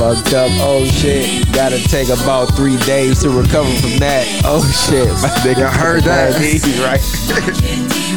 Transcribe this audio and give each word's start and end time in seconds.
fucked 0.00 0.32
up. 0.32 0.48
Oh 0.54 0.86
shit. 0.86 1.52
Gotta 1.52 1.78
take 1.88 2.08
about 2.08 2.56
three 2.56 2.78
days 2.78 3.20
to 3.20 3.28
recover 3.28 3.70
from 3.80 3.98
that. 3.98 4.24
Oh 4.46 4.64
shit. 4.88 5.08
My 5.20 5.28
nigga 5.44 5.70
heard 5.70 6.04
that? 6.04 6.40
He's 6.40 6.64
right. 6.80 7.00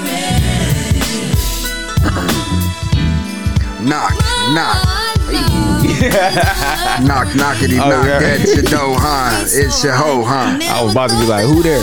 Knock, 3.83 4.13
knock, 4.53 4.79
knock, 7.03 7.27
knockity, 7.35 7.77
Oh, 7.81 7.89
knock. 7.89 8.05
yeah. 8.07 8.19
That's 8.19 8.53
your 8.55 8.63
dough, 8.63 8.95
huh? 8.97 9.43
It's 9.43 9.83
your 9.83 9.91
hoe, 9.93 10.23
huh? 10.23 10.57
I 10.61 10.81
was 10.81 10.93
about 10.93 11.09
to 11.09 11.19
be 11.19 11.25
like, 11.25 11.45
who 11.45 11.61
there? 11.61 11.81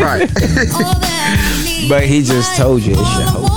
Right. 0.00 0.22
All 0.22 0.94
that 1.00 1.84
I 1.84 1.86
but 1.88 2.04
he 2.04 2.22
just 2.22 2.56
told 2.56 2.82
you 2.82 2.92
it's 2.92 3.00
your 3.18 3.26
hoe. 3.26 3.49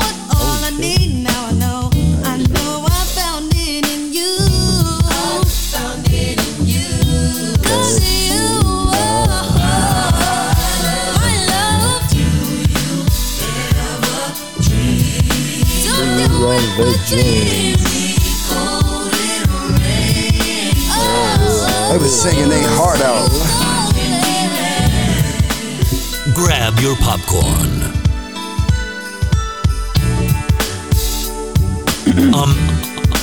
You 16.78 16.84
ever 16.84 16.98
dream? 17.08 17.76
Cold 18.50 19.06
little 19.06 19.70
rain. 19.78 20.74
Oh, 20.90 21.90
They 21.92 21.98
was 21.98 22.22
singing 22.22 22.50
their 22.50 22.68
heart 22.70 23.02
out. 23.02 23.30
Grab 26.36 26.80
your 26.80 26.96
popcorn. 26.98 27.92
Um, 32.34 32.52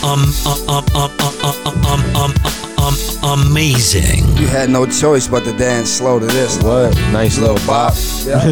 um, 0.03 0.25
um, 0.47 0.69
um, 0.69 0.85
um, 0.95 1.11
um, 1.21 1.87
um, 1.87 2.17
um, 2.17 2.35
um, 2.79 2.95
um, 3.25 3.41
amazing. 3.47 4.27
You 4.37 4.47
had 4.47 4.71
no 4.71 4.87
choice 4.87 5.29
but 5.29 5.45
to 5.45 5.53
dance 5.53 5.91
slow 5.91 6.19
to 6.19 6.27
this. 6.27 6.61
What? 6.63 6.95
Nice 7.13 7.39
little 7.39 7.59
bop. 7.67 7.95
Yeah. 8.25 8.45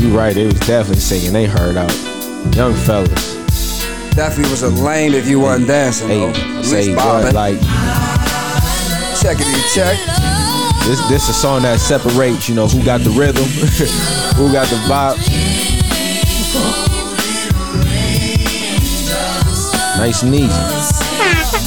You 0.00 0.16
right. 0.16 0.36
It 0.36 0.46
was 0.46 0.60
definitely 0.66 1.00
singing. 1.00 1.32
They 1.32 1.46
heard 1.46 1.76
out. 1.76 1.92
Young 2.56 2.74
fellas. 2.74 3.29
Definitely 4.14 4.50
was 4.50 4.62
a 4.62 4.68
lame 4.68 5.14
if 5.14 5.26
you 5.28 5.40
wasn't 5.40 5.68
dancing. 5.68 6.08
though. 6.08 6.32
Hey, 6.32 6.58
At 6.58 6.64
say 6.64 6.76
least 6.86 6.96
what? 6.96 7.22
bobbing. 7.22 7.34
Like 7.34 7.58
Checkity 9.20 9.74
check. 9.74 9.96
this. 10.86 11.00
This 11.08 11.28
a 11.28 11.32
song 11.32 11.62
that 11.62 11.78
separates. 11.80 12.48
You 12.48 12.54
know 12.54 12.66
who 12.68 12.82
got 12.84 13.00
the 13.02 13.10
rhythm, 13.10 13.44
who 14.36 14.52
got 14.52 14.66
the 14.68 14.76
vibe. 14.88 15.18
Nice 19.98 20.22
and 20.22 20.34
easy. 20.34 21.60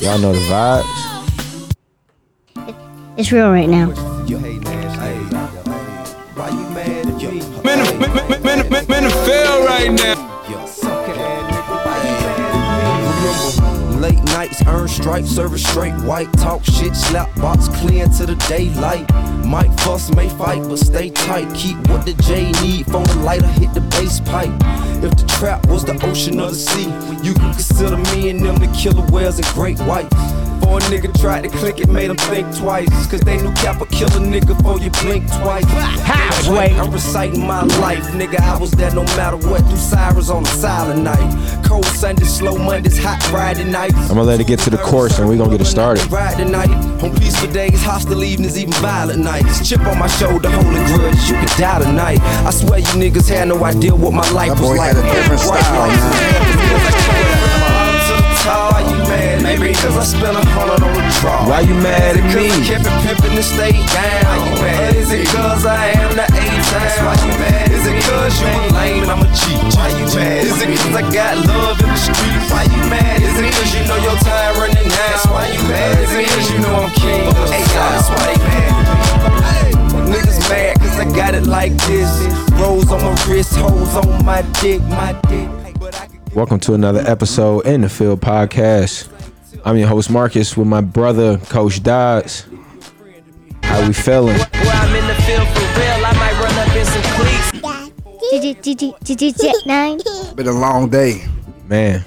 Y'all 0.00 0.16
know 0.18 0.32
the 0.32 0.38
vibes. 0.48 1.74
It's 3.18 3.32
real 3.32 3.50
right 3.50 3.68
now. 3.68 3.88
Man, 4.28 4.42
man, 7.64 8.14
man, 8.14 8.42
man, 8.42 8.70
man, 8.70 8.86
man, 8.86 9.10
fail 9.24 9.64
right 9.64 9.90
now. 9.90 9.96
Late 9.98 10.18
nights, 10.18 10.27
earn 14.68 14.88
stripes, 14.88 15.30
service 15.30 15.66
straight 15.66 15.94
white. 16.02 16.32
Talk 16.34 16.64
shit, 16.64 16.94
slap 16.94 17.34
box 17.36 17.68
clear 17.68 18.04
into 18.04 18.26
the 18.26 18.36
daylight. 18.48 19.08
Might 19.44 19.72
fuss, 19.80 20.10
may 20.14 20.28
fight, 20.28 20.62
but 20.62 20.78
stay 20.78 21.10
tight. 21.10 21.52
Keep 21.54 21.76
what 21.88 22.04
the 22.04 22.14
J 22.22 22.52
need. 22.62 22.86
Phone 22.86 23.04
the 23.04 23.16
lighter, 23.16 23.46
hit 23.46 23.72
the 23.74 23.80
bass 23.80 24.20
pipe. 24.20 24.52
If 25.02 25.16
the 25.16 25.26
trap 25.38 25.66
was 25.66 25.84
the 25.84 25.94
ocean 26.04 26.40
or 26.40 26.50
the 26.50 26.56
sea, 26.56 26.90
you 27.22 27.34
can 27.34 27.52
consider 27.52 27.96
me 28.14 28.30
and 28.30 28.44
them 28.44 28.56
the 28.56 28.68
killer 28.76 29.06
whales 29.10 29.38
and 29.38 29.46
great 29.48 29.78
whites. 29.80 30.14
For 30.60 30.78
a 30.78 30.80
nigga 30.90 31.18
tried 31.18 31.42
to 31.44 31.48
click 31.48 31.80
it, 31.80 31.88
made 31.88 32.10
them 32.10 32.16
think 32.16 32.54
twice. 32.56 32.88
Cause 33.06 33.20
they 33.20 33.40
knew 33.40 33.52
Cap 33.54 33.80
would 33.80 33.90
kill 33.90 34.08
a 34.08 34.20
nigga 34.20 34.56
before 34.56 34.78
you 34.78 34.90
blink 35.02 35.26
twice. 35.40 35.64
Halfway. 35.64 36.74
I'm 36.74 36.90
reciting 36.90 37.46
my 37.46 37.62
life, 37.80 38.04
nigga. 38.08 38.40
I 38.40 38.58
was 38.58 38.72
there 38.72 38.92
no 38.94 39.04
matter 39.16 39.36
what. 39.36 39.62
Through 39.62 39.76
sirens 39.76 40.30
on 40.30 40.42
a 40.42 40.46
silent 40.46 41.02
night. 41.02 41.64
Cold 41.64 41.86
Sundays, 41.86 42.34
slow 42.34 42.58
Mondays, 42.58 42.98
hot 42.98 43.22
Friday 43.24 43.64
nights. 43.64 43.94
I'm 43.94 44.08
gonna 44.08 44.24
let 44.24 44.40
it 44.40 44.46
get 44.46 44.57
to 44.64 44.70
the 44.70 44.78
course 44.78 45.18
and 45.18 45.28
we 45.28 45.36
gonna 45.36 45.50
get 45.50 45.60
it 45.60 45.66
started. 45.66 46.10
Ride 46.10 46.36
tonight, 46.36 46.70
on 47.02 47.14
peaceful 47.16 47.48
days, 47.50 47.82
hostile 47.82 48.22
evenings, 48.24 48.56
even 48.58 48.72
violent 48.74 49.22
nights. 49.22 49.68
Chip 49.68 49.80
on 49.86 49.98
my 49.98 50.06
shoulder, 50.06 50.50
holding 50.50 50.84
grudge, 50.86 51.28
you 51.28 51.36
could 51.38 51.48
die 51.58 51.78
tonight. 51.80 52.20
I 52.46 52.50
swear 52.50 52.78
you 52.78 52.86
niggas 52.86 53.28
had 53.28 53.48
no 53.48 53.62
idea 53.64 53.94
what 53.94 54.12
my 54.12 54.28
life 54.30 54.52
That 54.54 54.60
was 54.60 54.70
boy 54.70 54.76
like. 54.76 54.96
had 54.96 55.04
a 55.04 55.14
different 55.14 55.42
Right 55.48 55.64
style, 55.64 55.88
Maybe 59.48 59.72
cause 59.72 59.96
I 59.96 60.04
spent 60.04 60.36
a 60.36 60.44
hundred 60.52 60.84
on 60.84 60.92
the 60.92 61.00
draw. 61.24 61.48
Why 61.48 61.64
you 61.64 61.72
mad 61.80 62.20
at 62.20 62.24
Cause 62.28 62.36
me? 62.36 62.52
I 62.52 62.60
kept 62.68 62.84
it 62.84 62.96
pimping 63.00 63.32
and 63.32 63.48
stayed 63.48 63.80
down. 63.96 64.28
Why 64.28 64.36
you 64.44 64.52
mad? 64.60 64.92
Is 64.92 65.08
it 65.08 65.24
cause 65.32 65.64
I 65.64 65.88
am 66.04 66.12
the 66.20 66.28
A-time? 66.28 67.00
Why 67.08 67.16
you 67.16 67.32
mad? 67.40 67.72
Is 67.72 67.84
it 67.88 67.96
cause 68.04 68.36
you 68.36 68.44
a 68.44 68.60
lame 68.76 69.08
and 69.08 69.12
I'm 69.16 69.24
a 69.24 69.28
cheat? 69.32 69.56
Why 69.72 69.88
you 69.96 70.04
mad? 70.12 70.44
Is 70.44 70.60
it 70.60 70.68
cause 70.68 70.96
I 71.00 71.04
got 71.16 71.32
love 71.48 71.80
in 71.80 71.88
the 71.88 71.96
streets? 71.96 72.44
Why 72.52 72.68
you 72.68 72.82
mad? 72.92 73.24
Is 73.24 73.40
it 73.40 73.48
cause 73.56 73.72
you 73.72 73.82
know 73.88 73.96
your 74.04 74.18
time 74.20 74.52
running 74.60 74.84
out? 74.84 75.20
Why 75.32 75.48
you 75.48 75.62
mad? 75.64 75.96
Is 75.96 76.12
it 76.12 76.28
cause 76.28 76.48
you 76.52 76.58
know 76.60 76.84
I'm 76.84 76.92
king? 76.92 77.32
Hey, 77.48 77.64
y'all, 77.72 77.88
that's 77.88 78.08
why 78.12 78.20
they 78.28 78.36
mad. 78.44 78.68
Niggas 80.12 80.40
mad 80.52 80.76
cause 80.76 80.96
I 81.00 81.08
got 81.16 81.32
it 81.32 81.48
like 81.48 81.72
this. 81.88 82.12
Rose 82.60 82.92
on 82.92 83.00
my 83.00 83.16
wrist, 83.24 83.56
hoes 83.56 83.96
on 83.96 84.12
my 84.28 84.44
dick, 84.60 84.84
my 84.92 85.16
dick. 85.32 85.48
But 85.80 85.96
I 85.96 86.04
can 86.04 86.20
Welcome 86.36 86.60
to 86.68 86.74
another 86.74 87.00
episode 87.00 87.64
in 87.64 87.80
the 87.80 87.88
Field 87.88 88.20
Podcast. 88.20 89.08
I'm 89.64 89.76
your 89.76 89.88
host 89.88 90.10
Marcus 90.10 90.56
with 90.56 90.66
my 90.66 90.80
brother 90.80 91.38
Coach 91.38 91.82
Dodds. 91.82 92.46
How 93.62 93.86
we 93.86 93.92
feeling? 93.92 94.38
Been 100.34 100.46
a 100.48 100.52
long 100.52 100.88
day. 100.88 101.24
Man. 101.66 102.04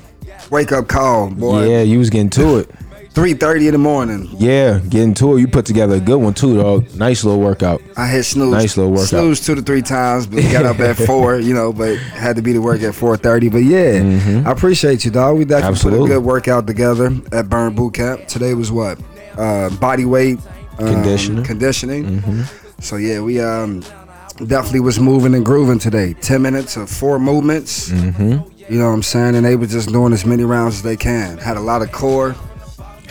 Wake 0.50 0.72
up 0.72 0.88
call, 0.88 1.30
boy. 1.30 1.70
Yeah, 1.70 1.82
you 1.82 2.00
was 2.00 2.10
getting 2.10 2.30
to 2.32 2.58
it. 2.58 2.70
3.30 3.14 3.66
in 3.68 3.72
the 3.74 3.78
morning. 3.78 4.30
Yeah, 4.38 4.80
getting 4.80 5.14
to 5.16 5.36
it. 5.36 5.42
You 5.42 5.48
put 5.50 5.66
together 5.66 5.96
a 5.96 6.00
good 6.00 6.16
one 6.18 6.34
too, 6.34 6.58
dog. 6.58 6.96
Nice 6.96 7.26
little 7.26 7.42
workout. 7.42 7.82
I 7.98 8.08
hit 8.08 8.24
snooze. 8.24 8.52
Nice 8.54 8.78
little 8.78 8.94
workout. 8.94 9.08
Snooze 9.10 9.46
two 9.46 9.54
to 9.56 9.62
three 9.62 9.82
times, 9.82 10.28
but 10.28 10.42
got 10.52 10.66
up 10.66 10.80
at 10.80 10.96
four, 11.08 11.38
you 11.38 11.54
know, 11.54 11.74
but 11.74 11.98
had 11.98 12.38
to 12.38 12.42
be 12.42 12.54
to 12.54 12.60
work 12.60 12.82
at 12.84 12.94
4.30. 12.94 13.52
But 13.52 13.58
yeah, 13.64 14.48
I 14.48 14.52
appreciate 14.54 15.04
you, 15.04 15.12
dog. 15.12 15.38
We 15.38 15.44
definitely 15.44 15.62
Mm-hmm. 15.62 15.74
Absolutely. 15.74 16.00
put 16.08 16.14
a 16.14 16.18
good 16.20 16.24
workout 16.26 16.68
together 16.68 17.12
at 17.34 17.50
Burn 17.50 17.76
Boot 17.76 17.96
Camp. 17.96 18.28
Today 18.28 18.54
was 18.54 18.72
what? 18.72 18.98
Uh, 19.38 19.70
body 19.78 20.06
weight. 20.06 20.40
um, 20.80 20.88
Conditioning. 20.94 21.44
Conditioning. 21.44 22.44
So 22.80 22.96
yeah, 22.96 23.20
we 23.20 23.42
um, 23.42 23.82
definitely 24.38 24.80
was 24.80 25.02
moving 25.02 25.36
and 25.36 25.46
grooving 25.46 25.80
today. 25.80 26.14
10 26.14 26.42
minutes 26.42 26.78
of 26.78 26.90
four 26.90 27.20
movements. 27.20 27.90
Mm-hmm. 27.90 28.50
You 28.72 28.80
know 28.80 28.88
what 28.88 28.94
I'm 28.94 29.04
saying? 29.04 29.36
And 29.36 29.46
they 29.46 29.58
were 29.58 29.68
just 29.68 29.90
doing 29.90 30.14
as 30.14 30.26
many 30.26 30.46
rounds 30.46 30.76
as 30.76 30.82
they 30.84 30.96
can. 30.96 31.38
Had 31.40 31.58
a 31.58 31.62
lot 31.62 31.82
of 31.82 31.92
core. 31.92 32.36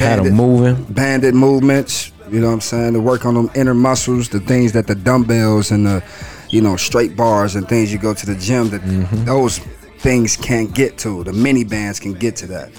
Had 0.01 0.17
banded- 0.17 0.27
them 0.33 0.37
moving. 0.37 0.85
banded 0.91 1.35
movements. 1.35 2.11
You 2.31 2.41
know 2.41 2.47
what 2.49 2.53
I'm 2.55 2.61
saying? 2.61 2.93
To 2.95 3.01
work 3.01 3.25
on 3.27 3.35
them 3.35 3.51
inner 3.55 3.75
muscles, 3.75 4.29
the 4.29 4.41
things 4.41 4.73
that 4.73 4.87
the 4.87 4.95
dumbbells 4.95 5.71
and 5.71 5.85
the, 5.87 6.03
you 6.49 6.61
know, 6.61 6.77
straight 6.77 7.17
bars 7.17 7.55
and 7.57 7.69
things 7.69 7.93
you 7.93 7.99
go 7.99 8.15
to 8.15 8.27
the 8.27 8.35
gym 8.37 8.71
that 8.71 8.83
Mm-hmm. 8.83 9.25
those 9.25 9.59
things 9.99 10.37
can't 10.37 10.73
get 10.75 10.97
to. 10.99 11.23
The 11.25 11.33
mini 11.33 11.65
bands 11.65 11.99
can 12.01 12.15
get 12.15 12.37
to 12.37 12.47
that. 12.49 12.71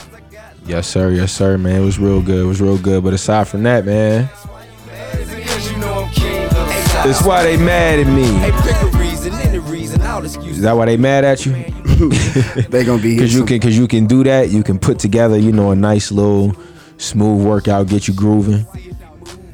Yes, 0.66 0.88
sir. 0.88 1.12
Yes, 1.12 1.32
sir, 1.32 1.58
man. 1.58 1.82
It 1.82 1.86
was 1.86 2.00
real 2.00 2.22
good. 2.22 2.44
It 2.44 2.48
was 2.48 2.62
real 2.62 2.78
good. 2.78 3.04
But 3.04 3.14
aside 3.14 3.48
from 3.48 3.64
that, 3.64 3.86
man, 3.86 4.28
Cause 4.28 5.72
you 5.72 5.78
know 5.80 6.04
I'm 6.04 6.12
king. 6.12 6.50
Hey, 6.50 7.10
that's 7.10 7.24
why 7.26 7.44
they 7.44 7.58
mad 7.58 8.00
at 8.00 8.08
me. 8.08 8.24
Hey, 8.26 8.52
pick 8.62 8.82
a 8.82 8.98
reason, 8.98 9.34
any 9.34 9.60
reason, 9.60 10.02
I'll 10.02 10.24
excuse 10.24 10.58
Is 10.58 10.62
that 10.62 10.74
why 10.74 10.86
they 10.86 10.98
mad 10.98 11.24
at 11.26 11.46
you? 11.46 11.54
They 12.70 12.84
gonna 12.86 13.02
be 13.02 13.18
Cause 13.20 13.34
you 13.34 13.46
can, 13.46 13.60
cause 13.60 13.78
you 13.78 13.88
can 13.88 14.08
do 14.08 14.24
that. 14.24 14.50
You 14.50 14.64
can 14.64 14.80
put 14.80 14.98
together, 15.00 15.38
you 15.38 15.52
know, 15.52 15.72
a 15.72 15.76
nice 15.76 16.12
little 16.12 16.56
smooth 17.02 17.46
workout, 17.46 17.88
get 17.88 18.08
you 18.08 18.14
grooving, 18.14 18.66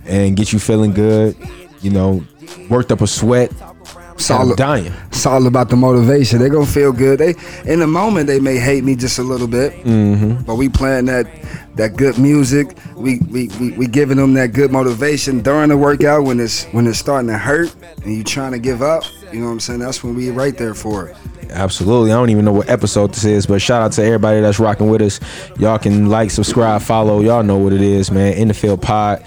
and 0.06 0.36
get 0.36 0.54
you 0.54 0.60
feeling 0.60 0.94
good. 0.94 1.36
You 1.82 1.92
know, 1.92 2.24
worked 2.70 2.92
up 2.92 3.02
a 3.02 3.08
sweat. 3.08 3.52
It's 4.14 4.32
all, 4.32 4.56
dying. 4.56 4.92
it's 5.10 5.28
all 5.28 5.46
about 5.46 5.70
the 5.70 5.76
motivation. 5.76 6.40
They're 6.40 6.50
gonna 6.50 6.66
feel 6.66 6.92
good. 6.92 7.20
They 7.20 7.36
in 7.72 7.80
the 7.80 7.88
moment 7.88 8.26
they 8.26 8.40
may 8.40 8.58
hate 8.58 8.84
me 8.84 8.96
just 8.96 9.20
a 9.20 9.24
little 9.24 9.48
bit, 9.48 9.74
mm-hmm. 9.84 10.44
but 10.44 10.56
we 10.56 10.70
playing 10.70 11.06
that 11.06 11.28
that 11.76 11.96
good 11.98 12.18
music. 12.18 12.76
We, 12.96 13.20
we 13.30 13.48
we 13.60 13.74
we 13.74 13.86
giving 13.86 14.18
them 14.18 14.34
that 14.34 14.54
good 14.54 14.72
motivation 14.72 15.42
during 15.42 15.70
the 15.70 15.78
workout 15.78 16.24
when 16.24 16.40
it's 16.40 16.66
when 16.66 16.88
it's 16.88 16.98
starting 16.98 17.28
to 17.28 17.38
hurt 17.38 17.76
and 18.04 18.12
you 18.12 18.24
trying 18.24 18.54
to 18.54 18.60
give 18.60 18.82
up. 18.82 19.04
You 19.32 19.42
know 19.42 19.46
what 19.46 19.52
I'm 19.52 19.60
saying? 19.60 19.80
That's 19.82 20.04
when 20.04 20.16
we 20.16 20.32
right 20.32 20.58
there 20.58 20.74
for 20.74 21.10
it. 21.10 21.18
Absolutely. 21.52 22.12
I 22.12 22.16
don't 22.16 22.30
even 22.30 22.46
know 22.46 22.54
what 22.54 22.70
episode 22.70 23.14
this 23.14 23.26
is, 23.26 23.46
but 23.46 23.62
shout 23.62 23.82
out 23.82 23.92
to 23.94 24.04
everybody 24.04 24.42
that's 24.42 24.60
rocking 24.60 24.90
with 24.90 25.02
us. 25.02 25.20
Y'all 25.60 25.80
can 25.80 26.10
like, 26.10 26.32
subscribe, 26.32 26.82
follow. 26.82 27.22
Y'all 27.22 27.44
know 27.44 27.58
what 27.58 27.74
it 27.74 27.82
is, 27.82 28.12
man. 28.12 28.34
In 28.34 28.48
the 28.48 28.54
field 28.54 28.82
pod. 28.82 29.24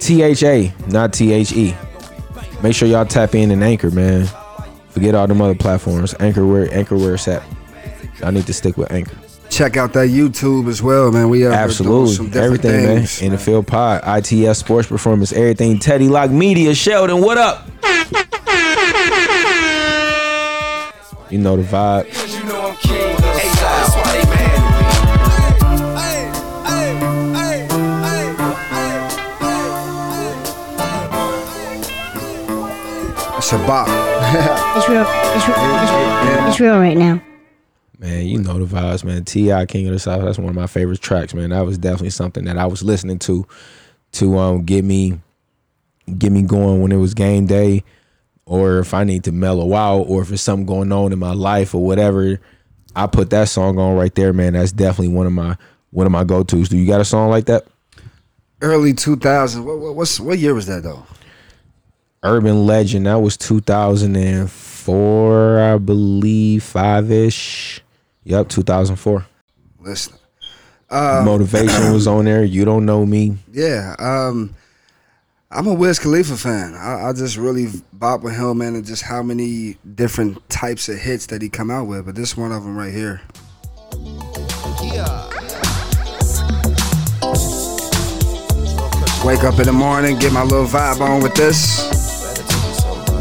T 0.00 0.22
H 0.22 0.42
A, 0.42 0.72
not 0.88 1.12
T 1.12 1.32
H 1.32 1.52
E. 1.52 1.74
Make 2.62 2.74
sure 2.74 2.88
y'all 2.88 3.04
tap 3.04 3.34
in 3.34 3.50
and 3.50 3.62
anchor, 3.62 3.90
man. 3.90 4.28
Forget 4.90 5.14
all 5.14 5.26
them 5.26 5.40
other 5.40 5.54
platforms. 5.54 6.14
Anchor 6.20 6.46
where 6.46 6.72
anchor 6.72 6.96
where 6.96 7.14
it's 7.14 7.26
at. 7.28 7.42
I 8.22 8.30
need 8.30 8.46
to 8.46 8.52
stick 8.52 8.76
with 8.76 8.92
anchor. 8.92 9.16
Check 9.50 9.76
out 9.76 9.92
that 9.92 10.08
YouTube 10.08 10.68
as 10.68 10.82
well, 10.82 11.12
man. 11.12 11.28
We 11.28 11.42
some 11.42 11.52
Absolutely. 11.52 12.40
Everything, 12.40 12.86
things, 12.86 13.20
man. 13.20 13.26
In 13.26 13.32
the 13.32 13.38
field 13.38 13.66
pod. 13.66 14.02
ITS 14.04 14.58
Sports 14.58 14.88
Performance, 14.88 15.32
everything. 15.32 15.78
Teddy 15.78 16.08
Lock 16.08 16.30
Media. 16.30 16.74
Sheldon, 16.74 17.20
what 17.20 17.38
up? 17.38 17.68
You 21.34 21.40
know 21.40 21.56
the 21.56 21.64
vibe. 21.64 22.06
You 22.32 22.44
know 22.44 22.68
I'm 22.68 22.76
king. 22.76 22.94
Hey, 22.94 23.50
that's 23.58 23.96
why 23.96 24.06
they 24.12 24.22
mad 24.30 24.54
at 24.54 24.62
me. 33.32 33.36
It's 33.36 33.52
a 33.52 33.58
bop. 33.66 33.88
It's 34.76 34.88
real. 34.88 35.02
It's 35.02 35.48
real. 35.48 35.56
It's 35.58 35.90
real, 35.90 36.48
it's 36.48 36.60
real 36.60 36.78
right 36.78 36.96
now. 36.96 37.20
Man, 37.98 38.26
you 38.26 38.38
know 38.38 38.64
the 38.64 38.64
vibes, 38.64 39.02
man. 39.02 39.24
T.I. 39.24 39.66
King 39.66 39.88
of 39.88 39.92
the 39.92 39.98
South. 39.98 40.22
That's 40.24 40.38
one 40.38 40.50
of 40.50 40.54
my 40.54 40.68
favorite 40.68 41.00
tracks, 41.00 41.34
man. 41.34 41.50
That 41.50 41.66
was 41.66 41.78
definitely 41.78 42.10
something 42.10 42.44
that 42.44 42.58
I 42.58 42.66
was 42.66 42.84
listening 42.84 43.18
to 43.18 43.44
to 44.12 44.38
um 44.38 44.62
get 44.64 44.84
me 44.84 45.18
get 46.16 46.30
me 46.30 46.42
going 46.42 46.80
when 46.80 46.92
it 46.92 46.98
was 46.98 47.12
game 47.12 47.46
day, 47.46 47.82
or 48.46 48.78
if 48.78 48.94
I 48.94 49.04
need 49.04 49.24
to 49.24 49.32
mellow 49.32 49.74
out, 49.74 50.04
or 50.08 50.22
if 50.22 50.30
it's 50.30 50.42
something 50.42 50.66
going 50.66 50.92
on 50.92 51.12
in 51.12 51.18
my 51.18 51.32
life 51.32 51.74
or 51.74 51.84
whatever. 51.84 52.38
I 52.96 53.08
put 53.08 53.30
that 53.30 53.48
song 53.48 53.76
on 53.78 53.96
right 53.96 54.14
there, 54.14 54.32
man. 54.32 54.52
That's 54.52 54.70
definitely 54.70 55.12
one 55.14 55.26
of 55.26 55.32
my 55.32 55.56
one 55.90 56.06
of 56.06 56.12
my 56.12 56.22
go 56.24 56.44
tos. 56.44 56.68
Do 56.68 56.76
you 56.76 56.86
got 56.86 57.00
a 57.00 57.04
song 57.04 57.30
like 57.30 57.46
that? 57.46 57.66
Early 58.60 58.94
2000. 58.94 59.64
What, 59.64 59.78
what 59.78 59.96
what's 59.96 60.20
what 60.20 60.38
year 60.38 60.54
was 60.54 60.66
that 60.66 60.82
though? 60.82 61.04
Urban 62.22 62.66
Legend. 62.66 63.06
That 63.06 63.16
was 63.16 63.36
2004, 63.36 65.60
I 65.60 65.78
believe, 65.78 66.62
five 66.62 67.10
ish. 67.10 67.82
Yep, 68.24 68.48
2004. 68.48 69.26
Listen. 69.80 70.14
Motivation 70.90 71.92
was 71.92 72.06
on 72.06 72.24
there. 72.24 72.44
You 72.44 72.64
don't 72.64 72.86
know 72.86 73.04
me. 73.04 73.36
Yeah, 73.52 73.94
um, 73.98 74.54
I'm 75.56 75.68
a 75.68 75.72
Wiz 75.72 76.00
Khalifa 76.00 76.36
fan. 76.36 76.74
I, 76.74 77.10
I 77.10 77.12
just 77.12 77.36
really 77.36 77.68
bop 77.92 78.22
with 78.22 78.34
him, 78.34 78.58
man, 78.58 78.74
and 78.74 78.84
just 78.84 79.04
how 79.04 79.22
many 79.22 79.76
different 79.94 80.50
types 80.50 80.88
of 80.88 80.98
hits 80.98 81.26
that 81.26 81.42
he 81.42 81.48
come 81.48 81.70
out 81.70 81.86
with. 81.86 82.06
But 82.06 82.16
this 82.16 82.36
one 82.36 82.50
of 82.50 82.64
them 82.64 82.76
right 82.76 82.92
here. 82.92 83.20
Wake 89.24 89.44
up 89.44 89.60
in 89.60 89.66
the 89.66 89.72
morning, 89.72 90.18
get 90.18 90.32
my 90.32 90.42
little 90.42 90.66
vibe 90.66 91.00
on 91.00 91.22
with 91.22 91.36
this. 91.36 91.88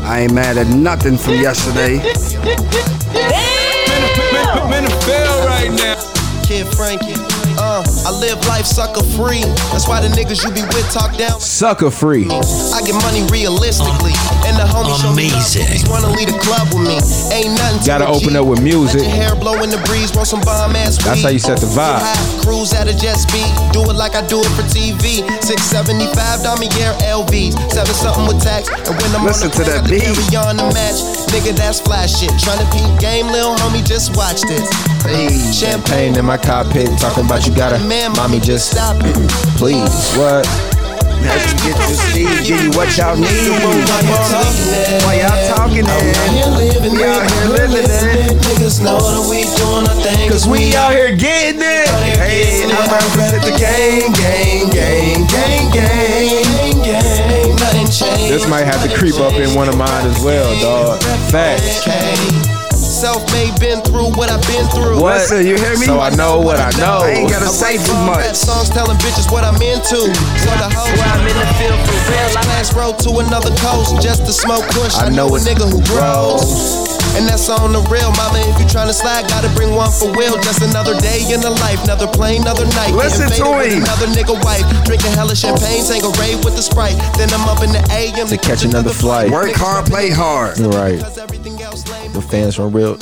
I 0.02 0.22
ain't 0.22 0.34
mad 0.34 0.58
at 0.58 0.76
nothing 0.76 1.18
from 1.18 1.36
yesterday. 1.36 1.98
Man, 4.70 4.86
I 4.86 4.90
feel 5.06 5.46
right 5.46 5.72
now. 5.72 6.44
Kid 6.44 6.66
Frankie. 6.76 7.33
Uh, 7.58 7.84
I 8.06 8.12
live 8.20 8.40
life 8.48 8.66
sucker 8.66 9.04
free. 9.16 9.44
That's 9.72 9.88
why 9.88 10.02
the 10.02 10.10
niggas 10.10 10.44
you 10.44 10.52
be 10.52 10.62
with 10.74 10.90
talk 10.92 11.16
down. 11.18 11.40
Sucker 11.40 11.92
free. 11.92 12.26
I 12.30 12.82
get 12.86 12.96
money 13.06 13.24
realistically. 13.32 14.14
And 14.46 14.58
the 14.58 14.66
homies 14.68 15.02
show 15.02 15.14
me 15.14 15.32
love. 15.32 15.46
Just 15.46 15.88
wanna 15.90 16.10
lead 16.12 16.30
a 16.30 16.38
club 16.40 16.68
with 16.74 16.88
me. 16.88 16.98
Ain't 17.34 17.54
nothing 17.58 17.80
to 17.82 17.86
Gotta 17.88 18.08
open 18.08 18.34
G. 18.34 18.38
up 18.38 18.46
with 18.48 18.62
music. 18.62 19.02
Let 19.02 19.10
your 19.10 19.16
hair 19.16 19.36
blow 19.36 19.62
in 19.64 19.70
the 19.70 19.82
breeze, 19.86 20.14
roll 20.16 20.26
some 20.26 20.42
bomb 20.42 20.76
ass 20.76 20.98
That's 20.98 21.18
weed. 21.18 21.24
how 21.24 21.30
you 21.30 21.40
set 21.40 21.60
the 21.60 21.68
vibe. 21.68 22.00
Get 22.02 22.08
high, 22.10 22.44
Cruise 22.44 22.74
at 22.74 22.88
a 22.88 22.96
jet 22.98 23.16
speed. 23.18 23.48
Do 23.72 23.82
it 23.90 23.96
like 23.96 24.16
I 24.16 24.26
do 24.28 24.40
it 24.42 24.52
for 24.58 24.64
TV. 24.68 25.24
675 25.42 26.44
Damier 26.44 26.94
LVs. 27.08 27.54
Seven 27.72 27.94
something 27.96 28.28
with 28.28 28.42
tax. 28.44 28.68
And 28.70 28.96
when 29.00 29.10
I'm 29.16 29.26
Listen 29.26 29.52
on 29.52 29.58
the 29.58 29.64
to 29.64 29.72
that 29.72 29.90
beat. 29.90 30.02
I 30.04 30.14
carry 30.14 30.36
on 30.44 30.58
the 30.58 30.68
match. 30.74 31.00
Nigga, 31.34 31.58
that's 31.58 31.80
flash 31.82 32.14
shit. 32.22 32.30
Tryna 32.38 32.70
peep 32.70 33.00
game, 33.02 33.26
lil 33.26 33.56
homie, 33.58 33.84
just 33.84 34.16
watch 34.16 34.42
this. 34.42 34.70
Hey, 35.02 35.34
Champagne 35.52 36.16
in 36.16 36.26
my 36.26 36.38
cockpit, 36.38 36.88
talking 37.00 37.26
about 37.26 37.48
you 37.48 37.56
gotta, 37.56 37.80
Man, 37.90 38.12
mommy, 38.14 38.40
just 38.40 38.70
stop 38.70 38.98
it. 39.02 39.16
please. 39.58 39.90
What? 40.14 40.46
As 41.26 41.42
you 41.50 41.58
get 41.66 41.74
your 41.74 41.98
speed, 41.98 42.46
give 42.46 42.62
you 42.62 42.70
what 42.78 42.96
y'all 42.96 43.18
need. 43.18 43.50
While 45.02 45.18
y'all 45.18 45.58
talking 45.58 45.90
it, 45.90 46.92
we 46.94 47.02
out 47.02 47.26
here 47.26 47.50
living 47.50 47.82
it. 47.82 48.38
Niggas 48.38 48.84
know 48.84 49.02
that 49.02 49.26
we 49.26 49.42
doing 49.58 49.90
our 49.90 49.98
thing. 50.06 50.30
Cause 50.30 50.48
we 50.48 50.76
out 50.76 50.92
here 50.92 51.16
getting 51.16 51.62
it. 51.66 51.90
Hey, 52.14 52.62
I 52.62 52.86
represent 52.94 53.42
the 53.42 53.58
gang, 53.58 54.14
gang, 54.14 54.70
gang, 54.70 55.26
gang, 55.26 55.72
gang. 55.74 56.14
gang, 56.54 56.84
gang, 56.84 56.94
nothing 56.94 57.18
changed. 57.18 57.33
This 58.00 58.48
might 58.48 58.66
have 58.66 58.82
to 58.90 58.98
creep 58.98 59.16
up 59.16 59.34
in 59.34 59.54
one 59.54 59.70
of 59.70 59.78
mine 59.78 60.08
as 60.08 60.24
well, 60.24 60.60
dog. 60.62 61.02
Facts. 61.32 62.63
Self-made, 63.04 63.60
been 63.60 63.84
through 63.84 64.16
what 64.16 64.32
I've 64.32 64.40
been 64.48 64.64
through. 64.72 64.96
What? 64.96 65.28
Listen, 65.28 65.44
you 65.44 65.60
hear 65.60 65.76
me? 65.76 65.92
So 65.92 66.00
I 66.00 66.08
know 66.16 66.40
what 66.40 66.56
I 66.56 66.72
know. 66.80 67.04
I 67.04 67.20
ain't 67.20 67.30
gotta 67.30 67.52
say 67.52 67.76
too 67.76 67.92
Rap 68.08 68.32
much. 68.32 68.32
songs 68.32 68.72
telling 68.72 68.96
bitches 69.04 69.28
what 69.28 69.44
I'm 69.44 69.60
into. 69.60 70.08
So 70.08 70.50
the 70.56 70.72
whole 70.72 70.88
Where 70.88 71.12
I'm 71.12 71.28
in 71.28 71.36
the 71.36 71.50
field 71.60 71.76
for 71.84 72.00
real. 72.08 72.32
I 72.32 72.48
last 72.56 72.72
road 72.72 72.96
to 73.04 73.20
another 73.20 73.52
coast 73.60 74.00
just 74.00 74.24
to 74.24 74.32
smoke 74.32 74.64
kush. 74.72 74.96
I, 74.96 75.08
I 75.08 75.10
know, 75.12 75.28
know 75.28 75.36
a 75.36 75.40
nigga 75.44 75.68
who 75.68 75.84
grows. 75.92 76.96
And 77.20 77.28
that's 77.28 77.46
on 77.52 77.76
the 77.76 77.84
real, 77.92 78.10
mama. 78.16 78.40
If 78.50 78.58
you 78.58 78.66
tryna 78.66 78.96
slide, 78.96 79.28
gotta 79.28 79.52
bring 79.52 79.76
one 79.76 79.92
for 79.92 80.08
Will. 80.16 80.40
Just 80.40 80.64
another 80.64 80.96
day 81.04 81.28
in 81.28 81.44
the 81.44 81.52
life, 81.60 81.84
another 81.84 82.08
plane, 82.08 82.42
another 82.42 82.66
night. 82.72 82.96
Listen 82.96 83.28
Getting 83.28 83.44
to 83.44 83.52
faded 83.52 83.78
him. 83.78 83.84
Another 83.84 84.08
nigga 84.16 84.40
wife, 84.48 84.64
drinking 84.88 85.12
hella 85.12 85.36
champagne, 85.36 85.84
saying 85.84 86.08
a 86.08 86.12
rave 86.24 86.40
with 86.48 86.56
the 86.56 86.64
sprite. 86.64 86.96
Then 87.20 87.30
I'm 87.36 87.46
up 87.52 87.62
in 87.62 87.76
the 87.76 87.84
AM 87.92 88.32
To 88.32 88.38
catch 88.40 88.64
another 88.64 88.96
flight. 88.96 89.30
Work 89.30 89.54
hard, 89.60 89.92
play 89.92 90.10
hard. 90.10 90.58
Right. 90.72 91.04
Cause 91.74 91.90
everything 91.90 92.04
else 92.04 92.04
lame. 92.04 92.14
The 92.14 92.22
fans 92.22 92.56
from 92.56 92.72
real, 92.72 92.98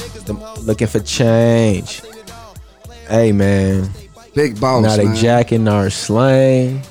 looking 0.63 0.88
for 0.88 1.00
change. 1.01 2.01
Hey 3.10 3.31
man, 3.34 3.89
Big 4.34 4.60
boss, 4.60 4.84
now 4.84 4.96
they 4.96 5.05
man. 5.05 5.15
jacking 5.15 5.67
our 5.67 5.89
slang. 5.89 6.81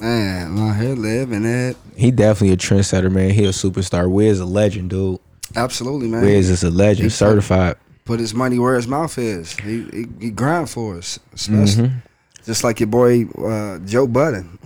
Man, 0.00 0.58
I'm 0.58 0.80
here 0.80 0.94
living 0.96 1.44
it. 1.44 1.76
He 1.94 2.10
definitely 2.10 2.54
a 2.54 2.56
trendsetter, 2.56 3.12
man. 3.12 3.30
He 3.30 3.44
a 3.44 3.50
superstar. 3.50 4.10
Wiz 4.10 4.40
a 4.40 4.44
legend, 4.46 4.90
dude. 4.90 5.20
Absolutely, 5.54 6.08
man. 6.08 6.22
Wiz 6.24 6.48
is 6.50 6.64
a 6.64 6.70
legend, 6.70 7.04
He- 7.04 7.10
certified. 7.10 7.76
Put 8.06 8.18
his 8.18 8.34
money 8.34 8.58
where 8.58 8.74
his 8.74 8.88
mouth 8.88 9.16
is. 9.18 9.52
He 9.60 9.84
he, 9.92 10.06
he 10.18 10.30
grind 10.30 10.68
for 10.68 10.96
us, 10.96 11.20
especially. 11.32 11.84
Mm-hmm. 11.84 11.96
Just 12.44 12.64
like 12.64 12.80
your 12.80 12.88
boy 12.88 13.26
uh, 13.38 13.78
Joe 13.80 14.08
Budden. 14.08 14.58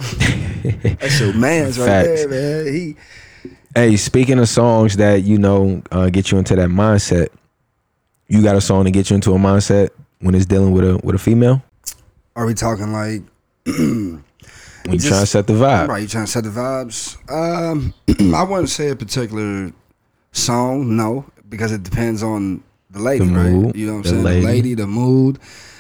That's 0.83 1.21
your 1.21 1.35
man's 1.35 1.79
right 1.79 1.87
Facts. 2.07 2.25
there, 2.27 2.65
man. 2.65 2.73
He 2.73 2.97
Hey, 3.75 3.97
speaking 3.97 4.39
of 4.39 4.49
songs 4.49 4.97
that 4.99 5.25
you 5.25 5.39
know 5.39 5.83
uh, 5.91 6.09
get 6.09 6.31
you 6.31 6.39
into 6.39 6.55
that 6.57 6.69
mindset, 6.69 7.29
you 8.29 8.43
got 8.43 8.55
a 8.57 8.61
song 8.61 8.85
to 8.85 8.91
get 8.91 9.11
you 9.11 9.17
into 9.17 9.33
a 9.33 9.39
mindset 9.39 9.91
when 10.21 10.35
it's 10.35 10.47
dealing 10.47 10.73
with 10.73 10.85
a 10.85 10.99
with 11.03 11.15
a 11.17 11.19
female. 11.19 11.63
are 12.37 12.47
we 12.47 12.55
talking 12.55 12.93
like 12.93 13.23
When 13.67 14.23
you 14.87 14.99
trying 14.99 15.23
to 15.23 15.27
set 15.27 15.47
the 15.47 15.55
vibe. 15.55 15.89
Right, 15.89 16.03
you 16.03 16.09
trying 16.09 16.27
to 16.27 16.31
set 16.31 16.45
the 16.45 16.51
vibes? 16.51 17.17
Um, 17.31 17.95
I 18.35 18.43
wouldn't 18.45 18.69
say 18.69 18.91
a 18.91 18.97
particular 18.97 19.73
song, 20.33 20.97
no, 20.97 21.25
because 21.49 21.73
it 21.73 21.83
depends 21.83 22.23
on 22.23 22.63
the 22.91 23.01
lady, 23.01 23.25
The 23.27 23.33
right? 23.33 23.75
You 23.75 23.87
know 23.87 23.93
what 23.95 23.99
I'm 24.01 24.05
saying? 24.05 24.23
lady. 24.23 24.41
The 24.41 24.47
lady, 24.47 24.75
the 24.75 24.87
mood, 24.87 25.39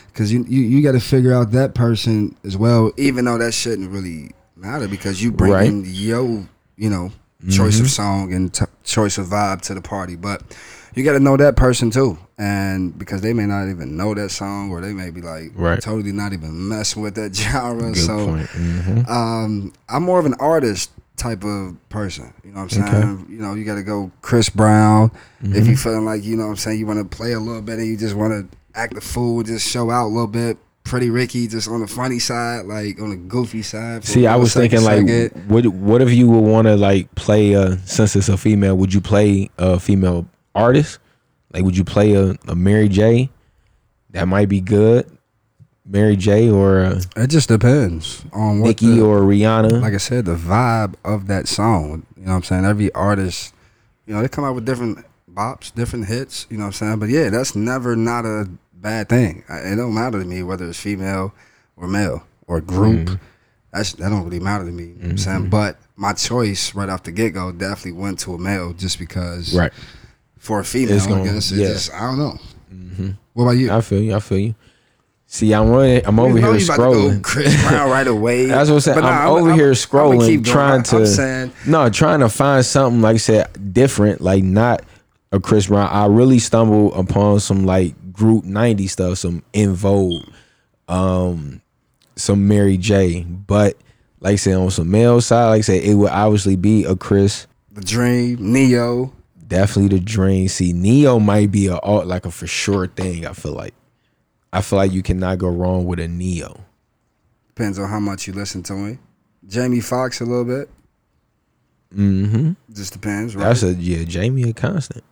because 0.09 0.33
you 0.33 0.45
you, 0.49 0.63
you 0.63 0.83
got 0.83 0.93
to 0.93 1.01
figure 1.01 1.33
out 1.33 1.53
that 1.53 1.75
person 1.75 2.35
as 2.45 2.57
well. 2.57 2.91
Even 2.97 3.27
though 3.27 3.39
that 3.39 3.53
shouldn't 3.55 3.91
really 3.91 4.33
matter, 4.57 4.89
because 4.89 5.23
you 5.23 5.31
bring 5.31 5.53
Right. 5.53 5.67
in 5.69 5.85
your 5.87 6.49
you 6.77 6.91
know 6.91 7.13
choice 7.51 7.81
of 7.81 7.91
song 7.91 8.33
and 8.33 8.53
t- 8.53 8.65
choice 8.85 9.19
of 9.19 9.27
vibe 9.27 9.61
to 9.63 9.75
the 9.75 9.81
party, 9.83 10.17
but 10.17 10.43
you 10.95 11.03
got 11.05 11.13
to 11.15 11.21
know 11.21 11.37
that 11.37 11.57
person 11.57 11.91
too, 11.91 12.17
and 12.39 12.97
because 12.99 13.21
they 13.21 13.33
may 13.33 13.47
not 13.47 13.69
even 13.69 13.97
know 13.97 14.15
that 14.15 14.31
song, 14.31 14.71
or 14.71 14.81
they 14.81 14.93
may 14.93 15.11
be 15.11 15.21
like 15.21 15.51
Right. 15.55 15.81
totally 15.81 16.13
not 16.13 16.33
even 16.33 16.69
messing 16.69 17.03
with 17.03 17.15
that 17.17 17.35
genre. 17.37 17.93
Good 17.93 17.97
so. 17.97 18.17
Mhm. 18.29 19.09
um, 19.11 19.73
I'm 19.89 20.03
more 20.05 20.19
of 20.19 20.27
an 20.27 20.35
artist 20.39 20.91
type 21.17 21.45
of 21.45 21.77
person. 21.91 22.33
You 22.45 22.53
know 22.53 22.63
what 22.63 22.73
I'm 22.77 22.83
Okay. 22.83 22.91
saying? 23.01 23.27
You 23.31 23.39
know, 23.39 23.55
you 23.55 23.65
got 23.65 23.75
to 23.77 23.83
go 23.83 24.11
Chris 24.23 24.49
Brown. 24.49 25.11
If 25.43 25.49
Mm-hmm. 25.51 25.71
you 25.71 25.77
feeling 25.77 26.05
like, 26.05 26.25
you 26.25 26.37
know 26.37 26.45
what 26.45 26.51
I'm 26.51 26.57
saying, 26.57 26.79
you 26.79 26.87
want 26.87 26.99
to 27.11 27.17
play 27.17 27.33
a 27.33 27.41
little 27.41 27.63
bit 27.63 27.79
and 27.79 27.87
you 27.87 27.97
just 27.97 28.15
want 28.15 28.33
to 28.51 28.57
act 28.79 28.95
the 28.95 29.01
fool, 29.01 29.43
just 29.45 29.69
show 29.69 29.91
out 29.91 30.07
a 30.07 30.09
little 30.09 30.27
bit, 30.27 30.57
Pretty 30.85 31.09
Ricky 31.11 31.49
just 31.49 31.67
on 31.67 31.81
the 31.81 31.87
funny 31.87 32.19
side, 32.19 32.67
like 32.67 33.01
on 33.01 33.11
the 33.11 33.17
goofy 33.17 33.63
side. 33.63 34.05
See, 34.05 34.27
I 34.27 34.37
was 34.37 34.53
thinking 34.53 34.83
like, 34.83 35.07
second. 35.09 35.49
what 35.49 35.67
what 35.67 36.03
if 36.03 36.11
you 36.13 36.29
would 36.29 36.41
want 36.45 36.67
to 36.67 36.77
like 36.77 37.13
play 37.15 37.55
a 37.55 37.79
since 37.87 38.15
it's 38.17 38.29
a 38.29 38.37
female? 38.37 38.77
Would 38.77 38.93
you 38.93 39.01
play 39.01 39.51
a 39.59 39.81
female 39.81 40.27
artist? 40.55 40.99
Like, 41.53 41.65
would 41.65 41.77
you 41.77 41.85
play 41.85 42.15
a, 42.15 42.35
a 42.49 42.55
Mary 42.55 42.89
J? 42.89 43.31
That 44.11 44.29
might 44.29 44.49
be 44.49 44.61
good. 44.61 45.11
Mary 45.87 46.17
J 46.17 46.51
or 46.51 46.81
uh, 46.81 47.01
it 47.17 47.29
just 47.29 47.49
depends 47.49 48.25
on 48.33 48.61
what 48.61 48.69
Nicki 48.69 48.97
the- 48.97 49.05
or 49.05 49.21
Rihanna. 49.21 49.81
like 49.83 49.95
I 49.95 49.99
said, 49.99 50.25
the 50.27 50.35
vibe 50.37 50.95
of 51.05 51.27
that 51.29 51.47
song. 51.49 52.07
You 52.17 52.25
know 52.27 52.31
what 52.33 52.37
I'm 52.37 52.43
saying? 52.43 52.65
Every 52.65 52.93
artist, 52.93 53.55
you 54.07 54.15
know, 54.15 54.23
they 54.23 54.29
come 54.29 54.45
out 54.45 54.55
with 54.55 54.65
different 54.65 55.05
bops, 55.31 55.75
different 55.75 56.07
hits. 56.07 56.47
You 56.51 56.57
know 56.59 56.65
what 56.65 56.69
I'm 56.69 56.73
saying? 56.73 56.99
But 57.01 57.09
yeah, 57.11 57.29
that's 57.31 57.55
never 57.55 57.97
not 57.97 58.25
a 58.25 58.49
bad 58.85 59.09
thing. 59.09 59.43
I- 59.49 59.59
It 59.73 59.77
don't 59.77 59.95
matter 59.95 60.21
to 60.21 60.25
me 60.25 60.43
whether 60.45 60.69
it's 60.69 60.79
female 60.79 61.35
or 61.77 61.89
male 61.89 62.23
or 62.47 62.61
group. 62.61 63.09
Mm-hmm. 63.09 63.15
That's 63.73 63.93
that 63.95 64.09
don't 64.11 64.23
really 64.25 64.39
matter 64.39 64.65
to 64.65 64.71
me. 64.71 64.85
You 64.85 64.89
know 64.91 65.01
what 65.03 65.11
I'm 65.11 65.19
saying? 65.19 65.51
But 65.51 65.79
my 65.97 66.13
choice 66.13 66.75
right 66.77 66.89
off 66.89 67.03
the 67.03 67.11
get 67.11 67.31
go 67.35 67.51
definitely 67.51 68.01
went 68.01 68.21
to 68.21 68.35
a 68.35 68.39
male 68.39 68.73
just 68.73 68.99
because 69.01 69.53
right. 69.57 69.73
for 70.39 70.61
a 70.61 70.65
female, 70.65 70.97
It's 70.97 71.07
gonna- 71.09 71.23
I 71.23 71.25
guess 71.25 71.51
it's 71.51 71.53
yeah. 71.53 71.67
just 71.69 71.93
I 71.93 72.01
don't 72.03 72.19
know. 72.19 72.39
What 73.33 73.45
about 73.45 73.57
you? 73.57 73.73
I 73.73 73.81
feel 73.81 74.01
you. 74.01 74.15
I 74.15 74.21
feel 74.21 74.39
you. 74.39 74.55
See, 75.27 75.53
I'm 75.53 75.69
running. 75.71 76.07
I'm 76.07 76.21
over 76.21 76.39
here 76.39 76.55
you 76.55 76.65
about 76.65 76.77
to 76.77 76.83
scrolling. 76.83 77.23
Chris 77.25 77.61
Brown 77.67 77.91
right 77.91 78.07
away. 78.07 78.47
That's 78.47 78.69
what 78.69 78.77
I'm 78.77 78.81
saying. 78.83 78.95
But 79.01 79.01
nah, 79.09 79.23
I'm, 79.23 79.29
over 79.31 79.49
I'm- 79.51 79.59
here 79.59 79.73
scrolling, 79.73 80.45
trying 80.45 80.83
to 80.85 80.97
I'm 80.99 81.07
saying 81.07 81.53
no, 81.67 81.89
trying 81.91 82.21
to 82.21 82.29
find 82.29 82.65
something 82.65 83.01
like 83.03 83.15
I 83.15 83.19
said 83.19 83.73
different, 83.75 84.21
like 84.21 84.45
not 84.45 84.85
a 85.33 85.41
Chris 85.41 85.67
Brown. 85.67 85.89
I 85.91 86.07
really 86.07 86.39
stumbled 86.39 86.93
upon 86.95 87.41
some 87.41 87.65
like 87.67 87.95
group 88.15 88.45
90 88.45 88.87
stuff, 88.87 89.19
some 89.19 89.43
En 89.53 89.75
Vogue, 89.75 90.25
um, 90.89 91.61
some 92.17 92.49
Mary 92.49 92.79
J. 92.79 93.25
But 93.25 93.77
like 94.21 94.33
I 94.33 94.37
said, 94.37 94.55
on 94.55 94.71
some 94.71 94.91
male 94.91 95.21
side, 95.21 95.51
like 95.51 95.59
I 95.59 95.63
said, 95.63 95.83
it 95.83 95.95
would 95.95 96.11
obviously 96.11 96.57
be 96.57 96.85
a 96.85 96.97
Chris. 96.97 97.47
the 97.71 97.83
Dream, 97.83 98.39
Ne-Yo. 98.41 99.13
Definitely 99.47 99.99
the 99.99 100.05
Dream. 100.05 100.49
See, 100.49 100.73
Ne-Yo 100.73 101.21
might 101.21 101.53
be 101.53 101.67
a 101.67 101.77
like 101.77 102.25
a 102.25 102.31
for 102.31 102.47
sure 102.47 102.87
thing. 102.87 103.27
I 103.27 103.35
feel 103.35 103.53
like. 103.53 103.75
I 104.53 104.63
feel 104.63 104.79
like 104.79 104.93
you 104.93 105.03
cannot 105.03 105.39
go 105.39 105.49
wrong 105.49 105.85
with 105.85 105.99
a 105.99 106.07
Ne-Yo. 106.07 106.61
Depends 107.49 107.79
on 107.79 107.89
how 107.89 108.01
much 108.01 108.27
you 108.27 108.33
listen 108.33 108.63
to 108.65 108.75
him. 108.75 108.99
Jamie 109.47 109.81
Foxx 109.81 110.21
a 110.21 110.25
little 110.25 110.45
bit. 110.45 110.71
Mm-hmm. 111.95 112.53
Just 112.73 112.93
depends, 112.93 113.37
right? 113.37 113.45
That's 113.45 113.63
a 113.63 113.75
yeah, 113.75 114.05
Jamie 114.05 114.49
a 114.49 114.53
constant. 114.53 115.05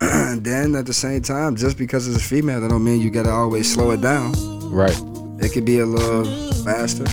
And 0.00 0.44
then 0.44 0.74
at 0.74 0.86
the 0.86 0.92
same 0.94 1.22
time, 1.22 1.56
just 1.56 1.76
because 1.78 2.06
it's 2.08 2.16
a 2.16 2.20
female, 2.28 2.60
that 2.60 2.68
don't 2.70 2.84
mean 2.84 3.00
you 3.00 3.10
gotta 3.10 3.30
always 3.30 3.72
slow 3.72 3.90
it 3.92 4.00
down. 4.00 4.32
Right. 4.70 4.98
It 5.40 5.52
could 5.52 5.64
be 5.64 5.78
a 5.80 5.86
little 5.86 6.24
faster. 6.64 7.04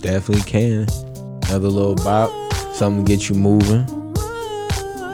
Definitely 0.00 0.42
can. 0.44 0.86
Another 1.48 1.68
little 1.68 1.94
bop, 1.96 2.30
something 2.74 3.04
to 3.04 3.08
get 3.16 3.28
you 3.28 3.34
moving. 3.34 3.86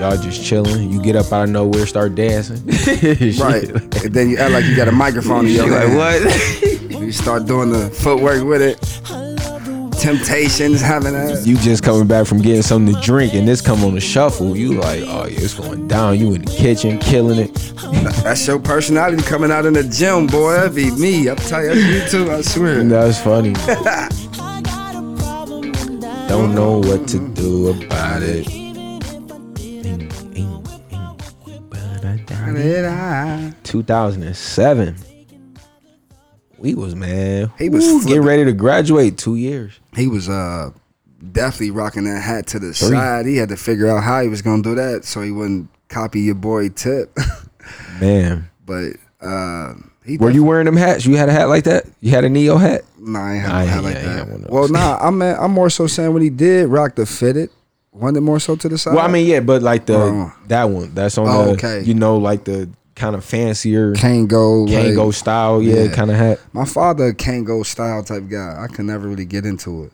Y'all 0.00 0.16
just 0.16 0.44
chilling. 0.44 0.90
You 0.90 1.00
get 1.02 1.14
up 1.16 1.32
out 1.32 1.44
of 1.44 1.50
nowhere, 1.50 1.86
start 1.86 2.14
dancing. 2.14 2.56
Right. 3.40 3.68
and 3.68 4.12
then 4.14 4.28
you 4.28 4.36
act 4.38 4.52
like 4.52 4.64
you 4.64 4.76
got 4.76 4.88
a 4.88 4.92
microphone 4.92 5.46
in 5.46 5.52
your 5.52 5.66
Like 5.70 5.88
hand. 5.88 5.96
what? 5.96 7.00
You 7.04 7.12
start 7.12 7.44
doing 7.46 7.70
the 7.70 7.90
footwork 7.90 8.44
with 8.44 8.62
it. 8.62 8.78
Temptations 10.04 10.82
having 10.82 11.14
that. 11.14 11.46
you 11.46 11.56
just 11.56 11.82
coming 11.82 12.06
back 12.06 12.26
from 12.26 12.42
getting 12.42 12.60
something 12.60 12.94
to 12.94 13.00
drink, 13.00 13.32
and 13.32 13.48
this 13.48 13.62
come 13.62 13.82
on 13.82 13.94
the 13.94 14.02
shuffle. 14.02 14.54
You 14.54 14.74
like, 14.74 15.02
oh 15.06 15.26
yeah, 15.26 15.40
it's 15.40 15.54
going 15.54 15.88
down. 15.88 16.18
You 16.18 16.34
in 16.34 16.42
the 16.42 16.50
kitchen, 16.50 16.98
killing 16.98 17.38
it. 17.38 17.54
That's 18.22 18.46
your 18.46 18.58
personality 18.58 19.22
coming 19.22 19.50
out 19.50 19.64
in 19.64 19.72
the 19.72 19.82
gym, 19.82 20.26
boy. 20.26 20.52
That 20.52 20.74
be 20.74 20.90
me. 20.90 21.30
I'll 21.30 21.36
tell 21.36 21.64
you, 21.64 21.72
you 21.72 22.06
too. 22.06 22.30
I 22.30 22.42
swear. 22.42 22.84
That's 22.88 23.18
funny. 23.18 23.54
Don't 26.28 26.54
know 26.54 26.80
what 26.80 27.08
to 27.08 27.26
do 27.30 27.70
about 27.70 28.22
it. 28.22 28.46
2007. 33.62 35.13
We 36.64 36.74
was 36.74 36.94
man. 36.96 37.52
He 37.58 37.68
was 37.68 37.84
Ooh, 37.86 38.02
getting 38.02 38.22
ready 38.22 38.42
to 38.46 38.52
graduate. 38.54 39.18
Two 39.18 39.36
years. 39.36 39.78
He 39.94 40.06
was 40.06 40.30
uh 40.30 40.70
definitely 41.32 41.72
rocking 41.72 42.04
that 42.04 42.20
hat 42.22 42.46
to 42.48 42.58
the 42.58 42.72
side. 42.72 43.26
He 43.26 43.36
had 43.36 43.50
to 43.50 43.56
figure 43.58 43.86
out 43.86 44.02
how 44.02 44.22
he 44.22 44.28
was 44.28 44.40
gonna 44.40 44.62
do 44.62 44.74
that 44.74 45.04
so 45.04 45.20
he 45.20 45.30
wouldn't 45.30 45.68
copy 45.90 46.22
your 46.22 46.36
boy 46.36 46.70
Tip. 46.70 47.14
Man, 48.00 48.48
but 48.64 48.92
uh, 49.20 49.74
he 50.06 50.16
were 50.16 50.30
you 50.30 50.42
wearing 50.42 50.64
them 50.64 50.76
hats? 50.76 51.04
You 51.04 51.16
had 51.18 51.28
a 51.28 51.32
hat 51.32 51.50
like 51.50 51.64
that? 51.64 51.84
You 52.00 52.10
had 52.12 52.24
a 52.24 52.30
Ne-Yo 52.30 52.56
hat? 52.56 52.80
Nah, 52.98 53.20
I 53.26 53.34
ain't 53.34 53.42
Nah, 53.44 53.48
no 53.50 53.58
yeah, 53.58 53.64
hat 53.70 53.84
like 53.84 53.94
yeah, 53.96 54.02
that. 54.14 54.28
one 54.28 54.46
well, 54.48 54.68
nah, 54.68 54.98
I'm 55.02 55.20
I'm 55.20 55.50
more 55.52 55.68
so 55.68 55.86
saying 55.86 56.14
when 56.14 56.22
he 56.22 56.30
did 56.30 56.68
rock 56.68 56.94
the 56.94 57.04
fitted, 57.04 57.50
wasn't 57.92 58.16
it 58.16 58.20
more 58.22 58.40
so 58.40 58.56
to 58.56 58.68
the 58.70 58.78
side? 58.78 58.94
Well, 58.94 59.04
I 59.04 59.08
mean, 59.08 59.26
yeah, 59.26 59.40
but 59.40 59.60
like 59.62 59.84
the 59.84 59.96
Oh. 59.98 60.32
that 60.48 60.64
one, 60.64 60.94
that's 60.94 61.18
on 61.18 61.28
Oh, 61.28 61.44
the 61.44 61.50
okay. 61.52 61.82
you 61.82 61.92
know, 61.92 62.16
like 62.16 62.44
the 62.44 62.70
kind 62.94 63.16
of 63.16 63.24
fancier 63.24 63.92
Kangol, 63.94 64.68
Kangol 64.68 65.06
like- 65.06 65.14
style, 65.14 65.62
yeah, 65.62 65.84
yeah. 65.84 65.94
kind 65.94 66.10
of 66.10 66.16
hat. 66.16 66.40
My 66.52 66.64
father 66.64 67.12
Kangol 67.12 67.64
style 67.66 68.02
type 68.04 68.28
guy. 68.28 68.56
I 68.62 68.68
could 68.68 68.84
never 68.84 69.08
really 69.08 69.24
get 69.24 69.44
into 69.44 69.84
it. 69.84 69.92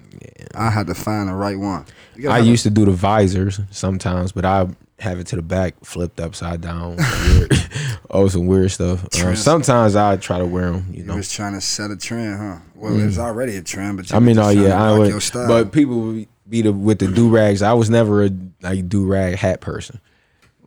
I 0.54 0.70
had 0.70 0.86
to 0.88 0.94
find 0.94 1.28
the 1.28 1.34
right 1.34 1.58
one. 1.58 1.86
I 2.28 2.38
used 2.38 2.64
to 2.64 2.70
do 2.70 2.84
the 2.84 2.90
visors 2.92 3.60
sometimes, 3.70 4.32
but 4.32 4.44
I 4.44 4.68
have 4.98 5.18
it 5.18 5.26
to 5.28 5.36
the 5.36 5.42
back, 5.42 5.82
flipped 5.84 6.20
upside 6.20 6.60
down. 6.60 6.96
weird. 6.96 7.52
oh, 8.10 8.28
some 8.28 8.46
weird 8.46 8.70
stuff. 8.70 9.04
Uh, 9.16 9.34
sometimes 9.34 9.96
I 9.96 10.16
try 10.16 10.38
to 10.38 10.46
wear 10.46 10.72
them, 10.72 10.86
you 10.90 10.98
You 10.98 11.04
know. 11.04 11.16
was 11.16 11.32
trying 11.32 11.54
to 11.54 11.60
set 11.60 11.90
a 11.90 11.96
trend, 11.96 12.38
huh? 12.38 12.58
Well, 12.74 12.98
it 12.98 13.04
was 13.06 13.18
already 13.18 13.56
a 13.56 13.62
trend, 13.62 13.96
but 13.96 14.10
you 14.10 14.16
I 14.16 14.20
mean, 14.20 14.38
oh 14.38 14.42
just 14.42 14.54
trying 14.54 14.64
to 14.64 14.68
yeah, 14.68 14.82
I 14.82 14.98
would, 14.98 15.48
but 15.48 15.72
people 15.72 16.24
be 16.48 16.62
the 16.62 16.72
with 16.72 16.98
the 16.98 17.08
do 17.08 17.28
rags. 17.30 17.62
I 17.62 17.72
was 17.72 17.88
never 17.88 18.24
a 18.24 18.30
like 18.62 18.88
do 18.88 19.06
rag 19.06 19.36
hat 19.36 19.60
person. 19.60 20.00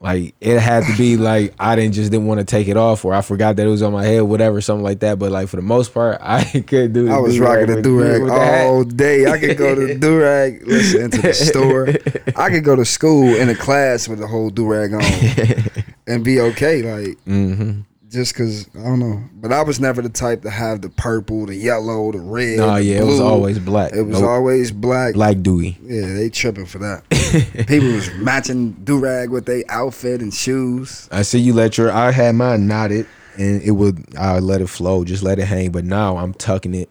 Like 0.03 0.35
it 0.41 0.59
had 0.59 0.83
to 0.85 0.97
be 0.97 1.15
like 1.31 1.53
I 1.57 1.77
didn't 1.77 1.93
just 1.93 2.11
didn't 2.11 2.27
want 2.27 2.41
to 2.41 2.45
take 2.45 2.67
it 2.67 2.75
off, 2.75 3.05
or 3.05 3.13
I 3.13 3.21
forgot 3.21 3.55
that 3.55 3.65
it 3.65 3.69
was 3.69 3.81
on 3.81 3.93
my 3.93 4.03
head, 4.03 4.19
whatever, 4.23 4.59
something 4.59 4.83
like 4.83 4.99
that. 4.99 5.17
But 5.17 5.31
like 5.31 5.47
for 5.47 5.55
the 5.55 5.61
most 5.61 5.93
part, 5.93 6.17
I 6.21 6.43
could 6.67 6.91
do. 6.91 7.09
I 7.09 7.19
was 7.19 7.39
rocking 7.39 7.67
the 7.67 7.75
with- 7.75 7.83
do 7.85 8.01
rag 8.03 8.21
with 8.21 8.31
the 8.33 8.39
hat. 8.39 8.65
all 8.65 8.83
day. 8.83 9.25
I 9.25 9.39
could 9.39 9.57
go 9.57 9.73
to 9.73 9.87
the 9.87 9.95
do 9.99 10.19
rag, 10.19 10.67
listen 10.67 11.03
into 11.03 11.21
the 11.21 11.33
store. 11.33 11.87
I 12.35 12.49
could 12.49 12.65
go 12.65 12.75
to 12.75 12.83
school 12.83 13.33
in 13.33 13.47
a 13.49 13.55
class 13.55 14.07
with 14.09 14.19
the 14.19 14.27
whole 14.27 14.51
durag 14.51 14.93
on 14.93 15.83
and 16.05 16.23
be 16.23 16.39
okay. 16.41 16.81
Like 16.83 17.17
Mm-hmm. 17.25 17.81
Just 18.13 18.33
because 18.33 18.67
I 18.75 18.83
don't 18.83 18.99
know, 18.99 19.21
but 19.33 19.51
I 19.51 19.63
was 19.63 19.79
never 19.79 20.01
the 20.03 20.09
type 20.09 20.43
to 20.43 20.49
have 20.51 20.81
the 20.81 20.89
purple, 20.89 21.47
the 21.47 21.55
yellow, 21.55 22.11
the 22.11 22.19
red. 22.19 22.59
Nah, 22.59 22.75
the 22.75 22.83
yeah, 22.83 22.99
it 23.01 23.05
was 23.05 23.19
always 23.19 23.57
black. 23.57 23.91
It 23.93 24.03
was 24.03 24.21
Nope. 24.21 24.29
always 24.29 24.71
black. 24.71 25.15
Black 25.15 25.41
Dewey. 25.41 25.77
Yeah, 25.81 26.13
they 26.13 26.29
tripping 26.29 26.67
for 26.67 26.77
that. 26.77 27.09
People 27.67 27.91
was 27.91 28.13
matching 28.15 28.73
do 28.83 28.99
rag 28.99 29.31
with 29.31 29.45
their 29.47 29.63
outfit 29.67 30.21
and 30.21 30.33
shoes. 30.33 31.09
I 31.11 31.23
see 31.23 31.39
you 31.39 31.53
let 31.53 31.77
your. 31.77 31.91
I 31.91 32.11
had 32.11 32.35
mine 32.35 32.67
knotted, 32.67 33.07
and 33.37 33.61
it 33.63 33.71
would. 33.71 34.15
I 34.15 34.39
let 34.39 34.61
it 34.61 34.67
flow, 34.69 35.03
just 35.03 35.23
let 35.23 35.39
it 35.39 35.45
hang. 35.45 35.71
But 35.71 35.83
now 35.83 36.17
I'm 36.17 36.33
tucking 36.35 36.75
it 36.75 36.89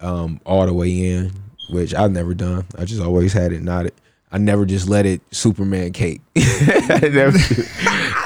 um, 0.00 0.40
all 0.46 0.64
the 0.64 0.72
way 0.72 1.12
in, 1.12 1.30
which 1.70 1.94
I've 1.94 2.10
never 2.12 2.32
done. 2.32 2.64
I 2.78 2.86
just 2.86 3.02
always 3.02 3.34
had 3.34 3.52
it 3.52 3.62
knotted. 3.62 3.92
I 4.34 4.38
never 4.38 4.66
just 4.66 4.88
let 4.88 5.06
it 5.06 5.20
Superman 5.30 5.92
cape. 5.92 6.20
I 6.36 6.98
never. 7.12 7.38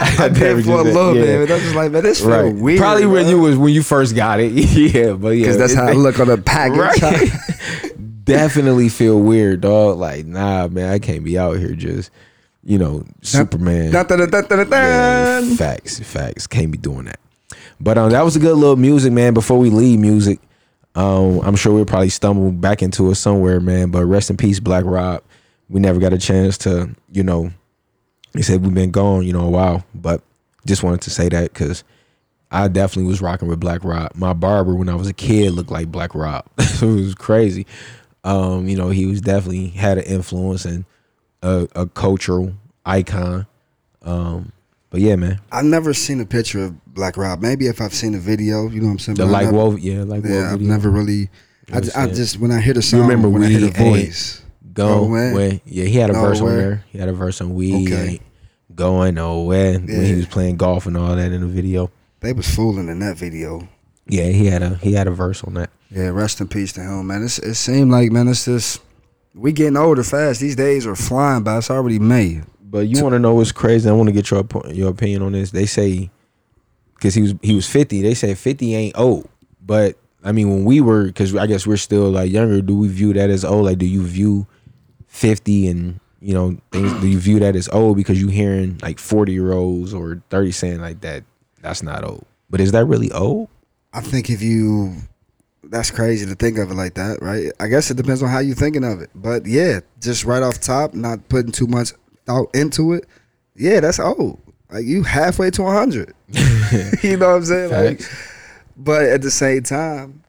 I 0.01 0.31
did 0.33 0.65
for 0.65 0.71
a 0.71 0.83
little 0.83 1.13
bit, 1.13 1.47
but 1.47 1.51
I 1.51 1.55
was 1.57 1.63
just 1.65 1.75
like, 1.75 1.93
man, 1.93 2.03
this 2.03 2.21
feel 2.21 2.31
Right. 2.31 2.55
weird. 2.55 2.79
Probably 2.81 3.05
when 3.05 3.29
you 3.29 3.39
was 3.39 3.59
when 3.59 3.75
you 3.75 3.83
first 3.83 4.17
got 4.17 4.41
it. 4.41 4.53
yeah, 4.53 5.13
but 5.13 5.31
yeah, 5.31 5.43
Because 5.43 5.59
that's 5.59 5.75
how 5.75 5.85
I 5.87 5.93
look 5.93 6.19
on 6.19 6.29
the 6.29 6.39
package. 6.39 7.03
Right. 7.03 7.31
Definitely 8.25 8.89
feel 8.89 9.21
weird, 9.21 9.61
dog. 9.61 9.99
Like, 9.99 10.25
nah, 10.25 10.67
man, 10.69 10.91
I 10.91 10.99
can't 10.99 11.25
be 11.25 11.39
out 11.39 11.59
here 11.59 11.75
just, 11.75 12.11
you 12.65 12.79
know, 12.79 13.05
Superman. 13.21 13.93
Yeah, 14.81 15.57
facts, 15.57 16.01
facts. 16.01 16.47
Can't 16.47 16.71
be 16.73 16.79
doing 16.79 17.05
that. 17.05 17.21
But 17.81 17.99
um, 17.99 18.11
that 18.13 18.23
was 18.25 18.35
a 18.35 18.39
good 18.41 18.55
little 18.57 18.77
music, 18.77 19.13
man. 19.13 19.35
Before 19.35 19.59
we 19.59 19.69
leave 19.69 19.99
music, 19.99 20.41
um, 20.95 21.41
I'm 21.41 21.55
sure 21.57 21.75
we'll 21.75 21.85
probably 21.85 22.09
stumble 22.09 22.51
back 22.51 22.83
into 22.83 23.11
it 23.11 23.17
somewhere, 23.17 23.61
man. 23.61 23.91
But 23.91 24.07
rest 24.07 24.31
in 24.31 24.39
peace, 24.39 24.59
Black 24.59 24.85
Rob. 24.87 25.23
We 25.69 25.81
never 25.81 25.99
got 26.01 26.13
a 26.13 26.19
chance 26.19 26.59
to, 26.59 26.95
you 27.13 27.23
know, 27.23 27.51
they 28.33 28.43
said 28.43 28.63
we've 28.63 28.75
been 28.75 28.91
gone, 28.91 29.27
you 29.27 29.33
know, 29.33 29.47
a 29.47 29.51
while. 29.51 29.85
But 29.95 30.23
just 30.67 30.83
wanted 30.83 31.03
to 31.03 31.11
say 31.11 31.29
that 31.29 31.53
because 31.53 31.85
I 32.51 32.69
definitely 32.69 33.09
was 33.09 33.21
rocking 33.21 33.49
with 33.49 33.61
Black 33.61 33.85
Rob. 33.85 34.13
My 34.15 34.33
barber 34.33 34.75
when 34.75 34.89
I 34.89 34.95
was 34.95 35.09
a 35.09 35.13
kid 35.13 35.53
looked 35.53 35.71
like 35.71 35.89
Black 35.93 36.15
Rob. 36.15 36.47
it 36.59 36.83
was 36.83 37.15
crazy. 37.15 37.67
Um, 38.25 38.69
you 38.69 38.77
know, 38.77 38.91
he 38.91 39.07
was 39.07 39.21
definitely 39.21 39.69
had 39.69 39.99
an 39.99 40.05
influence 40.05 40.65
and 40.65 40.85
a, 41.43 41.69
a 41.75 41.87
cultural 41.87 42.55
icon. 42.85 43.47
Um, 44.03 44.53
but 44.91 45.01
yeah, 45.01 45.17
man. 45.17 45.41
I've 45.53 45.65
never 45.65 45.93
seen 45.93 46.21
a 46.21 46.27
picture 46.27 46.65
of 46.65 46.95
Black 46.95 47.17
Rob. 47.17 47.41
Maybe 47.41 47.67
if 47.67 47.81
I've 47.81 47.95
seen 47.95 48.15
a 48.15 48.19
video, 48.19 48.69
you 48.69 48.81
know 48.81 48.87
what 48.87 48.93
I'm 48.93 48.99
saying? 48.99 49.17
The 49.17 49.27
like 49.27 49.47
never- 49.47 49.57
wolf, 49.57 49.81
yeah, 49.81 50.03
like 50.03 50.23
wolf 50.25 50.35
Yeah, 50.35 50.53
I've 50.53 50.61
never 50.61 50.91
really. 50.91 51.29
I, 51.71 51.81
just, 51.81 51.97
I 51.97 52.07
just 52.07 52.41
when 52.41 52.51
I 52.51 52.61
hear 52.61 52.73
the 52.73 52.81
song, 52.81 53.01
You 53.01 53.05
remember 53.05 53.29
when 53.29 53.43
I 53.43 53.49
hear 53.49 53.61
the 53.61 53.67
we 53.67 53.91
voice, 53.91 54.43
Go 54.73 55.05
away. 55.05 55.63
Yeah, 55.65 55.85
he 55.85 55.97
had 55.97 56.11
a 56.11 56.15
verse 56.15 56.41
on 56.41 56.49
there. 56.57 56.85
He 56.91 56.99
had 56.99 57.09
a 57.09 57.13
verse 57.13 57.41
on 57.41 57.55
we 57.55 57.75
Okay. 57.85 58.09
ain't 58.09 58.23
going 58.75 59.15
nowhere 59.15 59.79
when 59.79 60.05
he 60.05 60.15
was 60.15 60.27
playing 60.27 60.57
golf 60.57 60.87
and 60.87 60.97
all 60.97 61.17
that 61.17 61.33
in 61.33 61.41
the 61.41 61.47
video. 61.47 61.91
They 62.21 62.33
was 62.33 62.53
fooling 62.53 62.89
in 62.89 62.99
that 63.01 63.17
video. 63.17 63.69
Yeah, 64.07 64.25
he 64.29 64.47
had 64.47 64.63
a 64.63 64.77
he 64.77 64.93
had 64.93 65.07
a 65.07 65.11
verse 65.11 65.43
on 65.45 65.55
that. 65.55 65.71
Yeah, 65.91 66.09
rest 66.09 66.41
in 66.41 66.49
peace 66.49 66.73
to 66.75 66.81
him, 66.81 67.07
man. 67.07 67.25
It's, 67.25 67.39
it 67.39 67.55
seemed 67.55 67.91
like, 67.91 68.11
man, 68.13 68.29
it's 68.29 68.45
just 68.45 68.81
we 69.35 69.53
getting 69.53 69.77
older 69.77 70.03
fast. 70.03 70.41
These 70.41 70.57
days 70.57 70.87
are 70.87 70.97
flying 70.97 71.43
by. 71.45 71.59
It's 71.59 71.71
already 71.71 71.99
May. 71.99 72.43
But 72.63 72.89
you 72.89 73.03
want 73.03 73.15
to 73.15 73.19
know 73.19 73.35
what's 73.35 73.53
crazy? 73.53 73.89
I 73.89 73.93
want 73.93 74.09
to 74.09 74.13
get 74.13 74.31
your 74.31 74.47
your 74.71 74.91
opinion 74.91 75.23
on 75.23 75.33
this. 75.33 75.51
They 75.51 75.67
say 75.67 76.11
because 76.95 77.15
he 77.15 77.23
was 77.23 77.35
he 77.43 77.55
was 77.55 77.69
fifty. 77.69 78.03
They 78.03 78.15
said 78.15 78.37
fifty 78.39 78.75
ain't 78.75 78.99
old, 78.99 79.29
but 79.65 79.97
I 80.23 80.33
mean 80.33 80.51
when 80.51 80.65
we 80.65 80.81
were 80.81 81.05
because 81.07 81.35
I 81.35 81.47
guess 81.47 81.67
we're 81.67 81.77
still 81.79 82.11
like 82.11 82.31
younger. 82.31 82.61
Do 82.61 82.77
we 82.77 82.89
view 82.89 83.13
that 83.15 83.31
as 83.31 83.45
old? 83.45 83.65
Like 83.65 83.79
do 83.79 83.87
you 83.87 84.03
view 84.03 84.47
fifty 85.09 85.69
and 85.69 85.99
you 86.21 86.35
know 86.35 86.57
things? 86.71 86.93
Do 87.01 87.09
you 87.09 87.19
view 87.19 87.41
that 87.41 87.57
as 87.57 87.69
old 87.71 87.97
because 87.97 88.21
you 88.21 88.29
hearing 88.29 88.79
like 88.83 88.99
forty 88.99 89.33
year 89.33 89.53
olds 89.53 89.93
or 89.93 90.23
thirty 90.31 90.53
saying 90.53 90.81
like 90.81 91.01
that? 91.01 91.25
That's 91.61 91.83
not 91.83 92.05
old. 92.05 92.25
But 92.51 92.61
is 92.61 92.73
that 92.73 92.87
really 92.87 93.11
old? 93.13 93.49
I 93.93 94.01
think 94.01 94.31
if 94.31 94.43
you, 94.43 94.95
that's 95.65 95.91
crazy 95.91 96.27
to 96.27 96.35
think 96.35 96.59
of 96.59 96.71
it 96.71 96.75
like 96.75 96.95
that, 96.95 97.21
right? 97.21 97.51
I 97.59 97.69
guess 97.69 97.91
it 97.91 97.97
depends 97.97 98.23
on 98.23 98.29
how 98.29 98.39
you're 98.39 98.55
thinking 98.55 98.85
of 98.85 99.01
it. 99.01 99.11
But 99.15 99.47
yeah, 99.47 99.81
just 100.01 100.25
right 100.25 100.43
off 100.43 100.61
top, 100.61 100.95
not 100.95 101.29
putting 101.29 101.53
too 101.53 101.67
much 101.67 101.93
thought 102.27 102.55
into 102.55 102.93
it. 102.93 103.07
Yeah, 103.57 103.81
that's 103.81 103.99
old. 103.99 104.41
Like 104.71 104.85
you 104.85 105.03
halfway 105.03 105.51
to 105.53 105.65
hundred. 105.65 106.15
you 107.03 107.17
know 107.17 107.31
what 107.31 107.37
I'm 107.37 107.45
saying? 107.45 107.71
Like, 107.71 108.03
but 108.77 109.05
at 109.05 109.23
the 109.23 109.31
same 109.31 109.63
time, 109.63 110.23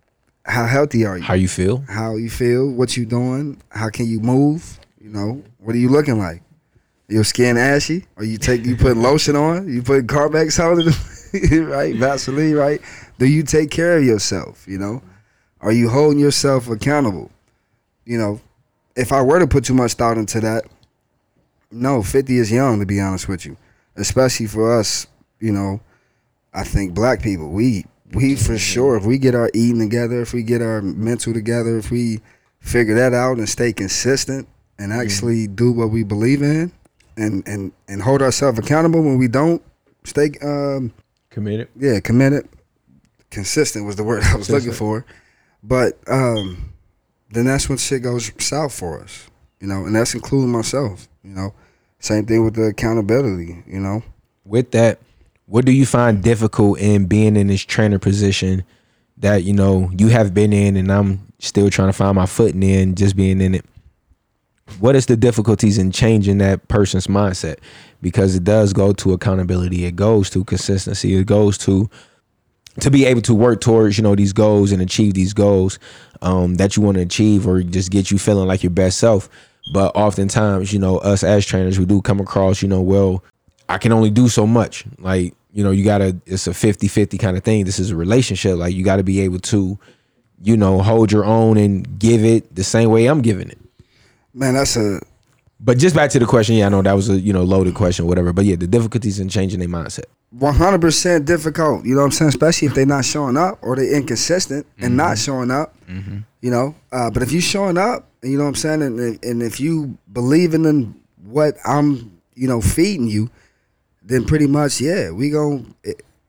how 0.46 0.66
healthy 0.66 1.06
are 1.06 1.18
you? 1.18 1.24
How 1.24 1.34
you 1.34 1.48
feel? 1.48 1.84
how 1.88 2.16
you 2.16 2.30
feel, 2.30 2.70
what 2.70 2.98
you 2.98 3.06
doing, 3.06 3.62
how 3.70 3.90
can 3.90 4.08
you 4.08 4.20
move, 4.20 4.80
you 5.00 5.10
know, 5.10 5.44
what 5.60 5.76
are 5.76 5.80
you 5.80 5.90
looking 5.90 6.18
like? 6.18 6.42
Your 7.08 7.24
skin 7.24 7.58
ashy? 7.58 8.06
Are 8.18 8.24
you 8.24 8.38
take 8.38 8.66
you 8.66 8.76
put 8.76 8.96
lotion 8.96 9.36
on? 9.36 9.68
You 9.68 9.82
put 9.82 10.06
Carmex 10.08 10.60
on 10.64 10.82
it, 10.82 11.62
right? 11.68 11.96
Vaseline, 11.96 12.54
right? 12.54 12.82
Do 13.18 13.26
you 13.26 13.44
take 13.44 13.72
care 13.72 13.98
of 13.98 14.04
yourself, 14.04 14.68
you 14.68 14.78
know? 14.78 15.02
Are 15.62 15.72
you 15.72 15.90
holding 15.90 16.20
yourself 16.20 16.70
accountable? 16.70 17.32
You 18.06 18.18
know, 18.18 18.42
if 18.96 19.12
I 19.12 19.22
were 19.22 19.40
to 19.40 19.48
put 19.48 19.66
too 19.66 19.74
much 19.74 19.94
thought 19.94 20.18
into 20.18 20.40
that, 20.42 20.66
no, 21.72 22.02
50 22.02 22.38
is 22.38 22.52
young 22.52 22.80
to 22.80 22.86
be 22.86 23.00
honest 23.00 23.28
with 23.28 23.46
you. 23.46 23.58
Especially 23.96 24.48
for 24.48 24.80
us, 24.80 25.08
you 25.40 25.52
know, 25.52 25.82
I 26.54 26.64
think 26.64 26.94
black 26.94 27.22
people, 27.22 27.50
we 27.50 27.86
we 28.14 28.36
for 28.36 28.58
sure 28.58 28.98
if 28.98 29.06
we 29.06 29.18
get 29.18 29.36
our 29.36 29.50
eating 29.54 29.80
together, 29.80 30.22
if 30.22 30.34
we 30.34 30.44
get 30.44 30.62
our 30.62 30.82
mental 30.82 31.34
together, 31.34 31.78
if 31.78 31.92
we 31.92 32.22
figure 32.60 32.96
that 32.96 33.14
out 33.14 33.38
and 33.38 33.48
stay 33.48 33.72
consistent 33.74 34.48
and 34.78 34.92
actually 34.92 35.48
do 35.48 35.72
what 35.72 35.90
we 35.90 36.04
believe 36.04 36.42
in 36.42 36.72
and 37.18 37.48
and 37.48 37.72
and 37.88 38.02
hold 38.02 38.22
ourselves 38.22 38.58
accountable 38.60 39.02
when 39.02 39.18
we 39.18 39.28
don't 39.28 39.62
stay 40.04 40.32
um 40.42 40.92
Committed. 41.30 41.68
yeah, 41.78 42.00
committed. 42.00 42.48
Consistent 43.30 43.86
was 43.86 43.96
the 43.96 44.04
word 44.04 44.24
I 44.34 44.36
was 44.36 44.50
looking 44.50 44.72
for. 44.72 45.06
But 45.64 46.00
um 46.08 46.74
then 47.32 47.46
that's 47.46 47.70
when 47.70 47.78
shit 47.78 48.02
goes 48.02 48.32
south 48.44 48.74
for 48.74 49.02
us. 49.02 49.30
You 49.60 49.68
know, 49.68 49.86
and 49.86 49.94
that's 49.96 50.14
including 50.16 50.52
myself, 50.52 51.08
you 51.24 51.32
know. 51.36 51.54
Same 52.00 52.26
thing 52.26 52.46
with 52.46 52.56
the 52.56 52.64
accountability, 52.68 53.62
you 53.68 53.80
know. 53.82 54.02
with 54.46 54.72
that, 54.72 55.00
what 55.50 55.66
do 55.66 55.72
you 55.72 55.86
find 55.86 56.24
difficult 56.24 56.80
in 56.80 57.08
being 57.08 57.36
in 57.36 57.48
this 57.48 57.66
trainer 57.66 57.98
position 57.98 58.64
that 59.18 59.44
you 59.44 59.54
know 59.54 59.90
you 59.98 60.10
have 60.10 60.34
been 60.34 60.54
in, 60.54 60.78
and 60.78 60.92
I'm 60.92 61.28
still 61.40 61.72
trying 61.72 61.90
to 61.90 61.94
find 61.94 62.16
my 62.16 62.28
footing 62.28 62.62
in 62.62 62.94
just 62.94 63.16
being 63.16 63.42
in 63.42 63.56
it? 63.56 63.66
What 64.80 64.96
is 64.96 65.08
the 65.08 65.18
difficulties 65.18 65.80
in 65.80 65.92
changing 65.92 66.38
that 66.38 66.68
person's 66.68 67.08
mindset? 67.08 67.58
Because 68.00 68.36
it 68.36 68.44
does 68.44 68.74
go 68.74 68.94
to 68.94 69.14
accountability, 69.14 69.86
it 69.86 69.96
goes 69.96 70.30
to 70.30 70.44
consistency, 70.44 71.16
it 71.16 71.26
goes 71.26 71.58
to 71.60 71.90
to 72.80 72.92
be 72.92 73.06
able 73.06 73.22
to 73.22 73.34
work 73.34 73.60
towards 73.60 73.98
you 73.98 74.04
know 74.04 74.16
these 74.16 74.34
goals 74.34 74.72
and 74.72 74.84
achieve 74.84 75.16
these 75.16 75.34
goals 75.34 75.80
um, 76.22 76.56
that 76.56 76.78
you 76.78 76.84
want 76.84 76.96
to 76.96 77.02
achieve 77.02 77.48
or 77.48 77.64
just 77.64 77.90
get 77.90 78.12
you 78.12 78.20
feeling 78.20 78.48
like 78.48 78.62
your 78.62 78.70
best 78.70 79.00
self 79.00 79.28
but 79.74 79.94
oftentimes 79.96 80.72
you 80.72 80.80
know 80.80 81.00
us 81.00 81.24
as 81.24 81.46
trainers 81.46 81.80
we 81.80 81.86
do 81.86 82.02
come 82.02 82.22
across 82.22 82.62
you 82.62 82.70
know 82.70 82.80
well 82.80 83.24
i 83.68 83.78
can 83.78 83.92
only 83.92 84.10
do 84.10 84.30
so 84.30 84.48
much 84.48 84.86
like 85.00 85.34
you 85.52 85.64
know 85.64 85.72
you 85.72 85.84
gotta 85.84 86.16
it's 86.26 86.48
a 86.48 86.52
50-50 86.52 87.20
kind 87.20 87.36
of 87.38 87.44
thing 87.44 87.66
this 87.66 87.80
is 87.80 87.92
a 87.92 87.96
relationship 87.96 88.58
like 88.58 88.74
you 88.74 88.84
gotta 88.84 89.04
be 89.04 89.20
able 89.22 89.40
to 89.40 89.78
you 90.42 90.56
know 90.56 90.82
hold 90.82 91.12
your 91.12 91.26
own 91.26 91.58
and 91.58 92.00
give 92.00 92.24
it 92.24 92.54
the 92.56 92.64
same 92.64 92.90
way 92.92 93.06
i'm 93.08 93.22
giving 93.22 93.50
it 93.50 93.58
Man, 94.34 94.54
that's 94.54 94.78
a 94.78 95.00
but 95.60 95.78
just 95.80 95.96
back 95.96 96.12
to 96.12 96.20
the 96.20 96.26
question 96.26 96.56
yeah 96.56 96.68
i 96.68 96.70
know 96.70 96.82
that 96.82 96.94
was 96.94 97.10
a 97.10 97.20
you 97.20 97.34
know 97.34 97.44
loaded 97.44 97.74
question 97.76 98.06
whatever 98.08 98.32
but 98.32 98.46
yeah 98.46 98.56
the 98.56 98.68
difficulties 98.68 99.20
in 99.20 99.28
changing 99.28 99.60
their 99.60 99.68
mindset 99.68 100.06
one 100.32 100.54
hundred 100.54 100.82
percent 100.82 101.26
difficult. 101.26 101.84
You 101.86 101.96
know 101.96 102.02
what 102.02 102.06
I'm 102.06 102.12
saying? 102.12 102.30
Especially 102.30 102.68
if 102.68 102.76
they're 102.76 102.86
not 102.86 103.04
showing 103.04 103.36
up 103.36 103.58
or 103.64 103.76
they're 103.76 103.92
inconsistent 103.96 104.68
and 104.78 104.96
not 104.96 105.14
Mm-hmm. 105.18 105.24
showing 105.26 105.50
up. 105.50 105.76
You 106.42 106.52
know, 106.52 106.76
uh, 106.92 107.10
but 107.10 107.24
if 107.24 107.32
you 107.32 107.42
showing 107.42 107.80
up, 107.80 108.08
you 108.22 108.38
know 108.38 108.44
what 108.44 108.50
I'm 108.50 108.56
saying, 108.56 108.84
and, 108.84 109.00
and 109.26 109.42
if 109.42 109.60
you 109.60 109.98
believing 110.14 110.66
in 110.66 110.94
what 111.24 111.56
I'm, 111.66 112.22
you 112.36 112.48
know, 112.48 112.62
feeding 112.62 113.08
you, 113.08 113.32
then 114.02 114.26
pretty 114.26 114.48
much, 114.48 114.80
yeah, 114.82 115.12
we 115.12 115.30
gon' 115.30 115.76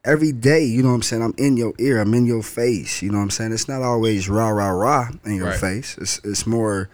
every 0.04 0.32
day. 0.32 0.64
You 0.64 0.82
know 0.82 0.88
what 0.90 0.96
I'm 0.96 1.02
saying? 1.02 1.22
I'm 1.22 1.34
in 1.38 1.56
your 1.56 1.72
ear. 1.78 2.00
I'm 2.00 2.14
in 2.14 2.26
your 2.26 2.42
face. 2.42 3.02
You 3.02 3.10
know 3.10 3.18
what 3.18 3.24
I'm 3.24 3.30
saying? 3.30 3.52
It's 3.52 3.68
not 3.68 3.82
always 3.82 4.28
rah 4.28 4.48
rah 4.50 4.70
rah 4.70 5.10
in 5.24 5.34
your 5.36 5.48
Right. 5.48 5.58
face. 5.60 5.96
It's 6.00 6.20
it's 6.24 6.46
more, 6.46 6.88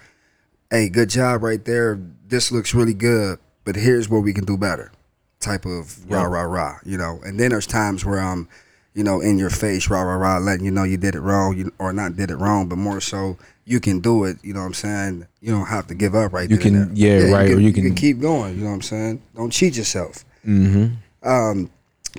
hey, 0.70 0.88
good 0.88 1.08
job 1.10 1.42
right 1.42 1.64
there. 1.64 1.98
This 2.28 2.50
looks 2.52 2.74
really 2.74 2.94
good, 2.94 3.38
but 3.64 3.76
here's 3.76 4.08
what 4.08 4.20
we 4.22 4.32
can 4.32 4.44
do 4.44 4.56
better 4.56 4.90
type 5.38 5.64
of 5.66 6.10
rah 6.10 6.24
rah 6.24 6.42
rah, 6.42 6.78
you 6.84 6.96
know. 6.96 7.20
And 7.24 7.38
then 7.38 7.50
there's 7.50 7.66
times 7.66 8.04
where 8.04 8.18
I'm, 8.18 8.48
you 8.94 9.04
know, 9.04 9.20
in 9.20 9.38
your 9.38 9.50
face, 9.50 9.88
rah 9.88 10.02
rah 10.02 10.16
rah, 10.16 10.38
letting 10.38 10.64
you 10.64 10.70
know 10.72 10.82
you 10.82 10.96
did 10.96 11.14
it 11.14 11.20
wrong, 11.20 11.56
you, 11.56 11.72
or 11.78 11.92
not 11.92 12.16
did 12.16 12.30
it 12.30 12.36
wrong, 12.36 12.68
but 12.68 12.76
more 12.78 13.00
so 13.00 13.36
you 13.64 13.78
can 13.78 14.00
do 14.00 14.24
it. 14.24 14.38
You 14.42 14.54
know 14.54 14.60
what 14.60 14.66
I'm 14.66 14.74
saying? 14.74 15.26
You 15.40 15.52
don't 15.52 15.66
have 15.66 15.86
to 15.88 15.94
give 15.94 16.14
up 16.14 16.32
right 16.32 16.50
You 16.50 16.56
can- 16.58 16.74
there. 16.74 16.90
yeah, 16.94 17.32
right, 17.32 17.48
You 17.48 17.54
or 17.54 17.56
can, 17.56 17.60
you 17.60 17.66
you 17.68 17.72
can 17.72 17.82
can- 17.84 17.94
keep 17.94 18.20
going. 18.20 18.56
You 18.56 18.62
know 18.62 18.70
what 18.70 18.74
I'm 18.76 18.82
saying? 18.82 19.22
Don't 19.36 19.50
cheat 19.50 19.76
yourself. 19.76 20.24
Mm-hmm 20.46 20.94
Um, 21.22 21.70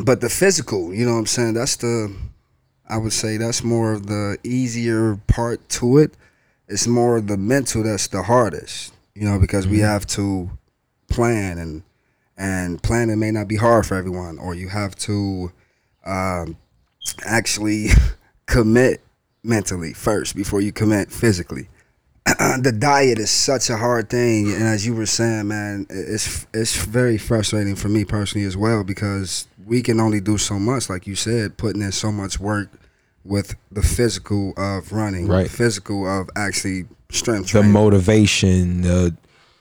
but 0.03 0.21
the 0.21 0.29
physical, 0.29 0.93
you 0.93 1.05
know 1.05 1.13
what 1.13 1.19
I'm 1.19 1.25
saying? 1.25 1.53
That's 1.55 1.75
the, 1.77 2.15
I 2.87 2.97
would 2.97 3.13
say 3.13 3.37
that's 3.37 3.63
more 3.63 3.93
of 3.93 4.07
the 4.07 4.37
easier 4.43 5.15
part 5.27 5.67
to 5.69 5.97
it. 5.97 6.13
It's 6.67 6.87
more 6.87 7.21
the 7.21 7.37
mental 7.37 7.83
that's 7.83 8.07
the 8.07 8.23
hardest, 8.23 8.93
you 9.15 9.25
know, 9.25 9.39
because 9.39 9.67
we 9.67 9.79
have 9.79 10.05
to 10.07 10.51
plan 11.09 11.57
and 11.57 11.83
and 12.39 12.83
planning 12.83 13.17
may 13.17 13.31
not 13.31 13.47
be 13.47 13.55
hard 13.55 13.87
for 13.87 13.95
everyone, 13.95 14.37
or 14.37 14.53
you 14.53 14.69
have 14.69 14.95
to 14.95 15.51
um, 16.05 16.57
actually 17.25 17.87
commit 18.45 19.01
mentally 19.43 19.93
first 19.93 20.35
before 20.35 20.61
you 20.61 20.71
commit 20.71 21.11
physically. 21.11 21.67
the 22.61 22.75
diet 22.77 23.19
is 23.19 23.31
such 23.31 23.69
a 23.69 23.77
hard 23.77 24.09
thing, 24.09 24.51
and 24.51 24.63
as 24.63 24.85
you 24.85 24.93
were 24.93 25.05
saying, 25.05 25.47
man, 25.47 25.85
it's 25.89 26.45
it's 26.53 26.75
very 26.75 27.17
frustrating 27.17 27.75
for 27.75 27.87
me 27.89 28.03
personally 28.05 28.45
as 28.45 28.57
well 28.57 28.83
because 28.83 29.47
we 29.65 29.81
can 29.81 29.99
only 29.99 30.19
do 30.19 30.37
so 30.37 30.59
much, 30.59 30.89
like 30.89 31.07
you 31.07 31.15
said, 31.15 31.57
putting 31.57 31.81
in 31.81 31.91
so 31.91 32.11
much 32.11 32.39
work 32.39 32.69
with 33.23 33.55
the 33.71 33.81
physical 33.81 34.53
of 34.57 34.91
running, 34.91 35.27
Right. 35.27 35.49
Physical 35.49 36.05
of 36.07 36.29
actually 36.35 36.85
strength 37.09 37.51
the 37.51 37.63
motivation, 37.63 38.81
the 38.81 39.15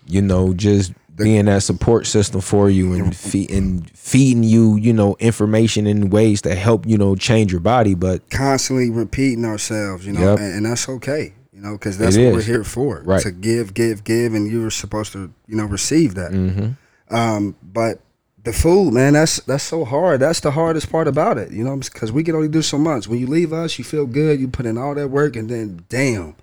you 0.07 0.23
know, 0.23 0.53
just 0.55 0.93
being 1.17 1.47
that 1.47 1.63
support 1.63 2.07
system 2.07 2.41
for 2.41 2.69
you 2.69 2.93
and 2.93 3.17
fe- 3.17 3.49
and 3.51 3.91
feeding 3.91 4.45
you, 4.45 4.77
you 4.77 4.93
know, 4.93 5.17
information 5.19 5.87
in 5.87 6.11
ways 6.11 6.43
that 6.43 6.57
help 6.57 6.87
you 6.87 6.99
know 6.99 7.17
change 7.17 7.51
your 7.53 7.61
body. 7.61 7.95
But 7.95 8.29
constantly 8.31 8.91
repeating 8.91 9.45
ourselves, 9.45 10.07
you 10.07 10.13
know, 10.13 10.21
Yep. 10.33 10.39
and, 10.41 10.55
and 10.57 10.67
that's 10.67 10.89
okay, 10.89 11.33
you 11.57 11.63
know, 11.63 11.73
because 11.73 11.97
that's 11.97 12.19
what 12.19 12.35
we're 12.35 12.43
here 12.43 12.65
for, 12.65 13.01
Right. 13.03 13.23
To 13.23 13.31
give, 13.31 13.73
give, 13.73 14.05
give, 14.05 14.35
and 14.35 14.47
you're 14.47 14.71
supposed 14.71 15.13
to, 15.15 15.33
you 15.49 15.57
know, 15.57 15.65
receive 15.65 16.15
that. 16.15 16.31
Mm-hmm. 16.31 17.15
Um, 17.15 17.57
but 17.63 18.01
the 18.45 18.53
food, 18.53 18.93
man, 18.93 19.15
that's 19.15 19.41
that's 19.41 19.65
so 19.65 19.87
hard. 19.87 20.21
That's 20.21 20.41
the 20.41 20.51
hardest 20.51 20.93
part 20.93 21.09
about 21.09 21.39
it, 21.39 21.53
you 21.53 21.65
know, 21.65 21.75
because 21.79 22.13
we 22.13 22.23
can 22.23 22.35
only 22.35 22.49
do 22.49 22.61
so 22.61 22.77
much. 22.77 23.09
When 23.09 23.19
you 23.19 23.27
leave 23.27 23.55
us, 23.55 23.79
you 23.79 23.85
feel 23.85 24.05
good, 24.05 24.39
you 24.39 24.49
put 24.49 24.67
in 24.67 24.77
all 24.77 24.95
that 24.97 25.09
work, 25.09 25.35
and 25.35 25.49
then 25.49 25.87
damn, 25.89 26.37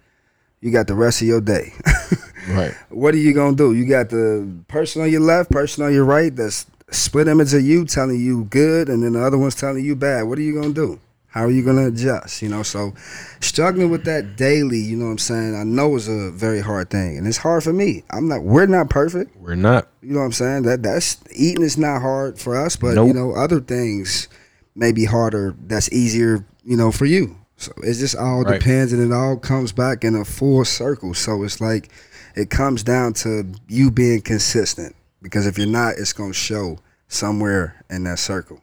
you 0.62 0.72
got 0.72 0.88
the 0.88 0.96
rest 0.96 1.22
of 1.22 1.28
your 1.28 1.42
day. 1.42 1.74
right, 2.50 2.74
what 2.90 3.14
are 3.14 3.20
you 3.20 3.34
gonna 3.34 3.56
do? 3.56 3.74
You 3.74 3.86
got 3.86 4.10
the 4.10 4.52
person 4.68 5.04
on 5.04 5.12
your 5.12 5.22
left, 5.22 5.52
person 5.52 5.84
on 5.84 5.94
your 5.94 6.06
right. 6.06 6.36
That's 6.36 6.66
split 6.90 7.28
image 7.28 7.54
of 7.54 7.62
you 7.62 7.86
telling 7.86 8.20
you 8.20 8.46
good, 8.46 8.90
and 8.90 9.04
then 9.04 9.14
the 9.14 9.24
other 9.24 9.38
one's 9.38 9.56
telling 9.56 9.86
you 9.86 9.96
bad. 9.96 10.24
What 10.24 10.40
are 10.40 10.42
you 10.42 10.60
gonna 10.60 10.74
do? 10.74 11.00
How 11.34 11.46
are 11.46 11.50
you 11.52 11.64
gonna 11.64 11.88
adjust? 11.88 12.44
You 12.44 12.50
know, 12.50 12.62
so 12.62 12.94
struggling 13.42 13.90
with 13.90 14.04
that 14.06 14.36
daily. 14.38 14.78
You 14.78 14.98
know 14.98 15.06
what 15.06 15.12
I'm 15.14 15.18
saying? 15.18 15.56
I 15.56 15.64
know 15.64 15.96
it's 15.96 16.08
a 16.08 16.30
very 16.32 16.62
hard 16.62 16.92
thing, 16.92 17.18
and 17.18 17.28
it's 17.28 17.38
hard 17.38 17.64
for 17.64 17.74
me. 17.74 18.04
I'm 18.12 18.28
not. 18.28 18.44
We're 18.44 18.68
not 18.68 18.90
perfect. 18.92 19.36
we're 19.38 19.56
not. 19.56 19.88
You 20.04 20.14
know 20.14 20.20
what 20.20 20.26
I'm 20.26 20.32
saying? 20.32 20.62
That 20.64 20.84
that's 20.84 21.18
eating 21.36 21.64
is 21.64 21.76
not 21.78 22.02
hard 22.02 22.38
for 22.40 22.56
us, 22.56 22.76
but 22.76 22.96
you 23.08 23.14
know 23.14 23.34
other 23.36 23.60
things 23.60 24.28
may 24.76 24.92
be 24.92 25.06
harder. 25.06 25.56
That's 25.66 25.92
easier. 25.92 26.46
You 26.64 26.78
know, 26.78 26.92
for 26.92 27.06
you. 27.06 27.36
So 27.58 27.72
it 27.84 27.94
just 27.96 28.16
all 28.16 28.44
Right. 28.44 28.60
depends, 28.60 28.94
and 28.94 29.02
it 29.02 29.12
all 29.14 29.36
comes 29.38 29.72
back 29.72 30.04
in 30.04 30.16
a 30.16 30.24
full 30.26 30.64
circle. 30.66 31.14
So 31.16 31.44
it's 31.44 31.60
like 31.60 31.90
it 32.36 32.52
comes 32.52 32.84
down 32.84 33.14
to 33.14 33.52
you 33.68 33.90
being 33.90 34.22
consistent. 34.22 34.96
Because 35.22 35.48
if 35.48 35.58
you're 35.58 35.66
not, 35.68 35.96
it's 35.98 36.14
gonna 36.14 36.32
show 36.34 36.78
somewhere 37.08 37.84
in 37.90 38.04
that 38.04 38.20
circle. 38.20 38.60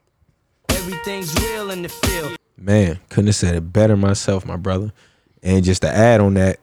everything's 0.69 1.35
real 1.43 1.71
in 1.73 1.83
the 1.83 1.89
field. 1.89 2.37
Man, 2.61 3.01
couldn't 3.09 3.29
have 3.29 3.37
said 3.37 3.55
it 3.55 3.73
better 3.73 3.97
myself, 3.97 4.45
my 4.45 4.57
brother. 4.57 4.93
And 5.43 5.65
just 5.65 5.83
to 5.83 5.89
add 5.89 6.21
on 6.21 6.35
that, 6.35 6.61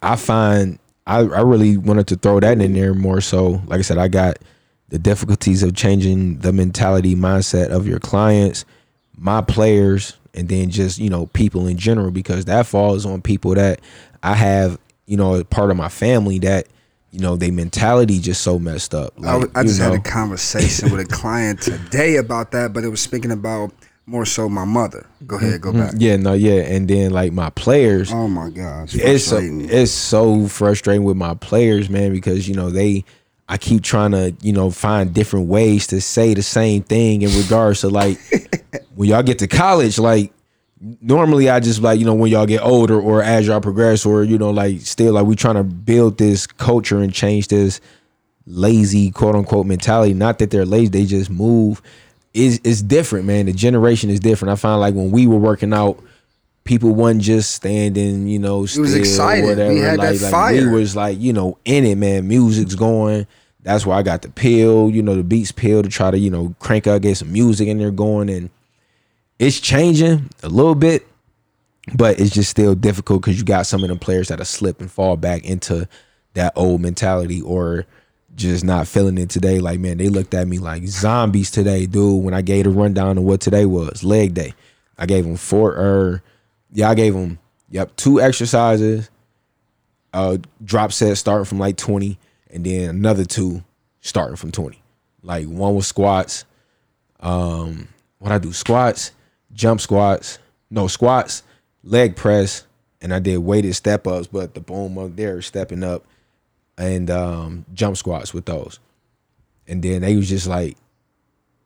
I 0.00 0.16
find 0.16 0.78
I, 1.06 1.18
I 1.18 1.40
really 1.42 1.76
wanted 1.76 2.06
to 2.08 2.16
throw 2.16 2.40
that 2.40 2.60
in 2.60 2.72
there 2.72 2.94
more 2.94 3.20
so. 3.20 3.62
Like 3.66 3.78
I 3.78 3.82
said, 3.82 3.98
I 3.98 4.08
got 4.08 4.38
the 4.88 4.98
difficulties 4.98 5.62
of 5.62 5.74
changing 5.74 6.38
the 6.38 6.52
mentality 6.52 7.14
mindset 7.14 7.70
of 7.70 7.86
your 7.86 7.98
clients, 7.98 8.64
my 9.16 9.40
players, 9.40 10.16
and 10.34 10.48
then 10.48 10.70
just, 10.70 10.98
you 10.98 11.10
know, 11.10 11.26
people 11.26 11.66
in 11.66 11.76
general, 11.76 12.10
because 12.10 12.44
that 12.44 12.66
falls 12.66 13.06
on 13.06 13.22
people 13.22 13.54
that 13.54 13.80
I 14.22 14.34
have, 14.34 14.78
you 15.06 15.16
know, 15.16 15.42
part 15.44 15.70
of 15.70 15.76
my 15.76 15.88
family 15.88 16.38
that, 16.40 16.68
you 17.10 17.20
know, 17.20 17.36
they 17.36 17.50
mentality 17.50 18.20
just 18.20 18.42
so 18.42 18.58
messed 18.58 18.94
up. 18.94 19.14
I, 19.24 19.36
Like, 19.36 19.56
I 19.56 19.62
you 19.62 19.68
just 19.68 19.80
had 19.80 19.92
know. 19.92 19.98
a 19.98 20.00
conversation 20.00 20.90
with 20.90 21.00
a 21.00 21.04
client 21.06 21.62
today 21.62 22.16
about 22.16 22.52
that, 22.52 22.72
but 22.72 22.84
it 22.84 22.88
was 22.88 23.00
speaking 23.00 23.30
about 23.32 23.72
more 24.06 24.24
so 24.24 24.48
my 24.48 24.64
mother. 24.64 25.06
Go 25.26 25.36
ahead, 25.36 25.60
go 25.60 25.72
back. 25.72 25.90
Mm-hmm. 25.90 26.00
Yeah, 26.00 26.16
no, 26.16 26.32
yeah. 26.32 26.62
And 26.62 26.88
then 26.88 27.10
like 27.10 27.32
my 27.32 27.50
players, 27.50 28.12
Oh 28.12 28.28
my 28.28 28.50
gosh, 28.50 28.94
it's 28.94 29.24
so, 29.24 29.38
it's 29.42 29.90
so 29.90 30.46
frustrating 30.46 31.04
with 31.04 31.16
my 31.16 31.34
players, 31.34 31.90
man, 31.90 32.12
because 32.12 32.48
you 32.48 32.54
know 32.54 32.70
they 32.70 33.04
I 33.48 33.58
keep 33.58 33.82
trying 33.82 34.10
to, 34.12 34.34
you 34.40 34.52
know, 34.52 34.70
find 34.70 35.14
different 35.14 35.46
ways 35.48 35.86
to 35.88 36.00
say 36.00 36.34
the 36.34 36.42
same 36.42 36.82
thing 36.82 37.22
in 37.22 37.36
regards 37.36 37.82
to 37.82 37.88
like 37.88 38.18
when 38.94 39.08
y'all 39.08 39.22
get 39.22 39.38
to 39.40 39.46
college, 39.46 39.98
like 39.98 40.32
normally 41.00 41.48
I 41.48 41.60
just 41.60 41.80
like, 41.80 41.98
you 41.98 42.06
know, 42.06 42.14
when 42.14 42.30
y'all 42.30 42.46
get 42.46 42.62
older 42.62 43.00
or 43.00 43.22
as 43.22 43.46
y'all 43.46 43.60
progress 43.60 44.04
or, 44.04 44.24
you 44.24 44.36
know, 44.38 44.50
like 44.50 44.80
still 44.80 45.14
like 45.14 45.26
we 45.26 45.36
trying 45.36 45.54
to 45.54 45.64
build 45.64 46.18
this 46.18 46.46
culture 46.46 46.98
and 46.98 47.12
change 47.12 47.48
this 47.48 47.80
lazy 48.46 49.10
quote 49.10 49.36
unquote 49.36 49.66
mentality. 49.66 50.12
Not 50.14 50.38
that 50.40 50.50
they're 50.50 50.66
lazy, 50.66 50.88
they 50.88 51.04
just 51.04 51.30
move. 51.30 51.82
Is 52.36 52.60
it's 52.64 52.82
different, 52.82 53.24
man. 53.24 53.46
The 53.46 53.52
generation 53.52 54.10
is 54.10 54.20
different. 54.20 54.52
I 54.52 54.56
find 54.56 54.78
like 54.78 54.94
when 54.94 55.10
we 55.10 55.26
were 55.26 55.38
working 55.38 55.72
out, 55.72 56.02
people 56.64 56.94
wasn't 56.94 57.22
just 57.22 57.52
standing, 57.52 58.26
you 58.26 58.38
know, 58.38 58.66
still 58.66 58.82
was 58.82 58.94
excited. 58.94 59.44
We 59.44 59.50
whatever. 59.50 59.74
had 59.74 60.00
that 60.00 60.12
like, 60.12 60.20
like 60.20 60.30
fire. 60.30 60.70
we 60.70 60.80
was 60.80 60.94
like, 60.94 61.18
you 61.18 61.32
know, 61.32 61.56
in 61.64 61.84
it, 61.84 61.96
man. 61.96 62.28
Music's 62.28 62.74
going. 62.74 63.26
That's 63.62 63.86
why 63.86 63.96
I 63.96 64.02
got 64.02 64.22
the 64.22 64.28
pill, 64.28 64.90
you 64.90 65.02
know, 65.02 65.14
the 65.14 65.24
beats 65.24 65.50
pill 65.50 65.82
to 65.82 65.88
try 65.88 66.10
to, 66.10 66.18
you 66.18 66.30
know, 66.30 66.54
crank 66.58 66.86
out, 66.86 67.02
get 67.02 67.16
some 67.16 67.32
music 67.32 67.68
in 67.68 67.78
there 67.78 67.90
going. 67.90 68.28
And 68.28 68.50
it's 69.38 69.58
changing 69.58 70.28
a 70.42 70.48
little 70.48 70.74
bit, 70.74 71.06
but 71.94 72.20
it's 72.20 72.30
just 72.30 72.50
still 72.50 72.74
difficult 72.74 73.22
because 73.22 73.38
you 73.38 73.44
got 73.44 73.66
some 73.66 73.82
of 73.82 73.88
them 73.88 73.98
players 73.98 74.28
that 74.28 74.40
are 74.40 74.44
slip 74.44 74.80
and 74.80 74.90
fall 74.90 75.16
back 75.16 75.44
into 75.44 75.88
that 76.34 76.52
old 76.54 76.80
mentality 76.80 77.40
or 77.40 77.86
just 78.36 78.64
not 78.64 78.86
feeling 78.86 79.18
it 79.18 79.30
today. 79.30 79.58
Like, 79.58 79.80
man, 79.80 79.96
they 79.96 80.08
looked 80.08 80.34
at 80.34 80.46
me 80.46 80.58
like 80.58 80.86
zombies 80.86 81.50
today, 81.50 81.86
dude. 81.86 82.22
When 82.22 82.34
I 82.34 82.42
gave 82.42 82.66
a 82.66 82.70
rundown 82.70 83.18
of 83.18 83.24
what 83.24 83.40
today 83.40 83.64
was, 83.64 84.04
leg 84.04 84.34
day. 84.34 84.54
I 84.98 85.06
gave 85.06 85.24
them 85.24 85.36
four 85.36 85.72
or 85.72 86.22
yeah, 86.72 86.90
I 86.90 86.94
gave 86.94 87.14
them 87.14 87.38
yep, 87.70 87.94
two 87.96 88.20
exercises, 88.20 89.10
uh 90.12 90.38
drop 90.64 90.92
set 90.92 91.16
starting 91.16 91.44
from 91.44 91.58
like 91.58 91.76
20, 91.76 92.18
and 92.50 92.64
then 92.64 92.90
another 92.90 93.24
two 93.24 93.64
starting 94.00 94.36
from 94.36 94.52
20. 94.52 94.80
Like 95.22 95.46
one 95.46 95.74
was 95.74 95.86
squats. 95.86 96.44
Um 97.20 97.88
what 98.18 98.32
I 98.32 98.38
do, 98.38 98.52
squats, 98.52 99.12
jump 99.52 99.80
squats, 99.80 100.38
no 100.70 100.86
squats, 100.86 101.42
leg 101.82 102.16
press, 102.16 102.66
and 103.00 103.12
I 103.12 103.18
did 103.18 103.38
weighted 103.38 103.74
step 103.74 104.06
ups, 104.06 104.26
but 104.26 104.54
the 104.54 104.60
boom 104.60 104.96
up 104.98 105.16
there 105.16 105.42
stepping 105.42 105.84
up 105.84 106.06
and 106.78 107.10
um 107.10 107.64
jump 107.74 107.96
squats 107.96 108.34
with 108.34 108.46
those. 108.46 108.78
And 109.68 109.82
then 109.82 110.02
they 110.02 110.16
was 110.16 110.28
just 110.28 110.46
like 110.46 110.76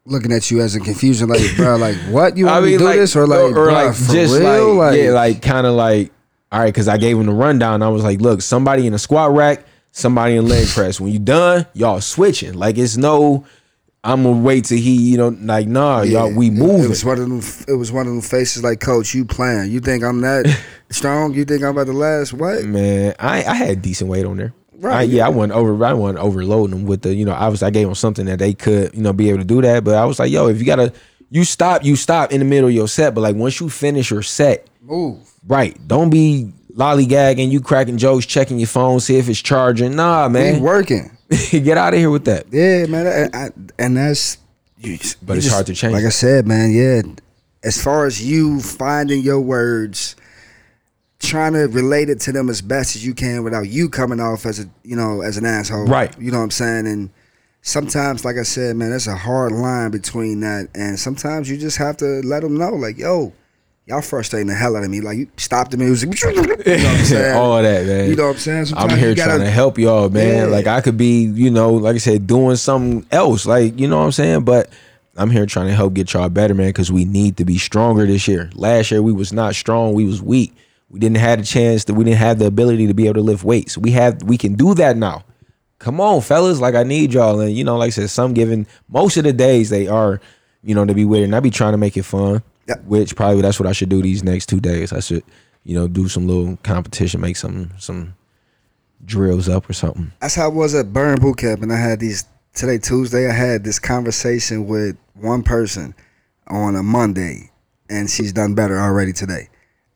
Looking 0.07 0.33
at 0.33 0.51
you 0.51 0.61
as 0.63 0.75
a 0.75 0.81
confusion, 0.81 1.29
like, 1.29 1.43
bro, 1.57 1.77
like, 1.77 1.95
what 2.09 2.37
you 2.37 2.47
want 2.47 2.57
I 2.57 2.61
me 2.61 2.67
mean, 2.69 2.73
to 2.73 2.79
do 2.79 2.85
like, 2.87 2.97
this 2.97 3.15
or 3.15 3.27
like, 3.27 3.39
or, 3.39 3.69
or 3.69 3.73
like 3.73 3.95
for 3.95 4.13
just 4.13 4.35
real? 4.41 4.75
like, 4.75 4.99
yeah, 4.99 5.11
like 5.11 5.43
kind 5.43 5.67
of 5.67 5.75
like, 5.75 6.11
all 6.51 6.59
right, 6.59 6.73
because 6.73 6.89
I 6.89 6.97
gave 6.97 7.19
him 7.19 7.27
the 7.27 7.33
rundown. 7.33 7.83
I 7.83 7.91
was 7.91 8.03
like, 8.03 8.19
look, 8.21 8.41
somebody 8.41 8.87
in 8.87 8.95
a 8.95 8.99
squat 8.99 9.31
rack, 9.33 9.65
somebody 9.93 10.37
in 10.37 10.49
leg 10.49 10.67
press. 10.69 11.01
When 11.01 11.13
you 11.13 11.19
done, 11.19 11.67
y'all 11.75 12.01
switching. 12.01 12.55
Like 12.55 12.79
it's 12.79 12.97
no, 12.97 13.45
I'm 14.03 14.23
gonna 14.23 14.41
wait 14.41 14.65
till 14.65 14.79
he, 14.79 14.97
you 15.11 15.19
know, 15.19 15.29
like 15.29 15.69
nah, 15.69 16.01
y'all, 16.01 16.35
we 16.35 16.51
moving. 16.51 16.87
It 16.87 16.89
was 16.89 17.05
one 17.05 17.19
of 17.21 17.29
them. 17.29 17.65
It 17.69 17.79
was 17.79 17.93
one 17.93 18.07
of 18.07 18.13
them 18.13 18.23
faces 18.23 18.65
like, 18.65 18.81
Coach, 18.81 19.15
you 19.15 19.27
playing? 19.27 19.71
You 19.71 19.81
think 19.81 20.03
I'm 20.03 20.23
that 20.23 20.59
strong? 20.91 21.35
You 21.35 21.45
think 21.45 21.63
I'm 21.63 21.71
about 21.71 21.87
to 21.87 21.93
last? 21.93 22.33
What? 22.33 22.65
Man, 22.65 23.15
I 23.19 23.45
I 23.45 23.55
had 23.55 23.83
decent 23.83 24.09
weight 24.11 24.25
on 24.25 24.39
there. 24.39 24.55
Right, 24.81 25.01
I, 25.01 25.03
yeah. 25.03 25.27
I 25.27 25.29
wasn't 25.29 25.53
over. 25.53 25.85
I 25.85 25.93
wasn't 25.93 26.21
overloading 26.21 26.75
them 26.75 26.87
with 26.87 27.03
the. 27.03 27.15
You 27.15 27.27
know, 27.27 27.33
obviously 27.35 27.67
I 27.67 27.71
gave 27.71 27.87
them 27.87 27.95
something 27.95 28.25
that 28.27 28.39
they 28.39 28.55
could, 28.55 28.95
you 28.95 29.03
know, 29.03 29.13
be 29.13 29.29
able 29.29 29.41
to 29.41 29.45
do 29.45 29.61
that. 29.61 29.85
But 29.85 29.97
I 29.97 30.07
was 30.07 30.19
like, 30.19 30.33
yo, 30.33 30.49
if 30.49 30.59
you 30.59 30.65
gotta, 30.65 30.93
you 31.29 31.45
stop, 31.45 31.85
you 31.85 31.97
stop 31.97 32.33
in 32.33 32.39
the 32.39 32.47
middle 32.47 32.69
of 32.69 32.75
your 32.75 32.89
set. 32.89 33.15
But 33.15 33.21
like 33.21 33.37
once 33.37 33.61
you 33.61 33.69
finish 33.69 34.11
your 34.11 34.23
set, 34.23 34.67
Move. 34.81 35.19
right? 35.47 35.77
Don't 35.87 36.09
be 36.09 36.53
lollygagging, 36.75 37.51
you 37.51 37.61
cracking 37.61 37.99
jokes, 37.99 38.25
checking 38.25 38.59
your 38.59 38.69
phone, 38.69 39.01
see 39.01 39.17
if 39.19 39.29
it's 39.29 39.41
charging. 39.41 39.97
Nah, 39.97 40.29
man, 40.29 40.61
working. 40.63 41.11
get 41.51 41.77
out 41.77 41.93
of 41.93 42.01
here 42.01 42.11
with 42.11 42.25
that. 42.25 42.47
Yeah, 42.51 42.87
man. 42.87 43.07
And, 43.07 43.37
I, 43.37 43.51
and 43.79 43.97
that's. 43.97 44.39
You, 44.79 44.99
But 45.23 45.35
you 45.35 45.39
it's 45.39 45.49
hard 45.51 45.67
to 45.67 45.75
change. 45.75 45.93
Like 45.93 46.05
I 46.05 46.09
said, 46.09 46.47
man. 46.47 46.73
Yeah. 46.73 47.03
As 47.63 47.83
far 47.83 48.07
as 48.07 48.27
you 48.27 48.61
finding 48.61 49.21
your 49.21 49.41
words, 49.41 50.17
trying 51.21 51.53
to 51.53 51.67
relate 51.69 52.09
it 52.11 52.19
to 52.21 52.33
them 52.33 52.49
as 52.49 52.61
best 52.61 52.97
as 52.97 53.07
you 53.07 53.15
can 53.15 53.45
without 53.45 53.69
you 53.69 53.89
coming 53.89 54.19
off 54.21 54.45
as 54.47 54.59
a 54.61 54.65
you 54.83 54.97
know 54.97 55.21
as 55.23 55.37
an 55.37 55.47
asshole. 55.47 55.87
Right. 55.87 56.15
You 56.21 56.31
know 56.33 56.39
what 56.39 56.45
I'm 56.45 56.51
saying? 56.51 56.87
And 56.87 57.11
sometimes, 57.63 58.25
like 58.25 58.37
I 58.37 58.43
said, 58.43 58.77
man, 58.77 58.91
there's 58.91 59.07
a 59.07 59.17
hard 59.17 59.53
line 59.53 59.91
between 59.91 60.41
that, 60.41 60.69
and 60.75 60.99
sometimes 60.99 61.49
you 61.51 61.57
just 61.57 61.77
have 61.79 61.97
to 61.99 62.21
let 62.23 62.43
them 62.43 62.57
know, 62.57 62.71
like, 62.71 62.99
yo. 62.99 63.33
Y'all 63.87 64.03
frustrating 64.03 64.47
the 64.47 64.55
hell 64.55 64.77
out 64.77 64.85
of 64.85 64.91
me. 64.91 65.01
Like 65.01 65.17
you 65.19 65.27
stop 65.37 65.71
the 65.71 65.77
music. 65.77 66.11
You 66.23 66.33
know 66.33 66.43
what 66.43 66.69
I'm 66.69 67.05
saying? 67.05 67.37
All 67.37 67.61
that, 67.61 67.87
man. 67.87 68.09
You 68.11 68.15
know 68.15 68.27
what 68.29 68.33
I'm 68.35 68.39
saying? 68.39 68.67
I'm 68.77 68.97
here 68.97 69.17
gotta- 69.17 69.31
trying 69.31 69.41
to 69.41 69.51
help 69.51 69.79
y'all, 69.79 70.09
man. 70.09 70.37
Yeah. 70.37 70.45
Like 70.45 70.69
I 70.69 70.81
could 70.81 70.97
be, 70.97 71.23
you 71.25 71.51
know, 71.51 71.73
like 71.73 71.97
I 71.97 71.99
said, 71.99 72.25
doing 72.29 72.55
something 72.55 73.05
else. 73.11 73.47
Like, 73.47 73.81
you 73.81 73.89
know 73.89 73.99
what 73.99 74.05
I'm 74.05 74.13
saying? 74.13 74.45
But 74.45 74.71
I'm 75.17 75.29
here 75.29 75.45
trying 75.45 75.67
to 75.69 75.75
help 75.75 75.95
get 75.95 76.13
y'all 76.13 76.29
better, 76.29 76.55
man, 76.55 76.69
because 76.69 76.93
we 76.93 77.05
need 77.05 77.39
to 77.39 77.45
be 77.45 77.59
stronger 77.59 78.07
this 78.07 78.29
year. 78.29 78.49
Last 78.55 78.93
year 78.93 79.03
we 79.03 79.13
was 79.13 79.33
not 79.33 79.57
strong, 79.57 79.93
we 79.95 80.05
was 80.05 80.23
weak. 80.23 80.53
We 80.91 80.99
didn't 80.99 81.19
have 81.19 81.39
the 81.39 81.45
chance 81.45 81.85
that 81.85 81.95
we 81.95 82.05
didn't 82.05 82.19
have 82.19 82.39
the 82.39 82.47
ability 82.47 82.87
to 82.89 82.95
be 82.95 83.07
able 83.07 83.15
to 83.15 83.21
lift 83.23 83.45
weights. 83.45 83.79
We 83.79 83.93
have 83.93 84.23
we 84.23 84.37
can 84.37 84.55
do 84.55 84.75
that 84.75 84.97
now. 84.97 85.25
Come 85.79 86.01
on, 86.01 86.21
fellas. 86.21 86.61
Like 86.61 86.75
I 86.75 86.83
need 86.83 87.15
y'all. 87.15 87.41
And 87.41 87.57
you 87.57 87.65
know, 87.65 87.77
like 87.77 87.89
I 87.89 87.91
said, 87.91 88.11
some 88.11 88.35
given 88.35 88.67
most 88.89 89.17
of 89.17 89.25
the 89.25 89.33
days 89.33 89.71
they 89.71 89.87
are, 89.87 90.21
you 90.63 90.75
know, 90.75 90.85
to 90.85 90.95
be 90.95 91.05
with 91.05 91.21
it. 91.21 91.25
And 91.25 91.37
I 91.37 91.41
be 91.41 91.51
trying 91.51 91.73
to 91.73 91.79
make 91.79 91.97
it 91.97 92.03
fun. 92.03 92.43
Yeah. 92.69 92.77
Which 92.85 93.17
probably 93.17 93.43
that's 93.43 93.59
what 93.59 93.69
I 93.69 93.73
should 93.73 93.89
do 93.89 94.03
these 94.03 94.23
next 94.23 94.47
two 94.47 94.61
days. 94.61 94.93
I 94.93 95.01
should, 95.01 95.25
you 95.65 95.75
know, 95.75 95.89
do 95.89 96.09
some 96.09 96.27
little 96.27 96.57
competition, 96.63 97.21
make 97.21 97.37
some 97.37 97.71
some 97.79 98.15
drills 99.05 99.49
up 99.49 99.69
or 99.69 99.73
something. 99.73 100.13
That's 100.21 100.35
how 100.35 100.49
it 100.49 100.55
was 100.55 100.75
at 100.75 100.93
Burn 100.93 101.21
Boot 101.21 101.39
Camp, 101.39 101.63
and 101.63 101.73
I 101.73 101.77
had 101.77 102.01
these 102.01 102.25
today 102.55 102.79
Tuesday. 102.79 103.29
I 103.29 103.33
had 103.33 103.65
this 103.65 103.79
conversation 103.79 104.67
with 104.67 104.97
one 105.15 105.43
person 105.43 105.95
on 106.49 106.77
a 106.77 106.83
Monday, 106.83 107.51
and 107.89 108.11
she's 108.11 108.33
done 108.33 108.55
better 108.55 108.79
already 108.79 109.13
today, 109.13 109.49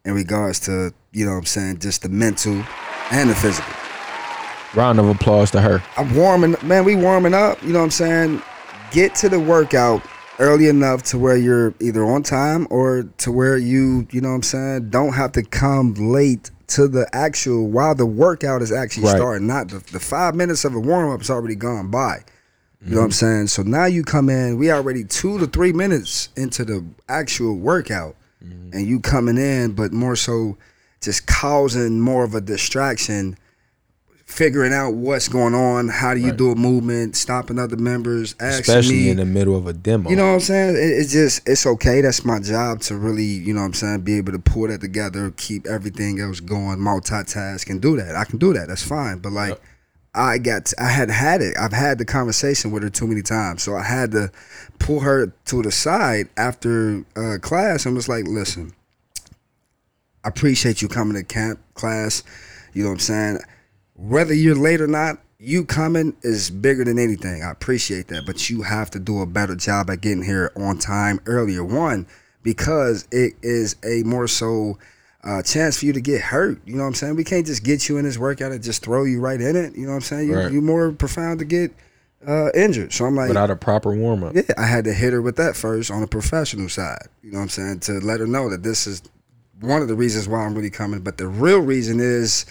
in 0.04 0.14
regards 0.14 0.60
to 0.60 0.92
you 1.12 1.24
know 1.24 1.32
what 1.32 1.38
I'm 1.38 1.44
saying 1.46 1.78
just 1.80 2.02
the 2.02 2.08
mental 2.08 2.62
and 3.10 3.30
the 3.30 3.34
physical. 3.34 3.72
Round 4.74 4.98
of 4.98 5.08
applause 5.08 5.50
to 5.52 5.60
her. 5.60 5.82
I'm 5.96 6.14
warming, 6.14 6.56
man. 6.62 6.84
We 6.84 6.96
warming 6.96 7.32
up. 7.34 7.62
You 7.62 7.72
know 7.72 7.78
what 7.78 7.84
I'm 7.84 7.90
saying. 7.90 8.42
Get 8.90 9.14
to 9.16 9.28
the 9.28 9.38
workout 9.38 10.02
early 10.40 10.66
enough 10.68 11.04
to 11.04 11.18
where 11.18 11.36
you're 11.36 11.74
either 11.80 12.04
on 12.04 12.22
time 12.24 12.66
or 12.70 13.04
to 13.18 13.30
where 13.30 13.56
you, 13.56 14.06
you 14.10 14.20
know 14.20 14.30
what 14.30 14.34
I'm 14.36 14.42
saying, 14.42 14.90
don't 14.90 15.12
have 15.12 15.30
to 15.32 15.42
come 15.44 15.94
late 15.94 16.50
to 16.68 16.88
the 16.88 17.08
actual 17.12 17.68
while 17.68 17.94
the 17.94 18.06
workout 18.06 18.62
is 18.62 18.72
actually 18.72 19.04
Right. 19.06 19.16
starting. 19.16 19.46
Not 19.46 19.68
the, 19.68 19.78
the 19.92 20.00
five 20.00 20.34
minutes 20.34 20.64
of 20.64 20.74
a 20.74 20.80
warm 20.80 21.12
up 21.12 21.20
is 21.20 21.30
already 21.30 21.54
gone 21.54 21.88
by. 21.90 22.16
You 22.16 22.20
know 22.20 22.24
Mm-hmm. 22.86 22.96
what 22.96 23.04
I'm 23.04 23.10
saying? 23.12 23.46
So 23.46 23.62
now 23.62 23.84
you 23.84 24.02
come 24.02 24.28
in, 24.28 24.58
we 24.58 24.72
already 24.72 25.04
two 25.04 25.38
to 25.38 25.46
three 25.46 25.72
minutes 25.72 26.30
into 26.36 26.64
the 26.64 26.84
actual 27.08 27.56
workout, 27.56 28.16
Mm-hmm. 28.44 28.76
and 28.76 28.86
you 28.86 29.00
coming 29.00 29.38
in, 29.38 29.72
but 29.72 29.92
more 29.92 30.16
so 30.16 30.56
just 31.00 31.26
causing 31.26 32.00
more 32.00 32.24
of 32.24 32.34
a 32.34 32.40
distraction 32.40 33.36
figuring 34.26 34.72
out 34.72 34.94
what's 34.94 35.28
going 35.28 35.54
on, 35.54 35.88
how 35.88 36.14
do 36.14 36.20
you 36.20 36.32
do 36.32 36.50
a 36.50 36.54
movement, 36.54 37.14
stopping 37.14 37.58
other 37.58 37.76
members, 37.76 38.34
asking 38.40 38.60
Especially 38.60 38.94
me. 38.94 39.10
in 39.10 39.16
the 39.18 39.24
middle 39.24 39.56
of 39.56 39.66
a 39.66 39.72
demo. 39.72 40.10
you 40.10 40.16
know 40.16 40.26
what 40.26 40.34
I'm 40.34 40.40
saying? 40.40 40.76
It, 40.76 40.80
it's 40.80 41.12
just 41.12 41.48
it's 41.48 41.66
okay. 41.66 42.00
That's 42.00 42.24
my 42.24 42.40
job 42.40 42.80
to 42.82 42.96
really, 42.96 43.24
you 43.24 43.52
know 43.52 43.60
what 43.60 43.66
I'm 43.66 43.74
saying, 43.74 44.00
be 44.00 44.16
able 44.16 44.32
to 44.32 44.38
pull 44.38 44.68
that 44.68 44.80
together, 44.80 45.32
keep 45.36 45.66
everything 45.66 46.20
else 46.20 46.40
going, 46.40 46.78
multitask 46.78 47.68
and 47.68 47.80
do 47.80 47.96
that. 47.96 48.16
I 48.16 48.24
can 48.24 48.38
do 48.38 48.52
that. 48.54 48.68
That's 48.68 48.82
fine. 48.82 49.18
But 49.18 49.32
like 49.32 49.60
I 50.14 50.38
got 50.38 50.72
I 50.78 50.88
had 50.88 51.10
had 51.10 51.42
it. 51.42 51.56
I've 51.58 51.72
had 51.72 51.98
the 51.98 52.04
conversation 52.04 52.70
with 52.70 52.82
her 52.82 52.90
too 52.90 53.06
many 53.06 53.22
times. 53.22 53.62
So 53.62 53.74
I 53.74 53.82
had 53.82 54.12
to 54.12 54.30
pull 54.78 55.00
her 55.00 55.32
to 55.46 55.62
the 55.62 55.72
side 55.72 56.28
after 56.36 57.04
uh, 57.16 57.38
class 57.40 57.84
and 57.84 57.96
was 57.96 58.08
like, 58.08 58.26
"Listen, 58.26 58.72
I 60.24 60.28
appreciate 60.28 60.82
you 60.82 60.88
coming 60.88 61.16
to 61.16 61.24
camp 61.24 61.60
class. 61.74 62.22
You 62.72 62.84
know 62.84 62.90
what 62.90 62.94
I'm 62.94 63.00
saying? 63.00 63.38
Whether 63.94 64.34
you're 64.34 64.54
late 64.54 64.80
or 64.80 64.86
not, 64.86 65.18
you 65.38 65.64
coming 65.64 66.16
is 66.22 66.50
bigger 66.50 66.84
than 66.84 66.98
anything. 66.98 67.42
I 67.42 67.50
appreciate 67.50 68.08
that, 68.08 68.24
but 68.24 68.48
you 68.48 68.62
have 68.62 68.90
to 68.92 68.98
do 68.98 69.20
a 69.20 69.26
better 69.26 69.54
job 69.54 69.90
at 69.90 70.00
getting 70.00 70.24
here 70.24 70.50
on 70.56 70.78
time 70.78 71.20
earlier. 71.26 71.62
One, 71.62 72.06
because 72.42 73.06
it 73.10 73.34
is 73.42 73.76
a 73.84 74.02
more 74.04 74.26
so 74.26 74.78
uh, 75.24 75.42
chance 75.42 75.78
for 75.78 75.86
you 75.86 75.92
to 75.94 76.00
get 76.00 76.20
hurt. 76.20 76.60
You 76.66 76.76
know 76.76 76.82
what 76.82 76.88
I'm 76.88 76.94
saying? 76.94 77.16
We 77.16 77.24
can't 77.24 77.46
just 77.46 77.64
get 77.64 77.88
you 77.88 77.96
in 77.96 78.04
this 78.04 78.18
workout 78.18 78.52
and 78.52 78.62
just 78.62 78.84
throw 78.84 79.04
you 79.04 79.20
right 79.20 79.40
in 79.40 79.56
it. 79.56 79.74
You 79.74 79.82
know 79.86 79.90
what 79.90 79.96
I'm 79.96 80.00
saying? 80.02 80.28
You, 80.28 80.36
Right. 80.36 80.52
You're 80.52 80.62
more 80.62 80.92
profound 80.92 81.38
to 81.38 81.44
get 81.44 81.72
uh, 82.26 82.50
injured. 82.54 82.92
So 82.92 83.06
I'm 83.06 83.16
like, 83.16 83.28
Without 83.28 83.50
a 83.50 83.56
proper 83.56 83.94
warm 83.94 84.22
up. 84.24 84.34
yeah, 84.34 84.42
I 84.58 84.66
had 84.66 84.84
to 84.84 84.92
hit 84.92 85.12
her 85.12 85.22
with 85.22 85.36
that 85.36 85.56
first 85.56 85.90
on 85.90 86.00
the 86.02 86.06
professional 86.06 86.68
side. 86.68 87.08
You 87.22 87.32
know 87.32 87.38
what 87.38 87.44
I'm 87.44 87.48
saying? 87.48 87.80
To 87.80 87.92
let 88.00 88.20
her 88.20 88.26
know 88.26 88.50
that 88.50 88.62
this 88.62 88.86
is 88.86 89.02
one 89.60 89.80
of 89.82 89.88
the 89.88 89.94
reasons 89.94 90.28
why 90.28 90.44
I'm 90.44 90.54
really 90.54 90.70
coming. 90.70 91.00
But 91.00 91.16
the 91.16 91.26
real 91.28 91.60
reason 91.60 92.00
is, 92.00 92.44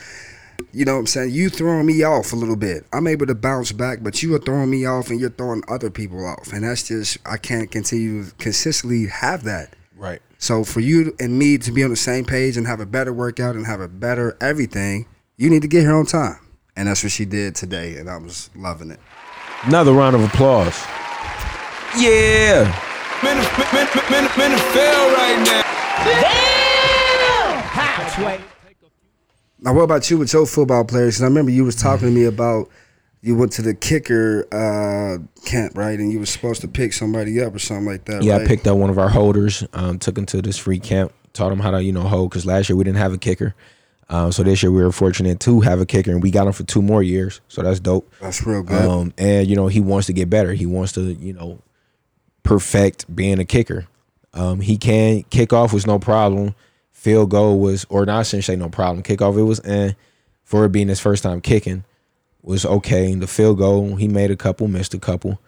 you 0.72 0.86
know 0.86 0.94
what 0.94 1.00
I'm 1.00 1.08
saying? 1.08 1.32
You 1.32 1.50
throwing 1.50 1.86
me 1.86 2.02
off 2.04 2.34
a 2.34 2.36
little 2.36 2.56
bit. 2.56 2.86
I'm 2.92 3.06
able 3.08 3.28
to 3.28 3.36
bounce 3.36 3.72
back, 3.72 4.00
but 4.02 4.24
you 4.24 4.34
are 4.36 4.40
throwing 4.40 4.70
me 4.70 4.86
off 4.86 5.10
and 5.10 5.20
you're 5.20 5.30
throwing 5.30 5.64
other 5.68 5.90
people 5.90 6.26
off. 6.26 6.52
And 6.54 6.64
that's 6.64 6.88
just, 6.88 7.18
I 7.26 7.38
can't 7.38 7.70
continue 7.70 8.26
to 8.26 8.32
consistently 8.36 9.08
have 9.08 9.44
that. 9.44 9.76
Right. 10.04 10.22
So 10.38 10.66
for 10.66 10.82
you 10.82 11.16
and 11.18 11.40
me 11.40 11.58
to 11.60 11.72
be 11.72 11.82
on 11.82 11.90
the 11.90 11.96
same 11.96 12.26
page 12.26 12.58
and 12.58 12.68
have 12.68 12.82
a 12.82 12.86
better 12.86 13.14
workout 13.14 13.56
and 13.56 13.66
have 13.66 13.80
a 13.80 13.88
better 13.88 14.36
everything, 14.42 15.06
you 15.38 15.50
need 15.50 15.62
to 15.62 15.68
get 15.70 15.84
here 15.84 15.96
on 15.96 16.06
time. 16.06 16.40
And 16.76 16.90
that's 16.90 17.04
what 17.04 17.14
she 17.14 17.24
did 17.24 17.56
today, 17.56 17.96
and 17.96 18.10
I 18.10 18.18
was 18.18 18.50
loving 18.54 18.92
it. 18.92 19.00
Another 19.64 19.94
round 19.94 20.18
of 20.18 20.22
applause. 20.22 20.78
Yeah. 21.98 22.70
Fail 24.74 25.08
right 25.14 25.42
now. 25.46 25.64
Now, 29.62 29.74
what 29.74 29.84
about 29.84 30.10
you 30.10 30.18
with 30.18 30.34
your 30.34 30.46
football 30.46 30.84
players? 30.84 31.16
'Cause 31.16 31.24
I 31.24 31.28
remember 31.28 31.52
you 31.52 31.64
was 31.64 31.76
talking 31.76 32.10
to 32.10 32.14
me 32.14 32.26
about 32.26 32.70
you 33.24 33.38
went 33.38 33.54
to 33.54 33.62
the 33.62 33.74
kicker 33.74 34.46
uh, 34.52 35.18
camp, 35.46 35.78
right? 35.78 35.98
And 35.98 36.12
you 36.12 36.20
were 36.20 36.26
supposed 36.26 36.60
to 36.62 36.68
pick 36.68 36.92
somebody 36.92 37.42
up 37.42 37.56
or 37.56 37.60
something 37.60 37.86
like 37.86 38.04
that. 38.06 38.22
Yeah, 38.22 38.34
right? 38.34 38.42
I 38.42 38.46
picked 38.46 38.68
up 38.68 38.78
one 38.78 38.90
of 38.90 39.00
our 39.00 39.08
holders, 39.08 39.64
um, 39.72 39.98
took 39.98 40.18
him 40.18 40.26
to 40.28 40.42
this 40.42 40.58
free 40.58 40.80
camp, 40.80 41.14
taught 41.32 41.50
him 41.50 41.60
how 41.60 41.72
to, 41.72 41.82
you 41.82 41.94
know, 41.94 42.02
hold. 42.02 42.30
Because 42.30 42.46
last 42.46 42.68
year 42.68 42.76
we 42.76 42.84
didn't 42.84 42.98
have 42.98 43.14
a 43.14 43.18
kicker. 43.18 43.56
Um, 44.10 44.34
so 44.34 44.44
this 44.44 44.62
year 44.62 44.74
we 44.74 44.84
were 44.84 44.92
fortunate 44.92 45.40
to 45.40 45.62
have 45.62 45.80
a 45.80 45.86
kicker, 45.86 46.12
and 46.12 46.22
we 46.22 46.32
got 46.32 46.48
him 46.48 46.54
for 46.54 46.64
two 46.64 46.82
more 46.82 47.02
years. 47.02 47.40
So 47.48 47.64
that's 47.64 47.80
dope. 47.80 48.14
That's 48.20 48.46
real 48.46 48.62
good. 48.62 48.86
Um, 48.86 49.14
and 49.18 49.48
you 49.48 49.56
know 49.56 49.68
he 49.68 49.80
wants 49.80 50.08
to 50.08 50.14
get 50.14 50.30
better. 50.30 50.54
He 50.54 50.66
wants 50.66 50.92
to, 50.94 51.14
you 51.14 51.32
know, 51.32 51.62
perfect 52.44 53.14
being 53.16 53.40
a 53.40 53.46
kicker. 53.46 53.88
Um, 54.34 54.60
he 54.60 54.78
can 54.78 55.24
kick 55.30 55.54
off 55.54 55.72
was 55.72 55.88
no 55.88 55.98
problem. 55.98 56.56
Field 56.92 57.30
goal 57.30 57.60
was, 57.60 57.86
or 57.90 58.06
not, 58.06 58.20
I 58.20 58.24
shouldn't 58.24 58.44
say 58.46 58.56
no 58.58 58.68
problem. 58.68 59.02
Kickoff 59.02 59.38
it 59.38 59.44
was, 59.44 59.62
eh, 59.64 59.94
for 60.44 60.66
it 60.66 60.74
being 60.74 60.90
his 60.90 61.00
first 61.00 61.24
time 61.24 61.40
kicking, 61.42 61.86
was 62.44 62.66
okay. 62.66 63.16
The 63.16 63.28
field 63.28 63.58
goal 63.58 63.96
he 63.96 64.08
made 64.08 64.30
a 64.30 64.36
couple, 64.36 64.68
missed 64.68 64.94
a 64.94 65.00
couple. 65.00 65.40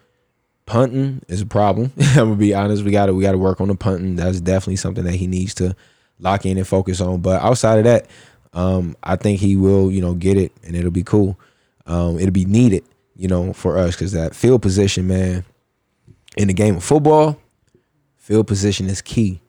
Punting 0.66 1.22
is 1.28 1.42
a 1.42 1.46
problem. 1.46 1.92
I'm 2.00 2.16
gonna 2.16 2.36
be 2.36 2.56
honest. 2.56 2.84
We 2.84 2.92
got 2.92 3.08
to 3.08 3.14
we 3.14 3.22
got 3.22 3.34
to 3.34 3.38
work 3.38 3.62
on 3.62 3.68
the 3.68 3.76
punting. 3.76 4.16
That's 4.16 4.42
definitely 4.42 4.78
something 4.78 5.04
that 5.04 5.16
he 5.16 5.28
needs 5.28 5.54
to 5.56 5.76
lock 6.20 6.46
in 6.46 6.58
and 6.58 6.68
focus 6.68 7.02
on. 7.02 7.22
But 7.22 7.42
outside 7.42 7.78
of 7.78 7.84
that, 7.84 8.08
um, 8.54 8.96
I 9.04 9.18
think 9.18 9.40
he 9.40 9.56
will, 9.56 9.92
you 9.92 10.02
know, 10.02 10.14
get 10.14 10.38
it 10.38 10.52
and 10.64 10.76
it'll 10.76 10.90
be 10.90 11.04
cool. 11.04 11.38
Um, 11.86 12.18
it'll 12.18 12.32
be 12.32 12.46
needed, 12.46 12.84
you 13.16 13.28
know, 13.28 13.54
for 13.54 13.78
us 13.78 13.96
because 13.96 14.14
that 14.14 14.34
field 14.34 14.62
position, 14.62 15.08
man, 15.08 15.44
in 16.38 16.48
the 16.48 16.54
game 16.54 16.78
of 16.78 16.84
football, 16.84 17.38
field 18.18 18.48
position 18.48 18.88
is 18.88 19.02
key. 19.02 19.42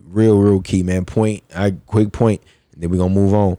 Real, 0.00 0.38
real 0.38 0.62
key, 0.62 0.82
man. 0.82 1.04
Point, 1.04 1.42
I 1.54 1.72
quick 1.86 2.12
point, 2.12 2.40
and 2.72 2.82
then 2.82 2.90
we're 2.90 2.98
gonna 2.98 3.14
move 3.14 3.34
on. 3.34 3.58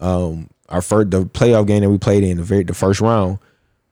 Um, 0.00 0.48
our 0.68 0.82
first 0.82 1.10
the 1.10 1.24
playoff 1.24 1.66
game 1.66 1.82
that 1.82 1.90
we 1.90 1.98
played 1.98 2.22
in 2.24 2.36
the 2.36 2.42
very 2.42 2.62
the 2.62 2.74
first 2.74 3.00
round, 3.00 3.38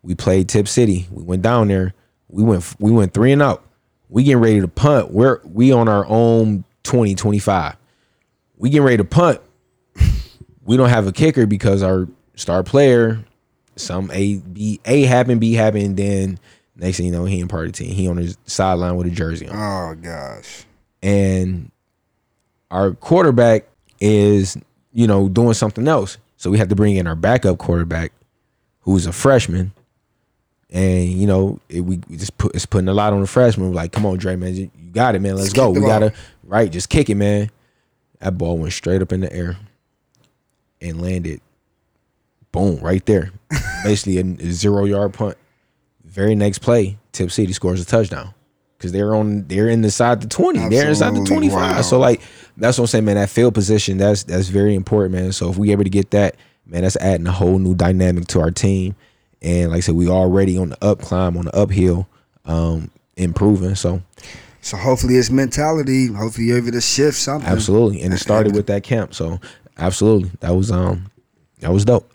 we 0.02 0.14
played 0.14 0.48
Tipp 0.48 0.68
City. 0.68 1.06
We 1.10 1.22
went 1.22 1.42
down 1.42 1.68
there. 1.68 1.94
We 2.28 2.42
went 2.42 2.74
we 2.78 2.90
went 2.92 3.14
three 3.14 3.32
and 3.32 3.42
out. 3.42 3.64
We 4.08 4.22
getting 4.24 4.40
ready 4.42 4.60
to 4.60 4.68
punt. 4.68 5.10
We're 5.10 5.40
we 5.44 5.72
on 5.72 5.88
our 5.88 6.06
own 6.06 6.64
20, 6.84 7.14
25. 7.14 7.76
We 8.56 8.70
getting 8.70 8.84
ready 8.84 8.98
to 8.98 9.04
punt. 9.04 9.40
We 10.64 10.76
don't 10.76 10.88
have 10.88 11.06
a 11.06 11.12
kicker 11.12 11.46
because 11.46 11.84
our 11.84 12.08
star 12.34 12.64
player, 12.64 13.24
some 13.76 14.10
A 14.12 14.38
B 14.38 14.80
A 14.84 15.02
happened, 15.02 15.40
B 15.40 15.52
happened, 15.52 15.96
then 15.96 16.40
next 16.74 16.96
thing 16.96 17.06
you 17.06 17.12
know, 17.12 17.24
he 17.24 17.38
in 17.38 17.46
part 17.46 17.66
of 17.66 17.72
the 17.72 17.84
team. 17.84 17.94
He 17.94 18.08
on 18.08 18.16
his 18.16 18.36
sideline 18.46 18.96
with 18.96 19.06
a 19.06 19.10
jersey 19.10 19.48
on 19.48 19.56
oh 19.56 19.94
gosh. 19.94 20.64
and 21.02 21.70
our 22.72 22.94
quarterback 22.94 23.68
is 24.00 24.56
you 24.92 25.06
know 25.06 25.28
doing 25.28 25.54
something 25.54 25.86
else 25.86 26.18
so 26.36 26.50
we 26.50 26.58
had 26.58 26.68
to 26.68 26.74
bring 26.76 26.96
in 26.96 27.06
our 27.06 27.16
backup 27.16 27.58
quarterback 27.58 28.12
who's 28.80 29.06
a 29.06 29.12
freshman. 29.12 29.72
And 30.70 31.08
you 31.08 31.26
know 31.26 31.60
it, 31.68 31.80
we, 31.80 32.00
we 32.08 32.16
just 32.16 32.36
put 32.38 32.54
it's 32.54 32.66
putting 32.66 32.88
a 32.88 32.94
lot 32.94 33.12
on 33.12 33.20
the 33.20 33.26
freshman. 33.26 33.68
We're 33.68 33.74
like 33.74 33.92
come 33.92 34.04
on 34.04 34.18
Dre 34.18 34.36
man 34.36 34.54
you 34.54 34.70
you 34.76 34.90
got 34.90 35.14
it 35.14 35.20
man. 35.20 35.36
Let's 35.36 35.46
Just 35.46 35.56
go 35.56 35.70
we 35.70 35.80
gotta 35.80 36.12
right 36.42 36.70
just 36.70 36.88
kick 36.88 37.08
it 37.08 37.14
man. 37.14 37.50
That 38.18 38.36
ball 38.36 38.58
went 38.58 38.72
straight 38.72 39.00
up 39.00 39.12
in 39.12 39.20
the 39.20 39.32
air 39.32 39.56
and 40.80 41.00
landed 41.00 41.40
boom 42.50 42.80
right 42.80 43.04
there. 43.06 43.30
Basically 43.84 44.18
a, 44.18 44.22
a 44.22 44.52
zero 44.52 44.84
yard 44.84 45.14
punt. 45.14 45.36
Very 46.04 46.34
next 46.34 46.58
play 46.58 46.98
tip 47.12 47.30
city 47.30 47.52
scores 47.52 47.80
a 47.80 47.84
touchdown 47.84 48.34
because 48.76 48.92
they're 48.92 49.14
on 49.14 49.46
they're 49.48 49.68
in 49.68 49.82
the 49.82 49.90
side 49.90 50.20
the 50.20 50.28
20 50.28 50.68
they're 50.68 50.88
inside 50.88 51.14
the 51.14 51.24
25 51.24 51.52
Wow. 51.52 51.82
so 51.82 51.98
like 51.98 52.20
that's 52.56 52.78
what 52.78 52.84
i'm 52.84 52.88
saying 52.88 53.04
man. 53.04 53.16
That 53.16 53.30
field 53.30 53.54
position 53.54 53.98
that's 53.98 54.24
that's 54.24 54.48
very 54.48 54.74
important 54.74 55.14
man. 55.14 55.32
So 55.32 55.50
if 55.50 55.56
we 55.58 55.72
able 55.72 55.84
to 55.84 55.90
get 55.90 56.10
that 56.12 56.36
man 56.66 56.82
that's 56.82 56.96
adding 56.96 57.26
a 57.26 57.32
whole 57.32 57.58
new 57.58 57.74
dynamic 57.74 58.26
to 58.28 58.40
our 58.40 58.50
team. 58.50 58.94
And 59.42 59.70
like 59.70 59.78
i 59.78 59.80
said 59.80 59.94
we 59.94 60.08
already 60.08 60.56
on 60.58 60.70
the 60.70 60.84
up 60.84 61.00
climb 61.00 61.36
on 61.36 61.44
the 61.46 61.54
uphill 61.56 62.08
um 62.46 62.90
improving. 63.16 63.74
So 63.74 64.02
So 64.60 64.76
hopefully 64.76 65.16
it's 65.16 65.30
mentality. 65.30 66.08
Hopefully 66.08 66.48
you're 66.48 66.58
able 66.58 66.72
to 66.72 66.80
shift 66.80 67.16
something. 67.18 67.48
absolutely. 67.48 68.02
And 68.02 68.12
it 68.14 68.18
started 68.18 68.54
with 68.54 68.66
that 68.66 68.82
camp. 68.82 69.14
So 69.14 69.40
absolutely. 69.78 70.30
That 70.40 70.50
was 70.54 70.70
um 70.70 71.10
that 71.60 71.72
was 71.72 71.84
dope. 71.84 72.10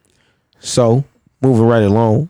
So 0.59 1.03
moving 1.41 1.65
right 1.65 1.83
along 1.83 2.29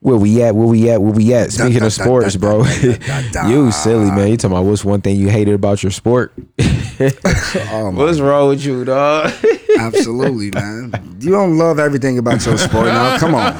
where 0.00 0.16
we 0.16 0.42
at? 0.42 0.54
Where 0.54 0.66
we 0.66 0.90
at? 0.90 1.02
Where 1.02 1.12
we 1.12 1.34
at? 1.34 1.50
Dun, 1.50 1.50
Speaking 1.50 1.78
dun, 1.78 1.86
of 1.86 1.94
dun, 1.94 2.06
sports, 2.06 2.34
dun, 2.34 2.40
bro, 2.40 2.64
you 3.48 3.72
silly 3.72 4.10
man. 4.10 4.28
You 4.28 4.36
talking 4.36 4.56
about 4.56 4.64
what's 4.64 4.84
one 4.84 5.00
thing 5.00 5.16
you 5.16 5.28
hated 5.28 5.54
about 5.54 5.82
your 5.82 5.92
sport? 5.92 6.32
Oh, 7.00 7.92
my 7.92 8.02
what's 8.02 8.18
wrong 8.18 8.48
with 8.48 8.64
you, 8.64 8.84
dog? 8.84 9.32
Absolutely, 9.78 10.50
man. 10.50 11.16
You 11.20 11.30
don't 11.30 11.56
love 11.56 11.78
everything 11.78 12.18
about 12.18 12.44
your 12.44 12.58
sport 12.58 12.86
now. 12.86 13.16
Come 13.18 13.36
on. 13.36 13.52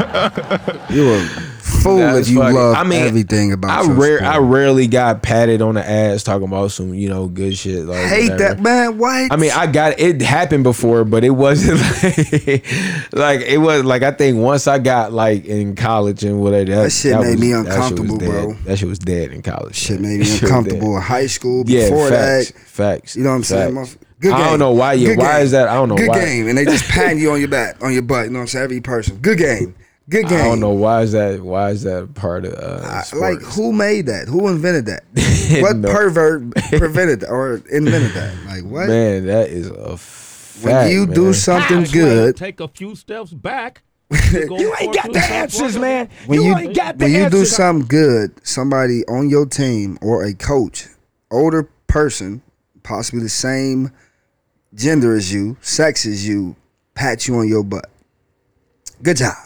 You 0.90 1.14
a 1.14 1.28
fool 1.96 2.16
if 2.16 2.28
you 2.28 2.38
love 2.40 2.76
I 2.76 2.84
mean, 2.84 3.02
everything 3.02 3.52
about 3.52 3.70
I 3.70 3.90
rare, 3.92 4.18
sport. 4.18 4.30
I 4.30 4.38
rarely 4.38 4.86
got 4.86 5.22
patted 5.22 5.62
on 5.62 5.74
the 5.74 5.88
ass 5.88 6.22
talking 6.22 6.46
about 6.48 6.70
some, 6.72 6.94
you 6.94 7.08
know, 7.08 7.26
good 7.26 7.56
shit. 7.56 7.84
Like 7.84 8.06
hate 8.06 8.30
whatever. 8.30 8.54
that, 8.54 8.60
man. 8.60 8.98
What? 8.98 9.32
I 9.32 9.36
mean, 9.36 9.50
I 9.52 9.66
got 9.66 9.98
it 9.98 10.20
happened 10.22 10.64
before, 10.64 11.04
but 11.04 11.24
it 11.24 11.30
wasn't 11.30 11.78
like, 12.02 13.12
like 13.12 13.40
it 13.42 13.58
was 13.60 13.84
like 13.84 14.02
I 14.02 14.10
think 14.12 14.38
once 14.38 14.66
I 14.66 14.78
got 14.78 15.12
like 15.12 15.44
in 15.44 15.74
college 15.76 16.24
and 16.24 16.40
whatever 16.40 16.64
that, 16.70 16.82
That 16.84 16.90
shit 16.90 17.18
made 17.18 17.30
was- 17.32 17.40
me 17.40 17.52
that 17.52 17.66
uncomfortable, 17.66 18.16
dead. 18.18 18.28
bro. 18.30 18.52
That 18.64 18.78
shit 18.78 18.88
was 18.88 18.98
dead 18.98 19.30
in 19.32 19.42
college. 19.42 19.76
shit 19.76 20.00
man. 20.00 20.18
made 20.18 20.26
me 20.26 20.38
uncomfortable 20.40 20.96
in 20.96 21.02
high 21.02 21.26
school. 21.26 21.64
Yeah, 21.66 21.88
Before 21.88 22.08
facts, 22.08 22.52
that, 22.52 22.60
facts. 22.60 23.16
you 23.16 23.22
know 23.24 23.30
what 23.30 23.36
I'm 23.36 23.44
saying? 23.44 23.74
facts. 23.74 23.94
motherf- 23.94 23.98
Good 24.20 24.32
game. 24.32 24.36
I 24.40 24.50
don't 24.50 24.58
know 24.58 24.72
why. 24.72 24.94
Yeah, 24.94 25.14
why 25.14 25.34
game. 25.34 25.42
is 25.44 25.50
that? 25.52 25.68
I 25.68 25.74
don't 25.74 25.88
know 25.90 25.96
Good 25.96 26.08
why. 26.08 26.18
game, 26.24 26.48
and 26.48 26.58
they 26.58 26.64
just 26.64 26.88
patting 26.88 27.20
you 27.20 27.30
on 27.30 27.38
your 27.38 27.48
back, 27.48 27.80
on 27.84 27.92
your 27.92 28.02
butt. 28.02 28.24
You 28.24 28.30
know 28.32 28.38
what 28.40 28.42
I'm 28.42 28.46
saying? 28.48 28.64
Every 28.64 28.80
person. 28.80 29.16
Good 29.18 29.38
game. 29.38 29.76
Good 30.08 30.28
game. 30.28 30.40
I 30.40 30.44
don't 30.44 30.60
know 30.60 30.70
why 30.70 31.02
is 31.02 31.12
that. 31.12 31.42
Why 31.42 31.70
is 31.70 31.82
that 31.82 32.14
part 32.14 32.46
of 32.46 32.54
uh, 32.54 32.86
I- 32.86 33.02
sports? 33.02 33.20
like 33.20 33.54
who 33.54 33.72
made 33.72 34.06
that? 34.06 34.26
Who 34.28 34.48
invented 34.48 34.86
that? 34.86 35.04
what 35.62 35.76
No. 35.76 35.92
pervert 35.92 36.54
prevented 36.78 37.24
or 37.24 37.62
invented 37.70 38.12
that? 38.12 38.34
Like 38.46 38.64
what? 38.64 38.88
Man, 38.88 39.26
that 39.26 39.50
is 39.50 39.68
a 39.68 39.98
fact, 39.98 40.64
when 40.64 40.90
you 40.90 41.06
do 41.06 41.32
something 41.34 41.80
Halfway, 41.80 41.92
good, 41.92 42.36
Take 42.36 42.60
a 42.60 42.68
few 42.68 42.94
steps 42.96 43.32
back. 43.32 43.82
You 44.32 44.74
ain't 44.80 44.94
got 44.94 45.12
the 45.12 45.22
answers, 45.22 45.76
man. 45.76 46.08
when 46.26 46.40
you, 46.40 46.48
you, 46.48 46.56
ain't 46.56 46.74
got 46.74 46.96
the 46.96 47.04
when 47.04 47.12
you 47.12 47.18
do 47.18 47.24
answers. 47.40 47.54
something 47.54 47.86
good, 47.86 48.46
somebody 48.46 49.04
on 49.06 49.28
your 49.28 49.44
team 49.44 49.98
or 50.00 50.24
a 50.24 50.32
coach, 50.32 50.86
older 51.30 51.68
person, 51.86 52.40
possibly 52.82 53.20
the 53.20 53.28
same 53.28 53.90
gender 54.74 55.14
as 55.14 55.30
you, 55.32 55.58
sex 55.60 56.06
as 56.06 56.26
you, 56.26 56.56
pat 56.94 57.28
you 57.28 57.36
on 57.36 57.46
your 57.48 57.62
butt. 57.62 57.90
Good 59.02 59.18
job. 59.18 59.36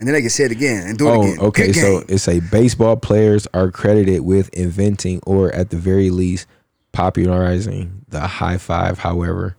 And 0.00 0.08
then 0.08 0.14
they 0.14 0.22
can 0.22 0.30
say 0.30 0.44
it 0.44 0.50
again 0.50 0.86
and 0.88 0.98
do 0.98 1.06
it 1.08 1.10
Oh, 1.10 1.22
again. 1.22 1.38
okay. 1.40 1.66
Good 1.66 1.74
So 1.76 1.98
game. 2.00 2.06
it's 2.08 2.26
a 2.26 2.40
baseball 2.40 2.96
players 2.96 3.46
are 3.54 3.70
credited 3.70 4.22
with 4.22 4.48
inventing 4.54 5.20
or 5.26 5.52
at 5.52 5.70
the 5.70 5.76
very 5.76 6.08
least 6.10 6.46
popularizing 6.92 8.04
the 8.08 8.20
high 8.20 8.58
five, 8.58 8.98
however, 8.98 9.56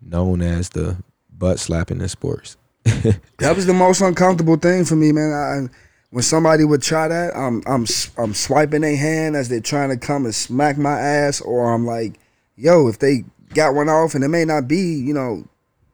known 0.00 0.42
as 0.42 0.70
the 0.70 0.96
butt 1.32 1.58
slapping 1.58 2.00
in 2.00 2.08
sports. 2.08 2.56
That 3.38 3.56
was 3.56 3.66
the 3.66 3.74
most 3.74 4.00
uncomfortable 4.00 4.56
thing 4.56 4.84
for 4.84 4.96
me, 4.96 5.12
man. 5.12 5.32
I, 5.32 5.74
when 6.10 6.22
somebody 6.22 6.64
would 6.64 6.82
try 6.82 7.08
that, 7.08 7.36
I'm 7.36 7.62
I'm 7.66 7.84
I'm 8.16 8.32
swiping 8.34 8.82
their 8.82 8.96
hand 8.96 9.36
as 9.36 9.48
they're 9.48 9.60
trying 9.60 9.90
to 9.90 9.96
come 9.96 10.24
and 10.24 10.34
smack 10.34 10.78
my 10.78 10.98
ass, 10.98 11.40
or 11.40 11.72
I'm 11.74 11.84
like, 11.86 12.14
yo, 12.56 12.86
if 12.88 12.98
they 13.00 13.24
got 13.52 13.74
one 13.74 13.88
off, 13.88 14.14
and 14.14 14.22
it 14.24 14.28
may 14.28 14.44
not 14.44 14.68
be, 14.68 14.94
you 14.94 15.12
know, 15.12 15.44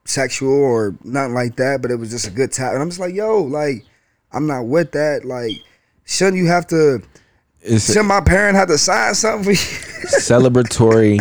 sexual 0.05 0.53
or 0.53 0.95
nothing 1.05 1.35
like 1.35 1.57
that, 1.57 1.81
but 1.83 1.91
it 1.91 1.97
was 1.97 2.11
just 2.11 2.27
a 2.27 2.31
good 2.31 2.53
time. 2.53 2.75
And 2.75 2.83
I'm 2.83 2.89
just 2.91 3.01
like, 3.01 3.15
yo, 3.15 3.41
like, 3.43 3.85
I'm 4.33 4.47
not 4.47 4.66
with 4.66 4.93
that. 4.93 5.25
Like, 5.25 5.53
shouldn't 6.05 6.37
you 6.37 6.47
have 6.47 6.66
to? 6.69 7.03
It's 7.62 7.87
shouldn't 7.87 8.07
my 8.07 8.21
parent 8.21 8.57
have 8.57 8.69
to 8.69 8.79
sign 8.79 9.14
something 9.14 9.45
for 9.45 9.51
you? 9.51 9.57
celebratory 10.19 11.19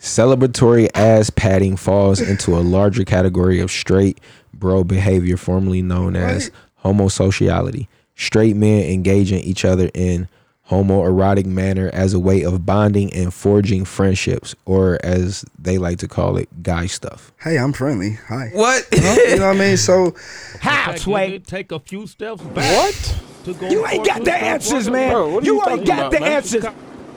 celebratory 0.00 0.88
ass 0.94 1.28
patting 1.30 1.76
falls 1.76 2.20
into 2.20 2.56
a 2.56 2.60
larger 2.60 3.04
category 3.04 3.60
of 3.60 3.70
straight 3.70 4.20
bro 4.54 4.84
behavior 4.84 5.36
formerly 5.36 5.82
known 5.82 6.14
as 6.16 6.50
homosociality 6.84 7.88
straight 8.14 8.56
men 8.56 8.84
engaging 8.84 9.40
each 9.40 9.64
other 9.64 9.90
in 9.94 10.28
homoerotic 10.68 11.46
manner 11.46 11.90
as 11.92 12.12
a 12.14 12.18
way 12.18 12.42
of 12.42 12.66
bonding 12.66 13.12
and 13.14 13.32
forging 13.32 13.84
friendships 13.84 14.54
or 14.66 14.98
as 15.02 15.44
they 15.58 15.78
like 15.78 15.98
to 15.98 16.06
call 16.08 16.36
it 16.36 16.48
guy 16.62 16.86
stuff 16.86 17.32
hey, 17.40 17.56
I'm 17.58 17.72
friendly. 17.72 18.12
Hi. 18.28 18.50
what 18.52 18.86
you 18.92 19.00
know 19.00 19.48
what 19.48 19.56
I 19.56 19.58
mean? 19.58 19.76
So 19.76 20.14
How, 20.60 20.94
Sway? 20.96 21.38
Take 21.38 21.72
a 21.72 21.78
few 21.80 22.06
steps 22.06 22.42
back. 22.42 22.76
What? 22.76 23.20
To 23.44 23.54
go 23.54 23.68
You 23.70 23.86
ain't 23.86 24.04
got 24.06 24.24
the 24.24 24.34
answers, 24.34 24.90
man. 24.90 25.12
Bro, 25.12 25.38
are 25.38 25.42
you 25.42 25.54
you 25.54 25.68
ain't 25.68 25.86
got 25.86 25.98
about, 25.98 26.12
the 26.12 26.20
man? 26.20 26.32
answers. 26.32 26.64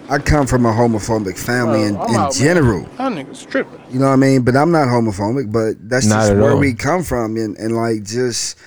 I 0.09 0.17
come 0.19 0.45
from 0.45 0.65
a 0.65 0.71
homophobic 0.71 1.37
family 1.37 1.83
in, 1.83 1.95
in 1.95 1.95
out, 1.95 2.09
man. 2.11 2.31
general. 2.33 2.81
That 2.97 3.11
nigga's 3.13 3.45
tripping. 3.45 3.81
You 3.89 3.99
know 3.99 4.07
what 4.07 4.13
I 4.13 4.17
mean? 4.17 4.41
But 4.43 4.55
I'm 4.57 4.71
not 4.71 4.87
homophobic, 4.87 5.51
but 5.51 5.89
that's 5.89 6.05
Not 6.05 6.27
just 6.27 6.35
where 6.35 6.51
all. 6.51 6.59
we 6.59 6.73
come 6.73 7.03
from. 7.03 7.37
And, 7.37 7.57
and 7.57 7.75
like, 7.75 8.03
just 8.03 8.57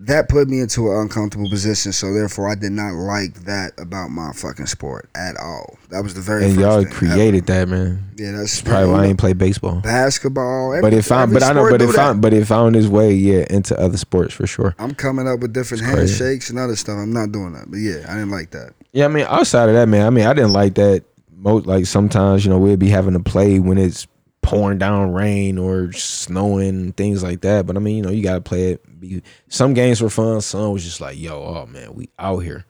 that 0.00 0.30
put 0.30 0.48
me 0.48 0.60
into 0.60 0.90
an 0.90 1.02
uncomfortable 1.02 1.50
position. 1.50 1.92
So 1.92 2.12
therefore, 2.14 2.50
I 2.50 2.54
did 2.54 2.72
not 2.72 2.94
like 2.94 3.34
that 3.44 3.78
about 3.78 4.08
my 4.08 4.32
fucking 4.32 4.66
sport 4.66 5.10
at 5.14 5.36
all. 5.36 5.76
That 5.90 6.02
was 6.02 6.14
the 6.14 6.22
very 6.22 6.46
and 6.46 6.58
y'all 6.58 6.84
created 6.86 7.46
that 7.46 7.68
man 7.68 8.10
Yeah, 8.16 8.32
that's 8.32 8.62
probably 8.62 8.90
why 8.90 9.02
i 9.02 9.06
ain't 9.06 9.18
play 9.18 9.32
baseball 9.32 9.80
basketball. 9.80 10.72
Every, 10.72 10.82
but 10.82 10.96
it 10.96 11.02
found 11.02 11.30
every 11.30 11.40
but 11.40 11.42
i 11.42 11.52
know 11.52 11.68
but 11.68 11.82
it 11.82 11.86
that. 11.86 11.94
found 11.94 12.22
but 12.22 12.32
it 12.32 12.46
found 12.46 12.76
its 12.76 12.86
way 12.86 13.12
yeah 13.12 13.44
into 13.50 13.78
other 13.78 13.96
sports 13.96 14.32
for 14.32 14.46
sure 14.46 14.76
I'm 14.78 14.94
coming 14.94 15.26
up 15.26 15.40
with 15.40 15.52
different 15.52 15.84
handshakes 15.84 16.48
and 16.48 16.58
other 16.58 16.76
stuff. 16.76 16.96
I'm 16.96 17.12
not 17.12 17.32
doing 17.32 17.52
that. 17.54 17.70
But 17.70 17.78
yeah, 17.78 18.04
I 18.08 18.14
didn't 18.14 18.30
like 18.30 18.50
that. 18.52 18.72
Yeah, 18.92 19.04
I 19.04 19.08
mean, 19.08 19.26
outside 19.28 19.68
of 19.68 19.74
that, 19.74 19.88
man, 19.88 20.06
I 20.06 20.10
mean, 20.10 20.26
I 20.26 20.32
didn't 20.32 20.52
like 20.52 20.74
that. 20.74 21.04
Most 21.36 21.66
like 21.66 21.86
sometimes, 21.86 22.44
you 22.44 22.50
know, 22.50 22.58
we'd 22.58 22.78
be 22.78 22.88
having 22.88 23.14
to 23.14 23.20
play 23.20 23.58
when 23.58 23.78
it's 23.78 24.06
pouring 24.42 24.78
down 24.78 25.12
rain 25.12 25.58
or 25.58 25.92
snowing 25.92 26.92
things 26.92 27.22
like 27.22 27.42
that. 27.42 27.66
But 27.66 27.76
I 27.76 27.80
mean, 27.80 27.96
you 27.96 28.02
know, 28.02 28.10
you 28.10 28.22
gotta 28.22 28.40
play 28.40 28.72
it. 28.72 29.24
Some 29.48 29.74
games 29.74 30.00
were 30.00 30.10
fun. 30.10 30.40
Some 30.40 30.72
was 30.72 30.84
just 30.84 31.00
like, 31.00 31.18
yo, 31.18 31.42
oh 31.42 31.66
man, 31.66 31.94
we 31.94 32.08
out 32.18 32.38
here. 32.38 32.64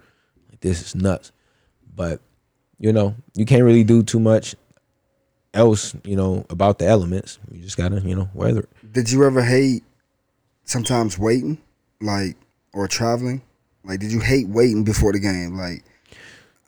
Like 0.49 0.61
this 0.61 0.83
is 0.83 0.95
nuts. 0.95 1.33
But 1.95 2.21
you 2.79 2.93
know, 2.93 3.15
you 3.35 3.45
can't 3.45 3.65
really 3.65 3.85
do 3.85 4.03
too 4.03 4.21
much 4.21 4.55
else, 5.55 5.95
you 6.05 6.17
know, 6.17 6.47
about 6.51 6.79
the 6.79 6.87
elements. 6.87 7.39
You 7.51 7.63
just 7.63 7.77
gotta, 7.77 8.01
you 8.01 8.15
know, 8.15 8.31
weather. 8.35 8.69
Did 8.91 9.11
you 9.11 9.25
ever 9.25 9.43
hate 9.43 9.85
sometimes 10.65 11.19
waiting, 11.19 11.59
like 12.01 12.37
or 12.73 12.89
traveling? 12.89 13.43
Like, 13.85 14.01
did 14.01 14.13
you 14.13 14.21
hate 14.21 14.49
waiting 14.49 14.85
before 14.85 15.13
the 15.13 15.21
game? 15.21 15.57
Like, 15.57 15.85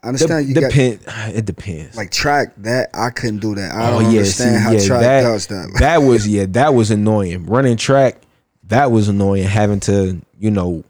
I 0.02 0.08
understand 0.08 0.48
you 0.48 0.54
got 0.54 0.74
it 0.76 1.44
depends. 1.44 1.96
like 1.96 2.10
track 2.10 2.54
that. 2.58 2.90
I 2.92 3.10
couldn't 3.10 3.38
do 3.38 3.54
that. 3.54 3.72
I 3.72 3.88
Oh, 3.88 4.00
don't 4.00 4.02
yeah, 4.12 4.18
understand 4.18 4.56
see, 4.56 4.62
how 4.62 4.70
yeah, 4.72 4.86
track 4.86 5.00
that, 5.00 5.22
does 5.22 5.46
that. 5.48 5.76
that 5.78 5.96
was 6.02 6.26
yeah, 6.26 6.46
that 6.50 6.74
was 6.74 6.90
annoying. 6.90 7.46
Running 7.46 7.76
track, 7.76 8.18
that 8.64 8.90
was 8.90 9.08
annoying. 9.08 9.44
Having 9.44 9.80
to, 9.80 10.20
you 10.38 10.50
know, 10.50 10.82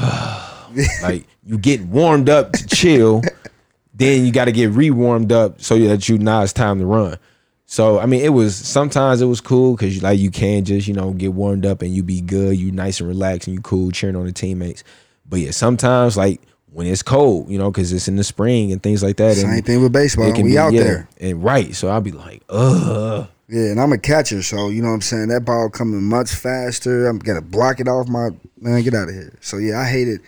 like 1.01 1.25
you 1.45 1.57
get 1.57 1.81
warmed 1.81 2.29
up 2.29 2.51
to 2.53 2.67
chill, 2.67 3.21
then 3.93 4.25
you 4.25 4.31
got 4.31 4.45
to 4.45 4.51
get 4.51 4.69
re-warmed 4.71 5.31
up 5.31 5.61
so 5.61 5.77
that 5.79 6.07
you 6.07 6.17
now 6.17 6.43
it's 6.43 6.53
time 6.53 6.79
to 6.79 6.85
run. 6.85 7.17
So 7.65 7.99
I 7.99 8.05
mean, 8.05 8.21
it 8.21 8.29
was 8.29 8.55
sometimes 8.55 9.21
it 9.21 9.25
was 9.25 9.41
cool 9.41 9.75
because 9.75 10.01
like 10.01 10.19
you 10.19 10.31
can 10.31 10.63
just 10.63 10.87
you 10.87 10.93
know 10.93 11.11
get 11.11 11.33
warmed 11.33 11.65
up 11.65 11.81
and 11.81 11.93
you 11.93 12.03
be 12.03 12.21
good, 12.21 12.55
you 12.57 12.71
nice 12.71 12.99
and 12.99 13.09
relaxed 13.09 13.47
and 13.47 13.55
you 13.55 13.61
cool 13.61 13.91
cheering 13.91 14.15
on 14.15 14.25
the 14.25 14.31
teammates. 14.31 14.83
But 15.27 15.39
yeah, 15.39 15.51
sometimes 15.51 16.15
like 16.15 16.39
when 16.71 16.87
it's 16.87 17.01
cold, 17.01 17.49
you 17.49 17.57
know, 17.57 17.71
because 17.71 17.93
it's 17.93 18.07
in 18.07 18.15
the 18.15 18.23
spring 18.23 18.71
and 18.71 18.81
things 18.81 19.01
like 19.01 19.17
that. 19.17 19.35
Same 19.35 19.49
and 19.49 19.65
thing 19.65 19.81
with 19.81 19.93
baseball. 19.93 20.31
We 20.31 20.43
be- 20.43 20.57
out 20.57 20.73
yeah, 20.73 20.83
there. 20.83 21.09
and 21.19 21.43
right. 21.43 21.75
So 21.75 21.87
I'll 21.87 22.01
be 22.01 22.11
like, 22.11 22.43
ugh. 22.49 23.27
Yeah, 23.49 23.71
and 23.71 23.79
I'm 23.79 23.93
a 23.93 23.97
catcher, 23.97 24.43
so 24.43 24.67
you 24.67 24.81
know 24.81 24.89
what 24.89 24.95
I'm 24.95 25.01
saying. 25.01 25.29
That 25.29 25.45
ball 25.45 25.69
coming 25.69 26.03
much 26.03 26.31
faster. 26.31 27.07
I'm 27.07 27.17
gonna 27.17 27.41
block 27.41 27.79
it 27.79 27.87
off 27.87 28.09
my 28.09 28.29
man. 28.59 28.83
Get 28.83 28.93
out 28.93 29.07
of 29.07 29.13
here. 29.13 29.37
So 29.39 29.57
yeah, 29.57 29.79
I 29.79 29.85
hated 29.85 30.19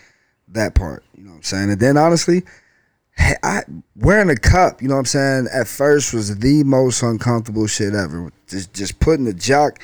that 0.49 0.73
part. 0.73 1.03
You 1.17 1.25
know 1.25 1.31
what 1.31 1.37
I'm 1.37 1.43
saying. 1.43 1.69
And 1.69 1.79
then 1.81 1.97
honestly, 1.97 2.43
I 3.43 3.63
wearing 3.97 4.29
a 4.29 4.37
cup. 4.37 4.81
You 4.81 4.87
know 4.87 4.95
what 4.95 4.99
I'm 4.99 5.05
saying. 5.05 5.47
At 5.53 5.67
first 5.67 6.13
was 6.13 6.39
the 6.39 6.63
most 6.63 7.01
uncomfortable 7.01 7.67
shit 7.67 7.93
ever. 7.93 8.31
Just 8.47 8.73
just 8.73 8.99
putting 8.99 9.25
the 9.25 9.33
jock. 9.33 9.79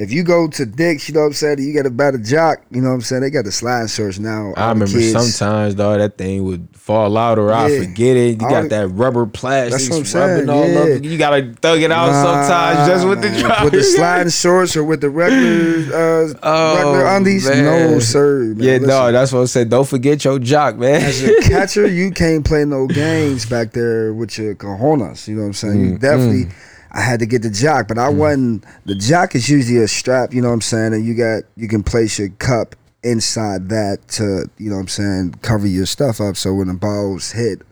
If 0.00 0.12
you 0.12 0.22
go 0.22 0.48
to 0.48 0.66
Dick's, 0.66 1.08
you 1.08 1.14
know 1.14 1.20
what 1.20 1.26
I'm 1.26 1.32
saying. 1.34 1.58
You 1.60 1.74
got 1.74 1.86
a 1.86 1.90
better 1.90 2.18
jock. 2.18 2.62
You 2.70 2.80
know 2.80 2.88
what 2.88 2.94
I'm 2.96 3.00
saying. 3.02 3.22
They 3.22 3.30
got 3.30 3.44
the 3.44 3.52
slide 3.52 3.90
shirts 3.90 4.18
now. 4.18 4.54
I 4.56 4.70
remember 4.70 4.98
kids- 4.98 5.12
sometimes 5.34 5.74
though 5.76 5.96
that 5.98 6.16
thing 6.16 6.44
would 6.44 6.68
fall 6.72 7.16
out 7.18 7.38
or 7.38 7.52
I 7.52 7.76
forget 7.78 8.16
it. 8.16 8.30
You 8.40 8.48
got 8.48 8.62
the- 8.64 8.68
that 8.70 8.88
rubber 8.88 9.26
plastic 9.26 9.72
That's 9.72 9.90
what 9.90 9.96
I'm 10.16 10.20
rubbing 10.30 10.46
saying, 10.46 10.50
all 10.50 10.88
yeah. 10.88 10.94
You 10.96 11.18
gotta 11.18 11.52
thug 11.60 11.80
it 11.82 11.92
out 11.92 12.06
Nah, 12.10 12.22
sometimes 12.46 12.88
just 12.88 13.06
with 13.06 13.20
the 13.22 13.28
man. 13.30 13.40
drop. 13.40 13.64
with 13.64 13.72
the 13.74 13.82
sliding 13.84 14.30
shorts 14.42 14.76
or 14.76 14.84
with 14.84 15.00
the 15.02 15.10
regular 15.10 15.94
uh, 15.94 16.34
Oh, 16.42 16.76
regular 16.76 17.06
undies. 17.16 17.48
No 17.48 17.98
sir. 18.00 18.38
Man. 18.40 18.56
yeah, 18.58 18.72
Listen. 18.72 18.88
no, 18.88 19.12
that's 19.12 19.32
what 19.32 19.40
I 19.42 19.44
said. 19.44 19.68
Don't 19.68 19.86
forget 19.88 20.24
your 20.24 20.38
jock, 20.38 20.76
man. 20.76 21.02
as 21.02 21.22
a 21.22 21.34
catcher, 21.42 21.86
you 21.86 22.10
can't 22.10 22.44
play 22.44 22.64
no 22.64 22.86
games 22.86 23.44
back 23.46 23.72
there 23.72 24.12
with 24.14 24.38
your 24.38 24.54
cojones. 24.54 25.28
You 25.28 25.36
know 25.36 25.42
what 25.42 25.46
I'm 25.48 25.52
saying? 25.52 25.80
You 25.80 25.90
Mm, 25.92 26.00
definitely. 26.00 26.46
I 26.92 27.00
had 27.00 27.20
to 27.20 27.26
get 27.26 27.42
the 27.42 27.50
jock, 27.50 27.88
but 27.88 27.98
I 27.98 28.08
mm. 28.08 28.16
wasn't. 28.16 28.64
The 28.84 28.94
jock 28.94 29.34
is 29.34 29.48
usually 29.48 29.78
a 29.78 29.88
strap. 29.88 30.34
You 30.34 30.42
know 30.42 30.48
what 30.48 30.54
I'm 30.54 30.60
saying? 30.60 30.94
And 30.94 31.04
you 31.04 31.14
got 31.14 31.44
you 31.56 31.68
can 31.68 31.82
place 31.82 32.18
your 32.18 32.30
cup 32.30 32.76
inside 33.02 33.68
that 33.70 34.06
to 34.06 34.50
you 34.58 34.68
know 34.68 34.76
what 34.76 34.82
I'm 34.82 34.88
saying 34.88 35.34
cover 35.42 35.66
your 35.66 35.86
stuff 35.86 36.20
up. 36.20 36.36
So 36.36 36.54
when 36.54 36.68
the 36.68 36.74
balls 36.74 37.32
hit 37.32 37.62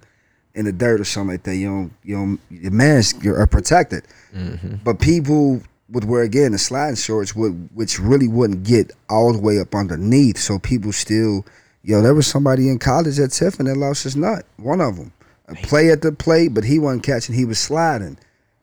in 0.55 0.65
the 0.65 0.73
dirt 0.73 1.01
or 1.01 1.05
something 1.05 1.35
like 1.35 1.43
that, 1.45 1.57
you 1.57 1.67
don't 1.67 1.93
you 2.03 2.17
don't 2.17 2.41
your 2.51 2.73
man's 2.73 3.15
are 3.27 3.47
protected. 3.47 4.05
Mm-hmm. 4.35 4.77
But 4.85 5.01
people 5.01 5.63
would 5.91 6.05
wear 6.05 6.23
again 6.23 6.53
the 6.53 6.59
sliding 6.59 6.97
shorts, 6.97 7.35
would 7.35 7.71
which 7.75 7.99
really 7.99 8.29
wouldn't 8.29 8.65
get 8.65 8.93
all 9.09 9.33
the 9.33 9.41
way 9.41 9.59
up 9.59 9.75
underneath. 9.75 10.39
So 10.39 10.59
people 10.59 10.93
still, 10.93 11.47
yo, 11.83 12.03
there 12.03 12.15
was 12.15 12.27
somebody 12.27 12.69
in 12.69 12.79
college 12.79 13.19
at 13.19 13.31
Tiffin 13.31 13.67
that 13.67 13.77
lost 13.77 14.05
his 14.05 14.17
nut. 14.17 14.45
One 14.57 14.81
of 14.81 14.97
them, 14.97 15.13
a 15.49 15.55
play 15.55 15.91
at 15.91 16.03
the 16.03 16.13
plate, 16.13 16.55
but 16.55 16.65
he 16.65 16.79
wasn't 16.79 17.05
catching. 17.05 17.35
He 17.35 17.45
was 17.45 17.59
sliding, 17.59 18.19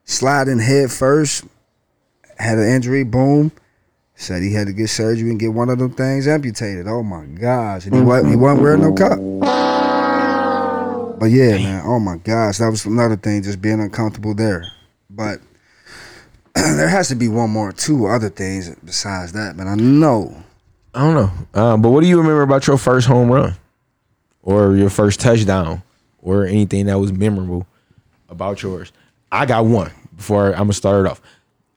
sliding 0.06 0.58
head 0.58 0.90
first. 0.90 1.44
Had 2.38 2.56
an 2.56 2.66
injury. 2.68 3.04
Boom. 3.04 3.52
Said 4.14 4.42
he 4.42 4.54
had 4.54 4.66
to 4.66 4.72
get 4.72 4.88
surgery 4.88 5.28
and 5.28 5.38
get 5.38 5.52
one 5.52 5.68
of 5.68 5.78
them 5.78 5.92
things 5.92 6.26
amputated. 6.26 6.88
Oh 6.88 7.02
my 7.02 7.26
gosh! 7.26 7.84
And 7.84 7.94
he 7.94 8.00
wasn't, 8.00 8.30
he 8.30 8.36
wasn't 8.36 8.62
wearing 8.62 8.80
no 8.80 8.94
cup. 8.94 9.18
But 11.20 11.26
yeah, 11.26 11.56
man. 11.58 11.82
Oh 11.84 12.00
my 12.00 12.16
gosh, 12.16 12.56
that 12.58 12.70
was 12.70 12.86
another 12.86 13.16
thing, 13.16 13.42
just 13.42 13.60
being 13.60 13.80
uncomfortable 13.80 14.34
there. 14.34 14.66
But 15.10 15.40
there 16.54 16.88
has 16.88 17.08
to 17.08 17.14
be 17.14 17.28
one 17.28 17.50
more, 17.50 17.72
two 17.72 18.06
other 18.06 18.30
things 18.30 18.74
besides 18.76 19.32
that. 19.32 19.58
But 19.58 19.66
I 19.66 19.74
know 19.74 20.44
I 20.96 21.00
don't 21.00 21.14
know. 21.14 21.60
Um, 21.60 21.82
but 21.82 21.90
what 21.90 22.00
do 22.00 22.08
you 22.08 22.16
remember 22.16 22.40
about 22.40 22.66
your 22.66 22.78
first 22.78 23.06
home 23.06 23.30
run 23.30 23.54
or 24.42 24.76
your 24.76 24.88
first 24.88 25.20
touchdown 25.20 25.82
or 26.22 26.46
anything 26.46 26.86
that 26.86 26.98
was 26.98 27.12
memorable 27.12 27.66
about 28.30 28.62
yours? 28.62 28.92
I 29.30 29.46
got 29.46 29.64
one 29.66 29.92
before 30.16 30.48
I'm 30.48 30.58
gonna 30.58 30.72
start 30.72 31.06
it 31.06 31.10
off. 31.10 31.20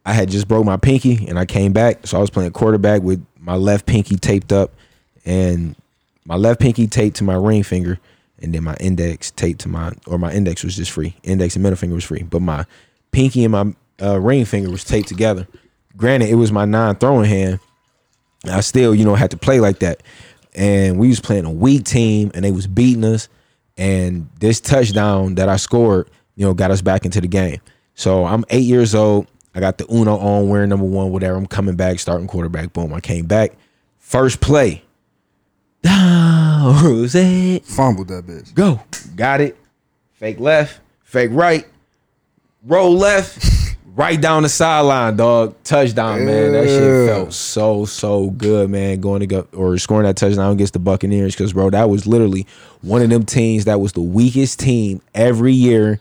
I 0.05 0.13
had 0.13 0.29
just 0.29 0.47
broke 0.47 0.65
my 0.65 0.77
pinky 0.77 1.27
and 1.27 1.37
I 1.37 1.45
came 1.45 1.73
back, 1.73 2.07
so 2.07 2.17
I 2.17 2.21
was 2.21 2.29
playing 2.29 2.51
quarterback 2.51 3.01
with 3.01 3.23
my 3.37 3.55
left 3.55 3.85
pinky 3.85 4.15
taped 4.15 4.51
up 4.51 4.71
and 5.25 5.75
my 6.25 6.35
left 6.35 6.59
pinky 6.59 6.87
taped 6.87 7.17
to 7.17 7.23
my 7.23 7.35
ring 7.35 7.63
finger 7.63 7.99
and 8.41 8.53
then 8.53 8.63
my 8.63 8.75
index 8.79 9.31
taped 9.31 9.61
to 9.61 9.69
my 9.69 9.91
or 10.07 10.17
my 10.17 10.31
index 10.31 10.63
was 10.63 10.75
just 10.75 10.91
free. 10.91 11.15
Index 11.23 11.55
and 11.55 11.63
middle 11.63 11.77
finger 11.77 11.95
was 11.95 12.03
free, 12.03 12.23
but 12.23 12.41
my 12.41 12.65
pinky 13.11 13.43
and 13.43 13.51
my 13.51 13.73
uh, 14.01 14.19
ring 14.19 14.45
finger 14.45 14.69
was 14.69 14.83
taped 14.83 15.07
together. 15.07 15.47
Granted, 15.97 16.29
it 16.29 16.35
was 16.35 16.51
my 16.51 16.65
non-throwing 16.65 17.29
hand. 17.29 17.59
I 18.45 18.61
still, 18.61 18.95
you 18.95 19.03
know, 19.03 19.15
had 19.15 19.31
to 19.31 19.37
play 19.37 19.59
like 19.59 19.79
that. 19.79 20.01
And 20.55 20.97
we 20.97 21.09
was 21.09 21.19
playing 21.19 21.45
a 21.45 21.51
weak 21.51 21.83
team 21.83 22.31
and 22.33 22.45
they 22.45 22.51
was 22.51 22.67
beating 22.67 23.03
us. 23.03 23.27
And 23.77 24.29
this 24.39 24.59
touchdown 24.59 25.35
that 25.35 25.49
I 25.49 25.57
scored, 25.57 26.09
you 26.39 26.45
know, 26.45 26.53
got 26.53 26.71
us 26.71 26.81
back 26.81 27.03
into 27.03 27.19
the 27.19 27.27
game. 27.27 27.59
So 27.95 28.23
I'm 28.23 28.45
eight 28.49 28.63
years 28.63 28.95
old. 28.95 29.27
I 29.53 29.59
got 29.59 29.77
the 29.77 29.85
Uno 29.93 30.17
on, 30.17 30.47
wearing 30.47 30.69
number 30.69 30.85
one, 30.85 31.11
whatever. 31.11 31.35
I'm 31.35 31.45
coming 31.45 31.75
back, 31.75 31.99
starting 31.99 32.27
quarterback. 32.27 32.71
Boom. 32.71 32.93
I 32.93 33.01
came 33.01 33.25
back. 33.25 33.51
First 33.97 34.39
play. 34.39 34.83
Jose. 35.85 37.59
fumbled 37.59 38.07
that 38.07 38.25
bitch. 38.25 38.53
Go. 38.53 38.79
Got 39.17 39.41
it. 39.41 39.57
Fake 40.13 40.39
left, 40.39 40.79
fake 41.03 41.31
right, 41.33 41.65
roll 42.65 42.93
left, 42.93 43.75
right 43.95 44.19
down 44.19 44.43
the 44.43 44.49
sideline, 44.49 45.17
dog. 45.17 45.55
Touchdown, 45.65 46.25
man. 46.25 46.53
That 46.53 46.67
shit 46.67 47.09
felt 47.09 47.33
so, 47.33 47.83
so 47.83 48.29
good, 48.29 48.69
man. 48.69 49.01
Going 49.01 49.19
to 49.19 49.27
go 49.27 49.47
or 49.51 49.77
scoring 49.77 50.05
that 50.05 50.15
touchdown 50.15 50.53
against 50.53 50.71
the 50.71 50.79
Buccaneers. 50.79 51.35
Cause 51.35 51.51
bro, 51.51 51.69
that 51.69 51.89
was 51.89 52.07
literally 52.07 52.47
one 52.81 53.01
of 53.01 53.09
them 53.09 53.25
teams 53.25 53.65
that 53.65 53.81
was 53.81 53.91
the 53.91 54.01
weakest 54.01 54.59
team 54.59 55.01
every 55.13 55.53
year. 55.53 55.99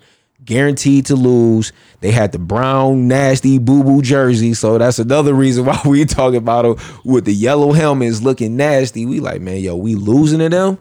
Guaranteed 0.48 1.04
to 1.06 1.14
lose. 1.14 1.72
They 2.00 2.10
had 2.10 2.32
the 2.32 2.38
brown, 2.38 3.06
nasty, 3.06 3.58
boo 3.58 3.84
boo 3.84 4.00
jersey. 4.00 4.54
So 4.54 4.78
that's 4.78 4.98
another 4.98 5.34
reason 5.34 5.64
why 5.66 5.78
we 5.84 6.04
talking 6.06 6.38
about 6.38 6.62
them 6.62 7.00
with 7.04 7.26
the 7.26 7.34
yellow 7.34 7.72
helmets 7.72 8.22
looking 8.22 8.56
nasty. 8.56 9.04
We 9.04 9.20
like, 9.20 9.42
man, 9.42 9.58
yo, 9.60 9.76
we 9.76 9.94
losing 9.94 10.38
to 10.38 10.48
them? 10.48 10.78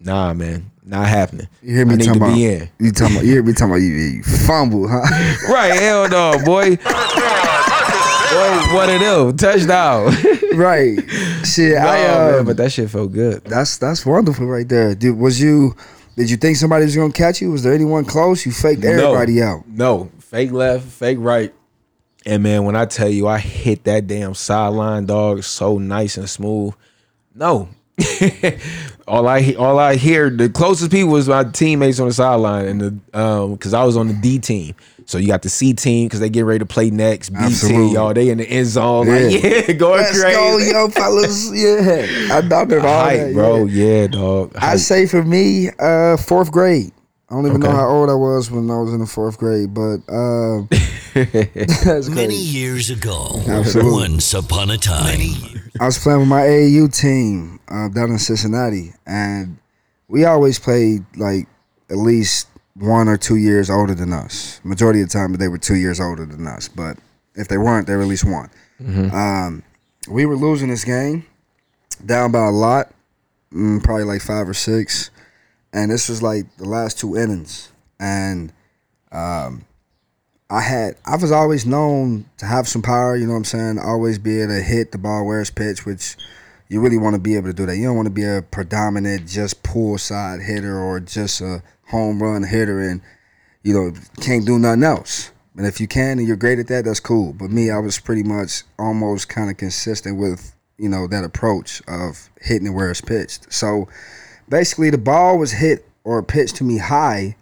Nah, 0.00 0.34
man, 0.34 0.70
not 0.84 1.06
happening. 1.08 1.48
You 1.62 1.76
hear 1.76 1.86
me 1.86 1.94
I 1.94 1.96
need 1.98 2.04
talking 2.06 2.20
to 2.20 2.26
about? 2.26 2.34
be 2.34 2.46
in. 2.46 2.68
You 2.80 2.90
talking 2.90 3.16
about? 3.16 3.24
You 3.24 3.32
hear 3.32 3.42
me 3.44 3.52
talking 3.52 3.66
about? 3.70 3.76
You, 3.76 3.92
you 3.92 4.22
fumble, 4.22 4.88
huh? 4.88 5.00
Right, 5.52 5.72
hell 5.80 6.08
no, 6.08 6.32
boy. 6.44 6.76
boy, 6.76 8.74
one 8.74 8.90
of 8.90 9.00
them. 9.00 9.36
Touchdown. 9.36 10.06
right. 10.56 10.98
Shit, 11.46 11.76
Nah, 11.78 11.86
I 11.88 12.06
uh, 12.06 12.30
man, 12.36 12.44
but 12.44 12.56
that 12.58 12.72
shit 12.72 12.90
felt 12.90 13.12
good. 13.12 13.44
that's 13.44 13.78
that's 13.78 14.04
wonderful 14.04 14.46
right 14.46 14.68
there. 14.68 14.94
Dude, 14.94 15.16
was 15.18 15.40
you? 15.40 15.74
Did 16.16 16.30
you 16.30 16.36
think 16.36 16.56
somebody 16.56 16.84
was 16.84 16.94
gonna 16.96 17.12
catch 17.12 17.40
you? 17.40 17.50
Was 17.50 17.62
there 17.62 17.72
anyone 17.72 18.04
close? 18.04 18.46
You 18.46 18.52
faked 18.52 18.84
everybody 18.84 19.36
no, 19.36 19.46
out. 19.46 19.68
No, 19.68 20.10
fake 20.20 20.52
left, 20.52 20.84
fake 20.86 21.18
right. 21.20 21.52
And 22.26 22.42
man, 22.42 22.64
when 22.64 22.76
I 22.76 22.86
tell 22.86 23.08
you 23.08 23.26
I 23.26 23.38
hit 23.38 23.84
that 23.84 24.06
damn 24.06 24.34
sideline 24.34 25.06
dog 25.06 25.42
so 25.42 25.78
nice 25.78 26.16
and 26.16 26.30
smooth. 26.30 26.74
No. 27.34 27.68
all 29.06 29.28
I 29.28 29.54
all 29.58 29.78
I 29.78 29.96
hear 29.96 30.30
the 30.30 30.48
closest 30.48 30.90
people 30.90 31.10
was 31.10 31.28
my 31.28 31.44
teammates 31.44 32.00
on 32.00 32.08
the 32.08 32.14
sideline 32.14 32.66
and 32.66 32.80
the 32.80 33.18
um 33.18 33.52
because 33.54 33.74
I 33.74 33.84
was 33.84 33.96
on 33.96 34.08
the 34.08 34.14
D 34.14 34.38
team. 34.38 34.74
So 35.06 35.18
you 35.18 35.26
got 35.28 35.42
the 35.42 35.48
C 35.50 35.74
team 35.74 36.06
because 36.06 36.20
they 36.20 36.30
get 36.30 36.44
ready 36.46 36.60
to 36.60 36.66
play 36.66 36.90
next. 36.90 37.30
B 37.30 37.38
team, 37.54 37.88
y'all, 37.88 38.14
they 38.14 38.30
in 38.30 38.38
the 38.38 38.46
end 38.48 38.66
zone. 38.66 39.06
Like, 39.06 39.42
Yeah. 39.42 39.62
yeah, 39.68 39.72
going 39.74 40.00
Let's 40.00 40.20
crazy. 40.20 40.36
go, 40.36 40.58
yo, 40.58 40.88
fellas. 40.88 41.50
Yeah, 41.54 42.36
I 42.36 42.40
know 42.40 42.64
that 42.64 42.78
all 42.84 43.04
Hype, 43.04 43.18
that, 43.20 43.32
bro. 43.34 43.64
yeah. 43.66 43.84
Yeah, 44.00 44.06
dog. 44.06 44.56
I 44.56 44.60
Hype. 44.70 44.78
say 44.78 45.06
for 45.06 45.22
me, 45.22 45.68
uh, 45.78 46.16
fourth 46.16 46.50
grade. 46.50 46.92
I 47.30 47.34
don't 47.34 47.46
even 47.46 47.60
know 47.60 47.70
how 47.70 47.88
old 47.88 48.10
I 48.10 48.14
was 48.14 48.50
when 48.50 48.70
I 48.70 48.78
was 48.78 48.92
in 48.92 49.00
the 49.00 49.06
fourth 49.06 49.38
grade, 49.38 49.74
but 49.74 49.96
uh, 50.08 50.62
that's 51.14 52.08
Many 52.08 52.36
years 52.36 52.90
ago, 52.90 53.42
Absolutely. 53.48 53.92
once 53.92 54.34
upon 54.34 54.70
a 54.70 54.76
time, 54.78 55.30
I 55.80 55.86
was 55.86 55.98
playing 55.98 56.20
with 56.20 56.28
my 56.28 56.42
AAU 56.42 56.94
team 56.94 57.60
uh, 57.68 57.88
down 57.88 58.10
in 58.10 58.18
Cincinnati, 58.18 58.92
and 59.06 59.58
we 60.08 60.24
always 60.24 60.58
played 60.58 61.04
like 61.16 61.46
at 61.90 61.96
least 61.96 62.48
one 62.74 63.08
or 63.08 63.16
two 63.16 63.36
years 63.36 63.70
older 63.70 63.94
than 63.94 64.12
us. 64.12 64.60
Majority 64.64 65.00
of 65.00 65.08
the 65.08 65.12
time, 65.12 65.32
they 65.34 65.48
were 65.48 65.58
two 65.58 65.76
years 65.76 66.00
older 66.00 66.26
than 66.26 66.46
us, 66.46 66.68
but 66.68 66.98
if 67.34 67.48
they 67.48 67.58
weren't, 67.58 67.86
they 67.86 67.94
were 67.94 68.02
at 68.02 68.08
least 68.08 68.24
one. 68.24 68.50
Um, 69.14 69.62
we 70.08 70.26
were 70.26 70.36
losing 70.36 70.68
this 70.68 70.84
game, 70.84 71.24
down 72.04 72.32
by 72.32 72.46
a 72.46 72.50
lot, 72.50 72.92
mm, 73.52 73.82
probably 73.82 74.04
like 74.04 74.20
five 74.20 74.48
or 74.48 74.54
six, 74.54 75.10
and 75.72 75.90
this 75.90 76.08
was 76.08 76.22
like 76.22 76.56
the 76.56 76.68
last 76.68 76.98
two 76.98 77.16
innings, 77.16 77.70
and 77.98 78.52
um, 79.12 79.64
I 80.50 80.60
had 80.60 80.96
I 81.06 81.16
was 81.16 81.32
always 81.32 81.64
known 81.64 82.26
to 82.38 82.46
have 82.46 82.68
some 82.68 82.82
power, 82.82 83.16
you 83.16 83.26
know 83.26 83.32
what 83.32 83.38
I'm 83.38 83.44
saying? 83.44 83.78
Always 83.78 84.18
be 84.18 84.40
able 84.40 84.54
to 84.54 84.62
hit 84.62 84.92
the 84.92 84.98
ball 84.98 85.24
where 85.24 85.40
it's 85.40 85.50
pitched, 85.50 85.86
which 85.86 86.16
you 86.68 86.80
really 86.80 86.98
want 86.98 87.14
to 87.14 87.20
be 87.20 87.36
able 87.36 87.48
to 87.48 87.54
do 87.54 87.66
that. 87.66 87.76
You 87.76 87.86
don't 87.86 87.96
want 87.96 88.06
to 88.06 88.12
be 88.12 88.24
a 88.24 88.42
predominant 88.42 89.28
just 89.28 89.62
pull 89.62 89.96
side 89.98 90.40
hitter 90.42 90.78
or 90.78 91.00
just 91.00 91.40
a 91.40 91.62
home 91.88 92.22
run 92.22 92.42
hitter 92.42 92.80
and 92.80 93.00
you 93.62 93.74
know 93.74 93.92
can't 94.20 94.46
do 94.46 94.58
nothing 94.58 94.84
else. 94.84 95.30
And 95.56 95.66
if 95.66 95.80
you 95.80 95.86
can 95.86 96.18
and 96.18 96.26
you're 96.26 96.36
great 96.36 96.58
at 96.58 96.66
that, 96.68 96.84
that's 96.84 97.00
cool. 97.00 97.32
But 97.32 97.50
me, 97.50 97.70
I 97.70 97.78
was 97.78 98.00
pretty 98.00 98.24
much 98.24 98.64
almost 98.78 99.28
kind 99.28 99.50
of 99.50 99.56
consistent 99.56 100.18
with 100.18 100.54
you 100.78 100.88
know 100.88 101.06
that 101.06 101.24
approach 101.24 101.82
of 101.86 102.28
hitting 102.40 102.66
it 102.66 102.70
where 102.70 102.90
it's 102.90 103.00
pitched. 103.00 103.52
So 103.52 103.88
basically, 104.48 104.90
the 104.90 104.98
ball 104.98 105.38
was 105.38 105.52
hit 105.52 105.86
or 106.04 106.22
pitched 106.22 106.56
to 106.56 106.64
me 106.64 106.78
high, 106.78 107.36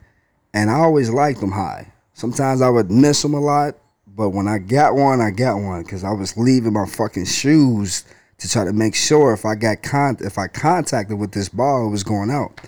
and 0.55 0.71
I 0.71 0.75
always 0.75 1.11
liked 1.11 1.41
them 1.41 1.53
high. 1.53 1.93
Sometimes 2.15 2.61
I 2.61 2.69
would 2.69 2.91
miss 2.91 3.23
them 3.23 3.35
a 3.35 3.41
lot, 3.41 3.77
but 4.07 4.31
when 4.31 4.47
I 4.47 4.59
got 4.59 4.95
one, 4.95 5.21
I 5.21 5.31
got 5.31 5.57
one 5.57 5.83
because 5.83 6.05
I 6.05 6.13
was 6.13 6.37
leaving 6.37 6.75
my 6.75 6.87
fucking 6.87 7.25
shoes 7.25 8.05
to 8.39 8.49
try 8.49 8.65
to 8.65 8.73
make 8.73 8.95
sure 8.95 9.33
if 9.33 9.45
I 9.45 9.55
got 9.55 9.83
con 9.83 10.19
if 10.21 10.37
I 10.37 10.49
contacted 10.49 11.19
with 11.19 11.33
this 11.33 11.49
ball, 11.49 11.87
it 11.87 11.91
was 11.91 12.05
going 12.05 12.31
out. 12.31 12.61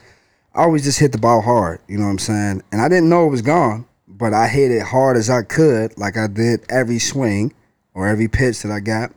I 0.54 0.62
always 0.62 0.84
just 0.84 1.00
hit 1.00 1.12
the 1.12 1.18
ball 1.18 1.40
hard, 1.40 1.80
you 1.88 1.98
know 1.98 2.04
what 2.04 2.10
I'm 2.10 2.18
saying? 2.18 2.62
And 2.70 2.80
I 2.80 2.88
didn't 2.88 3.08
know 3.08 3.26
it 3.26 3.30
was 3.30 3.42
gone, 3.42 3.86
but 4.06 4.32
I 4.32 4.46
hit 4.46 4.70
it 4.70 4.82
hard 4.82 5.16
as 5.16 5.28
I 5.28 5.42
could, 5.42 5.98
like 5.98 6.16
I 6.16 6.28
did 6.28 6.64
every 6.70 7.00
swing 7.00 7.52
or 7.92 8.06
every 8.06 8.28
pitch 8.28 8.62
that 8.62 8.70
I 8.70 8.80
got. 8.80 9.12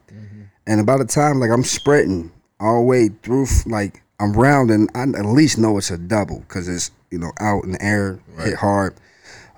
And 0.66 0.86
by 0.86 0.98
the 0.98 1.06
time 1.06 1.40
like 1.40 1.52
I'm 1.52 1.64
sprinting 1.64 2.32
all 2.60 2.78
the 2.82 2.86
way 2.88 3.10
through, 3.10 3.46
like 3.68 4.02
I'm 4.20 4.34
rounding, 4.34 4.90
I 4.96 5.04
at 5.04 5.26
least 5.26 5.58
know 5.60 5.78
it's 5.78 5.92
a 5.92 5.98
double 5.98 6.40
because 6.40 6.68
it's 6.68 6.92
you 7.12 7.20
know 7.20 7.32
out 7.40 7.64
in 7.64 7.74
the 7.74 7.82
air, 7.84 8.20
hit 8.44 8.56
hard. 8.56 8.96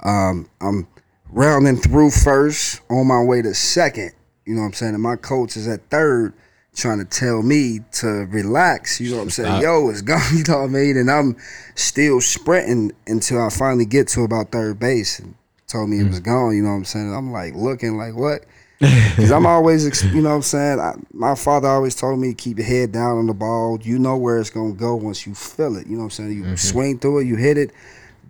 Um, 0.04 0.50
I'm 0.62 0.88
rounding 1.30 1.78
through 1.78 2.12
first, 2.12 2.82
on 2.90 3.08
my 3.08 3.24
way 3.24 3.42
to 3.42 3.54
second. 3.54 4.12
You 4.46 4.56
know 4.56 4.62
what 4.62 4.68
I'm 4.68 4.74
saying? 4.74 4.94
And 4.96 5.04
my 5.04 5.16
coach 5.16 5.56
is 5.56 5.68
at 5.68 5.90
third, 5.90 6.34
trying 6.76 7.00
to 7.00 7.06
tell 7.06 7.42
me 7.42 7.80
to 7.94 8.08
relax. 8.30 9.00
You 9.02 9.12
know 9.12 9.18
what 9.18 9.24
I'm 9.24 9.30
saying? 9.32 9.62
Yo, 9.62 9.90
it's 9.90 10.02
gone. 10.14 10.22
You 10.34 10.44
know 10.48 10.60
what 10.60 10.66
I 10.66 10.68
mean? 10.68 10.98
And 10.98 11.10
I'm 11.12 11.36
still 11.76 12.22
sprinting 12.22 12.92
until 13.08 13.42
I 13.46 13.50
finally 13.50 13.86
get 13.86 14.08
to 14.10 14.22
about 14.24 14.52
third 14.52 14.80
base. 14.80 15.20
And 15.20 15.36
told 15.68 15.90
me 15.90 16.00
it 16.00 16.08
was 16.08 16.20
gone. 16.20 16.56
You 16.56 16.64
know 16.64 16.70
what 16.70 16.76
I'm 16.76 16.86
saying? 16.86 17.14
I'm 17.14 17.32
like 17.32 17.54
looking 17.56 17.98
like 17.98 18.16
what? 18.16 18.46
Because 18.80 19.32
I'm 19.34 19.46
always, 19.46 19.84
you 20.14 20.22
know 20.22 20.30
what 20.30 20.36
I'm 20.36 20.42
saying? 20.42 20.80
I, 20.80 20.94
my 21.12 21.36
father 21.36 21.68
always 21.68 21.96
told 21.96 22.18
me 22.18 22.30
to 22.30 22.34
keep 22.34 22.58
your 22.58 22.66
head 22.66 22.94
down 22.94 23.18
on 23.18 23.28
the 23.28 23.34
ball. 23.34 23.78
You 23.82 24.00
know 24.00 24.16
where 24.16 24.40
it's 24.40 24.50
going 24.50 24.74
to 24.74 24.80
go 24.80 24.96
once 24.96 25.28
you 25.28 25.36
feel 25.36 25.76
it. 25.76 25.86
You 25.88 25.94
know 25.98 26.04
what 26.04 26.04
I'm 26.06 26.12
saying? 26.12 26.32
You 26.32 26.56
swing 26.56 26.98
through 27.00 27.20
it, 27.20 27.28
you 27.28 27.36
hit 27.36 27.58
it. 27.58 27.72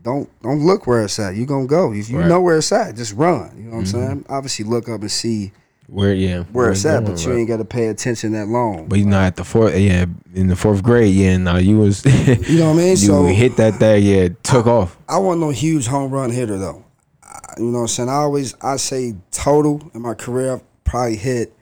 Don't 0.01 0.27
don't 0.41 0.65
look 0.65 0.87
where 0.87 1.03
it's 1.03 1.19
at. 1.19 1.35
You're 1.35 1.45
going 1.45 1.67
to 1.67 1.69
go. 1.69 1.93
If 1.93 2.09
you 2.09 2.17
Right. 2.17 2.27
know 2.27 2.41
where 2.41 2.57
it's 2.57 2.71
at, 2.71 2.95
just 2.95 3.13
run. 3.13 3.51
You 3.57 3.65
know 3.65 3.71
what 3.73 3.77
I'm 3.81 3.85
saying? 3.85 4.25
Obviously, 4.27 4.65
look 4.65 4.89
up 4.89 5.01
and 5.01 5.11
see 5.11 5.51
Where 5.89 6.13
yeah, 6.13 6.43
where 6.43 6.71
it's 6.71 6.85
at, 6.85 7.03
but 7.03 7.23
you 7.23 7.31
right. 7.31 7.39
ain't 7.39 7.47
got 7.47 7.57
to 7.57 7.65
pay 7.65 7.87
attention 7.87 8.33
that 8.33 8.47
long. 8.47 8.87
But 8.87 8.99
you 8.99 9.05
know, 9.05 9.19
at 9.19 9.35
the 9.35 9.43
fourth, 9.43 9.75
yeah, 9.75 10.05
in 10.35 10.47
the 10.47 10.55
fourth 10.55 10.83
grade, 10.83 11.13
yeah, 11.15 11.37
no, 11.37 11.57
you 11.57 11.79
was, 11.79 12.05
You 12.49 12.59
know 12.59 12.67
what 12.67 12.73
I 12.73 12.77
mean? 12.77 12.87
you 12.89 12.95
So 12.97 13.25
hit 13.25 13.55
that 13.57 13.75
thing, 13.75 14.03
yeah, 14.05 14.29
took 14.43 14.67
off. 14.67 14.97
I 15.07 15.17
wasn't 15.17 15.41
no 15.41 15.49
huge 15.49 15.87
home 15.87 16.11
run 16.11 16.29
hitter 16.31 16.57
though. 16.59 16.85
I- 17.23 17.55
You 17.57 17.65
know 17.65 17.79
what 17.79 17.81
I'm 17.81 17.87
saying? 17.87 18.09
I 18.09 18.13
always 18.17 18.53
I 18.61 18.75
say 18.77 19.15
total 19.31 19.89
in 19.95 20.01
my 20.03 20.13
career 20.13 20.53
I've 20.53 20.83
probably 20.83 21.15
hit 21.15 21.53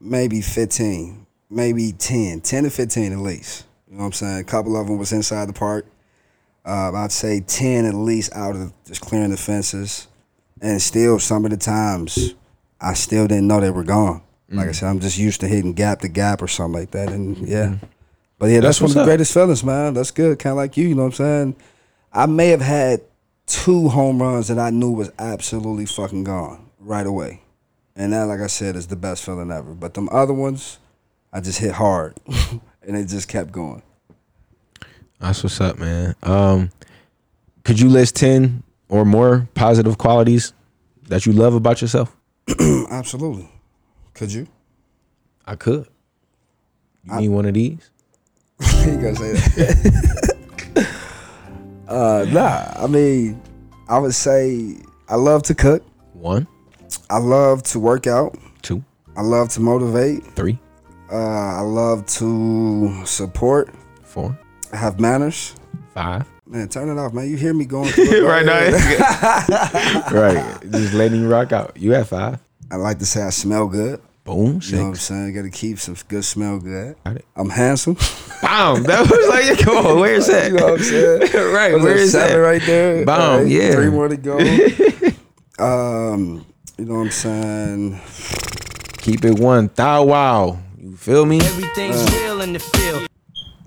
maybe 0.00 0.42
15, 0.42 1.26
maybe 1.48 1.92
10, 1.92 2.40
10 2.42 2.64
to 2.64 2.70
15 2.70 3.12
at 3.12 3.18
least. 3.18 3.64
You 3.88 3.94
know 3.94 4.00
what 4.00 4.06
I'm 4.06 4.12
saying? 4.12 4.38
A 4.40 4.44
couple 4.44 4.76
of 4.76 4.86
them 4.86 4.98
was 4.98 5.12
inside 5.12 5.48
the 5.48 5.52
park. 5.54 5.86
Uh, 6.64 6.92
I'd 6.92 7.10
say 7.12 7.40
10 7.40 7.86
at 7.86 7.94
least 7.94 8.34
out 8.34 8.54
of 8.54 8.72
just 8.84 9.00
clearing 9.00 9.30
the 9.30 9.36
fences. 9.36 10.08
And 10.60 10.80
still 10.80 11.18
some 11.18 11.44
of 11.44 11.50
the 11.50 11.56
times 11.56 12.34
I 12.82 12.94
still 12.94 13.26
didn't 13.26 13.46
know 13.46 13.60
they 13.60 13.70
were 13.70 13.84
gone. 13.84 14.22
Like 14.48 14.68
I 14.68 14.72
said, 14.72 14.88
I'm 14.90 15.00
just 15.00 15.16
used 15.16 15.40
to 15.40 15.48
hitting 15.48 15.72
gap 15.72 16.00
to 16.00 16.08
gap 16.08 16.42
or 16.42 16.48
something 16.48 16.78
like 16.78 16.90
that. 16.90 17.08
And 17.08 17.38
yeah. 17.38 17.76
But 18.38 18.50
yeah, 18.50 18.60
that's, 18.60 18.78
That's 18.78 18.80
one 18.80 18.90
of 18.90 18.94
the 18.94 19.00
up. 19.00 19.06
greatest 19.06 19.32
feelings, 19.32 19.64
man. 19.64 19.94
That's 19.94 20.10
good. 20.10 20.38
Kind 20.38 20.52
of 20.52 20.56
like 20.58 20.76
you, 20.76 20.88
you 20.88 20.94
know 20.94 21.02
what 21.04 21.08
I'm 21.08 21.12
saying? 21.12 21.56
I 22.12 22.26
may 22.26 22.48
have 22.48 22.60
had 22.60 23.00
two 23.46 23.88
home 23.88 24.20
runs 24.20 24.48
that 24.48 24.58
I 24.58 24.68
knew 24.70 24.90
was 24.90 25.10
absolutely 25.18 25.86
fucking 25.86 26.24
gone 26.24 26.68
right 26.80 27.06
away. 27.06 27.40
And 27.96 28.12
that, 28.12 28.24
like 28.24 28.40
I 28.40 28.46
said, 28.48 28.76
is 28.76 28.88
the 28.88 28.96
best 28.96 29.24
feeling 29.24 29.50
ever. 29.50 29.72
But 29.74 29.94
them 29.94 30.08
other 30.12 30.34
ones, 30.34 30.78
I 31.32 31.40
just 31.40 31.58
hit 31.60 31.72
hard. 31.72 32.18
and 32.82 32.96
it 32.96 33.06
just 33.06 33.28
kept 33.28 33.52
going. 33.52 33.82
That's 35.18 35.42
what's 35.42 35.60
up, 35.60 35.78
man. 35.78 36.14
Um, 36.22 36.70
could 37.64 37.78
you 37.80 37.88
list 37.88 38.16
ten 38.16 38.64
or 38.88 39.04
more 39.04 39.48
positive 39.54 39.96
qualities 39.96 40.52
that 41.08 41.24
you 41.24 41.32
love 41.32 41.54
about 41.54 41.80
yourself? 41.80 42.14
Absolutely. 42.90 43.48
Could 44.14 44.32
you? 44.32 44.46
I 45.46 45.56
could. 45.56 45.88
You 47.04 47.16
need 47.20 47.28
one 47.30 47.46
of 47.46 47.54
these? 47.54 47.90
you 48.84 48.96
gotta 49.00 49.16
say 49.16 49.32
that. 49.32 50.88
uh, 51.88 52.24
nah, 52.28 52.72
I 52.76 52.86
mean, 52.86 53.40
I 53.88 53.98
would 53.98 54.14
say 54.14 54.76
I 55.08 55.16
love 55.16 55.42
to 55.44 55.54
cook. 55.54 55.82
One, 56.12 56.46
I 57.10 57.18
love 57.18 57.62
to 57.64 57.80
work 57.80 58.06
out. 58.06 58.36
two, 58.62 58.84
I 59.16 59.22
love 59.22 59.48
to 59.50 59.60
motivate. 59.60 60.24
three, 60.36 60.58
Uh, 61.10 61.16
I 61.16 61.60
love 61.62 62.06
to 62.18 63.04
support. 63.04 63.70
four, 64.04 64.38
I 64.72 64.76
Have 64.76 65.00
manners. 65.00 65.56
five. 65.94 66.24
Man, 66.52 66.68
turn 66.68 66.90
it 66.90 67.00
off, 67.00 67.14
man. 67.14 67.30
You 67.30 67.36
hear 67.38 67.54
me 67.54 67.64
going 67.64 67.90
right 68.24 68.44
now. 68.44 68.60
now, 69.48 70.02
right? 70.12 70.60
Just 70.70 70.92
letting 70.92 71.22
you 71.22 71.28
rock 71.28 71.50
out. 71.52 71.76
You 71.78 71.94
at 71.94 72.08
five. 72.08 72.38
I 72.70 72.76
like 72.76 72.98
to 72.98 73.06
say 73.06 73.22
I 73.22 73.30
smell 73.30 73.68
good. 73.68 74.00
Boom, 74.24 74.60
You 74.62 74.76
know 74.76 74.82
what 74.82 74.88
I'm 74.90 74.94
saying? 74.96 75.34
Got 75.34 75.42
to 75.42 75.50
keep 75.50 75.78
some 75.80 75.96
good 76.08 76.24
smell 76.24 76.58
good. 76.60 76.94
I'm 77.34 77.48
handsome. 77.48 77.94
Bam. 78.42 78.82
That 78.84 79.00
was 79.10 79.28
like, 79.28 79.58
come 79.64 79.84
on, 79.84 79.98
where's 79.98 80.26
that? 80.28 80.46
you 80.52 80.58
know 80.58 80.64
what 80.72 80.74
I'm 80.74 80.84
saying? 80.84 81.52
right, 81.54 81.72
Was 81.74 81.82
where 81.82 81.94
that 81.94 82.00
is 82.00 82.12
seven 82.12 82.36
that? 82.36 82.42
right 82.42 82.62
there? 82.64 83.04
Boom, 83.06 83.14
All 83.20 83.38
right, 83.38 83.46
yeah. 83.48 83.72
Three 83.72 83.90
more 83.90 84.08
to 84.08 84.16
go. 84.16 84.38
um, 85.58 86.46
you 86.78 86.84
know 86.84 86.94
what 86.94 87.00
I'm 87.00 87.10
saying? 87.10 88.00
Keep 88.98 89.24
it 89.24 89.38
one. 89.40 89.70
Thou 89.74 90.04
wow. 90.04 90.58
You 90.78 90.96
feel 90.96 91.24
me? 91.26 91.40
Everything's 91.40 92.08
real 92.14 92.42
in 92.42 92.52
the 92.52 92.58
field. 92.60 93.08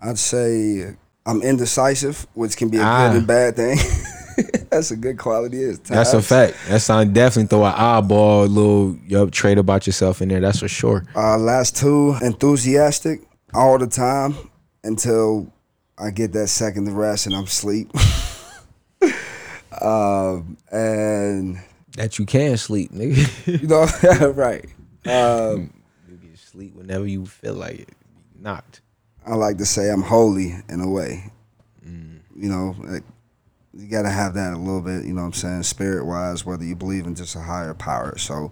I'd 0.01 0.17
say 0.19 0.95
I'm 1.26 1.41
indecisive, 1.41 2.28
which 2.34 2.55
can 2.55 2.69
be 2.69 2.78
a 2.78 2.84
Ah. 2.84 3.07
good 3.09 3.17
and 3.17 3.28
bad 3.28 3.55
thing. 3.55 3.78
That's 4.69 4.91
a 4.91 4.95
good 4.97 5.17
quality. 5.17 5.61
Is 5.61 5.80
That's 5.80 6.13
a 6.13 6.21
fact. 6.21 6.55
That's 6.67 6.89
I 6.89 7.05
definitely 7.05 7.47
throw 7.47 7.65
an 7.65 7.73
eyeball, 7.73 8.45
little 8.47 8.97
yup, 9.07 9.32
trait 9.32 9.57
about 9.57 9.88
yourself 9.88 10.21
in 10.21 10.28
there. 10.30 10.41
That's 10.41 10.59
for 10.59 10.67
sure. 10.67 11.05
Uh, 11.15 11.38
last 11.38 11.78
two, 11.78 12.15
enthusiastic 12.21 13.21
all 13.53 13.78
the 13.78 13.88
time 13.88 14.36
until 14.84 15.51
I 15.97 16.11
get 16.11 16.34
that 16.34 16.47
second 16.47 16.93
rest 16.95 17.26
and 17.28 17.34
I'm 17.36 17.45
asleep. 17.45 17.89
um, 19.82 20.57
and 20.71 21.59
That 21.95 22.19
you 22.19 22.26
can 22.26 22.57
sleep, 22.57 22.91
nigga. 22.91 23.61
you 23.61 23.67
know, 23.67 23.88
right. 24.32 24.65
Um, 25.05 25.71
you 26.09 26.17
can 26.17 26.36
sleep 26.36 26.76
whenever 26.76 27.07
you 27.07 27.26
feel 27.26 27.53
like 27.53 27.80
it. 27.80 27.89
Knocked. 28.38 28.82
I 29.26 29.36
like 29.36 29.57
to 29.57 29.65
say 29.65 29.89
I'm 29.89 30.03
holy 30.03 30.55
in 30.69 30.82
a 30.82 30.89
way. 30.89 31.32
Mm. 31.86 32.19
You 32.36 32.49
know, 32.49 32.76
like, 32.80 33.03
you 33.73 33.88
got 33.88 34.03
to 34.03 34.09
have 34.09 34.36
that 34.36 34.53
a 34.53 34.57
little 34.57 34.82
bit, 34.82 35.05
you 35.05 35.13
know 35.13 35.21
what 35.21 35.28
I'm 35.28 35.34
saying, 35.34 35.63
spirit 35.63 36.05
wise, 36.05 36.45
whether 36.45 36.63
you 36.63 36.76
believe 36.76 37.05
in 37.05 37.15
just 37.15 37.36
a 37.36 37.41
higher 37.41 37.73
power. 37.73 38.17
So 38.17 38.51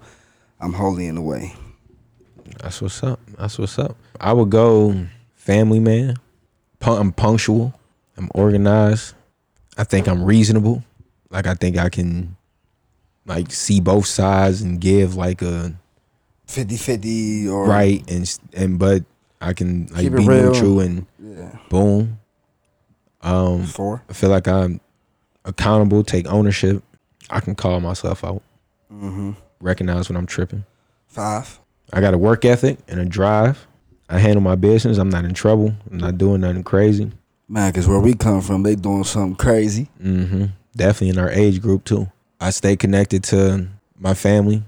I'm 0.60 0.74
holy 0.74 1.06
in 1.06 1.18
a 1.18 1.22
way. 1.22 1.56
That's 2.60 2.82
what's 2.82 3.02
up. 3.04 3.20
That's 3.38 3.58
what's 3.58 3.80
up. 3.80 3.96
I 4.20 4.34
would 4.34 4.50
go 4.50 5.08
family 5.36 5.80
man. 5.80 6.16
I'm 6.82 7.14
punctual. 7.14 7.74
I'm 8.18 8.30
organized. 8.36 9.16
I 9.78 9.86
think 9.86 10.08
I'm 10.08 10.24
reasonable. 10.24 10.84
Like 11.30 11.48
I 11.48 11.54
think 11.54 11.78
I 11.78 11.90
can 11.90 12.36
like 13.26 13.52
see 13.52 13.80
both 13.80 14.06
sides 14.06 14.62
and 14.62 14.80
give 14.80 15.16
like 15.16 15.42
a 15.42 15.74
50 16.48 16.76
50 16.76 17.48
or. 17.48 17.66
right 17.66 18.04
and 18.12 18.40
and 18.54 18.78
but 18.78 19.04
I 19.44 19.54
can 19.54 19.88
like 19.88 20.02
Keep 20.04 20.14
be 20.16 20.26
real. 20.26 20.54
neutral 20.54 20.80
and 20.80 21.06
Yeah. 21.22 21.58
boom. 21.70 22.20
Um 23.22 23.64
Four. 23.66 24.04
I 24.10 24.14
feel 24.14 24.30
like 24.30 24.48
I'm 24.48 24.80
accountable, 25.46 26.04
take 26.04 26.28
ownership. 26.28 26.84
I 27.30 27.40
can 27.40 27.56
call 27.56 27.80
myself 27.80 28.24
out. 28.24 28.42
Mm-hmm. 28.92 29.32
Recognize 29.60 30.10
when 30.10 30.18
I'm 30.18 30.26
tripping. 30.26 30.66
Five. 31.08 31.60
I 31.92 32.02
got 32.02 32.14
a 32.14 32.18
work 32.18 32.44
ethic 32.46 32.80
and 32.88 33.00
a 33.00 33.06
drive. 33.06 33.68
I 34.10 34.20
handle 34.20 34.42
my 34.42 34.56
business. 34.56 34.98
I'm 34.98 35.10
not 35.10 35.26
in 35.26 35.34
trouble. 35.34 35.74
I'm 35.90 35.98
not 35.98 36.18
doing 36.18 36.42
nothing 36.42 36.64
crazy. 36.64 37.12
Man, 37.48 37.72
because 37.72 37.88
where 37.88 38.00
we 38.00 38.14
come 38.14 38.42
from, 38.42 38.64
they 38.64 38.76
doing 38.76 39.04
something 39.04 39.36
crazy. 39.36 39.90
Mm-hmm. 40.02 40.46
Definitely 40.76 41.10
in 41.10 41.18
our 41.20 41.30
age 41.30 41.62
group 41.62 41.84
too. 41.86 42.10
I 42.40 42.50
stay 42.50 42.76
connected 42.76 43.24
to 43.26 43.68
my 43.98 44.14
family, 44.14 44.64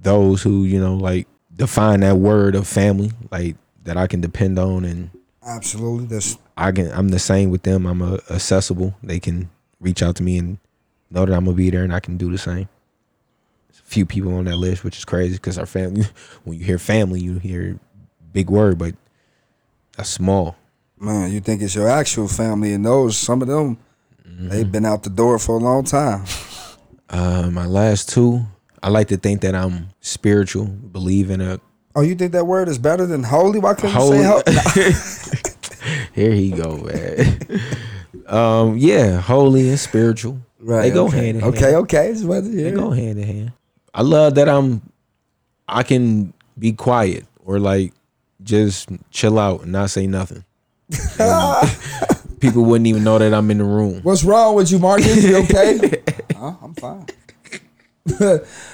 those 0.00 0.42
who 0.42 0.64
you 0.64 0.80
know 0.80 0.94
like 0.94 1.26
define 1.54 2.00
that 2.00 2.16
word 2.16 2.54
of 2.54 2.66
family, 2.66 3.12
like 3.30 3.56
that 3.84 3.96
I 3.96 4.06
can 4.06 4.20
depend 4.20 4.58
on, 4.58 4.84
and 4.84 5.10
Absolutely. 5.44 6.06
That's 6.06 6.38
I 6.56 6.70
can. 6.72 6.90
I'm 6.92 7.08
the 7.08 7.18
same 7.18 7.50
with 7.50 7.62
them. 7.62 7.86
I'm 7.86 8.00
uh, 8.02 8.18
accessible. 8.30 8.94
They 9.02 9.18
can 9.18 9.50
reach 9.80 10.02
out 10.02 10.16
to 10.16 10.22
me 10.22 10.38
and 10.38 10.58
know 11.10 11.26
that 11.26 11.34
I'm 11.34 11.44
gonna 11.44 11.56
be 11.56 11.70
there, 11.70 11.82
and 11.84 11.94
I 11.94 12.00
can 12.00 12.16
do 12.16 12.30
the 12.30 12.38
same. 12.38 12.68
There's 13.68 13.80
a 13.80 13.88
few 13.90 14.06
people 14.06 14.34
on 14.34 14.44
that 14.44 14.56
list, 14.56 14.84
which 14.84 14.96
is 14.98 15.04
crazy 15.04 15.34
because 15.34 15.58
our 15.58 15.66
family. 15.66 16.04
When 16.44 16.58
you 16.58 16.64
hear 16.64 16.78
family, 16.78 17.20
you 17.20 17.38
hear 17.38 17.78
big 18.32 18.50
word, 18.50 18.78
but 18.78 18.94
that's 19.96 20.08
small. 20.10 20.56
man, 20.98 21.32
you 21.32 21.40
think 21.40 21.60
it's 21.62 21.74
your 21.74 21.88
actual 21.88 22.28
family, 22.28 22.72
and 22.72 22.84
those 22.86 23.16
some 23.16 23.42
of 23.42 23.48
them, 23.48 23.78
they've 24.24 24.70
been 24.70 24.86
out 24.86 25.02
the 25.02 25.10
door 25.10 25.38
for 25.38 25.56
a 25.56 25.60
long 25.60 25.84
time. 25.84 26.24
Uh, 27.10 27.50
my 27.50 27.66
last 27.66 28.08
two, 28.08 28.40
I 28.82 28.88
like 28.88 29.08
to 29.08 29.18
think 29.18 29.42
that 29.42 29.54
I'm 29.54 29.90
spiritual, 30.00 30.64
believe 30.64 31.28
in 31.28 31.42
a 31.42 31.60
Oh, 31.94 32.00
you 32.00 32.14
think 32.14 32.32
that 32.32 32.46
word 32.46 32.68
is 32.68 32.78
better 32.78 33.06
than 33.06 33.22
holy? 33.22 33.58
Why 33.58 33.74
couldn't 33.74 33.90
holy. 33.92 34.18
you 34.18 34.22
say 34.24 34.92
holy? 34.92 34.92
Here 36.14 36.32
he 36.32 36.50
go, 36.50 36.76
man. 36.78 37.38
um, 38.26 38.76
yeah, 38.78 39.20
holy 39.20 39.68
and 39.68 39.78
spiritual. 39.78 40.38
Right, 40.60 40.82
they 40.82 40.90
go 40.90 41.06
okay. 41.08 41.26
hand 41.26 41.38
in 41.38 41.44
Okay, 41.44 41.60
hand. 41.72 41.74
okay. 41.76 42.14
To 42.14 42.40
They 42.40 42.70
go 42.70 42.90
hand 42.90 43.18
in 43.18 43.26
hand. 43.26 43.52
I 43.92 44.02
love 44.02 44.36
that 44.36 44.48
I'm. 44.48 44.80
I 45.68 45.82
can 45.82 46.32
be 46.58 46.72
quiet 46.72 47.24
or 47.44 47.58
like 47.58 47.92
just 48.42 48.88
chill 49.10 49.38
out 49.38 49.62
and 49.62 49.72
not 49.72 49.90
say 49.90 50.06
nothing. 50.06 50.44
People 52.40 52.64
wouldn't 52.64 52.86
even 52.86 53.04
know 53.04 53.18
that 53.18 53.32
I'm 53.32 53.50
in 53.50 53.58
the 53.58 53.64
room. 53.64 54.00
What's 54.02 54.24
wrong 54.24 54.54
with 54.56 54.70
you, 54.70 54.78
Marcus? 54.78 55.22
You 55.24 55.36
okay? 55.38 56.02
I'm 56.36 56.74
fine. 56.74 57.06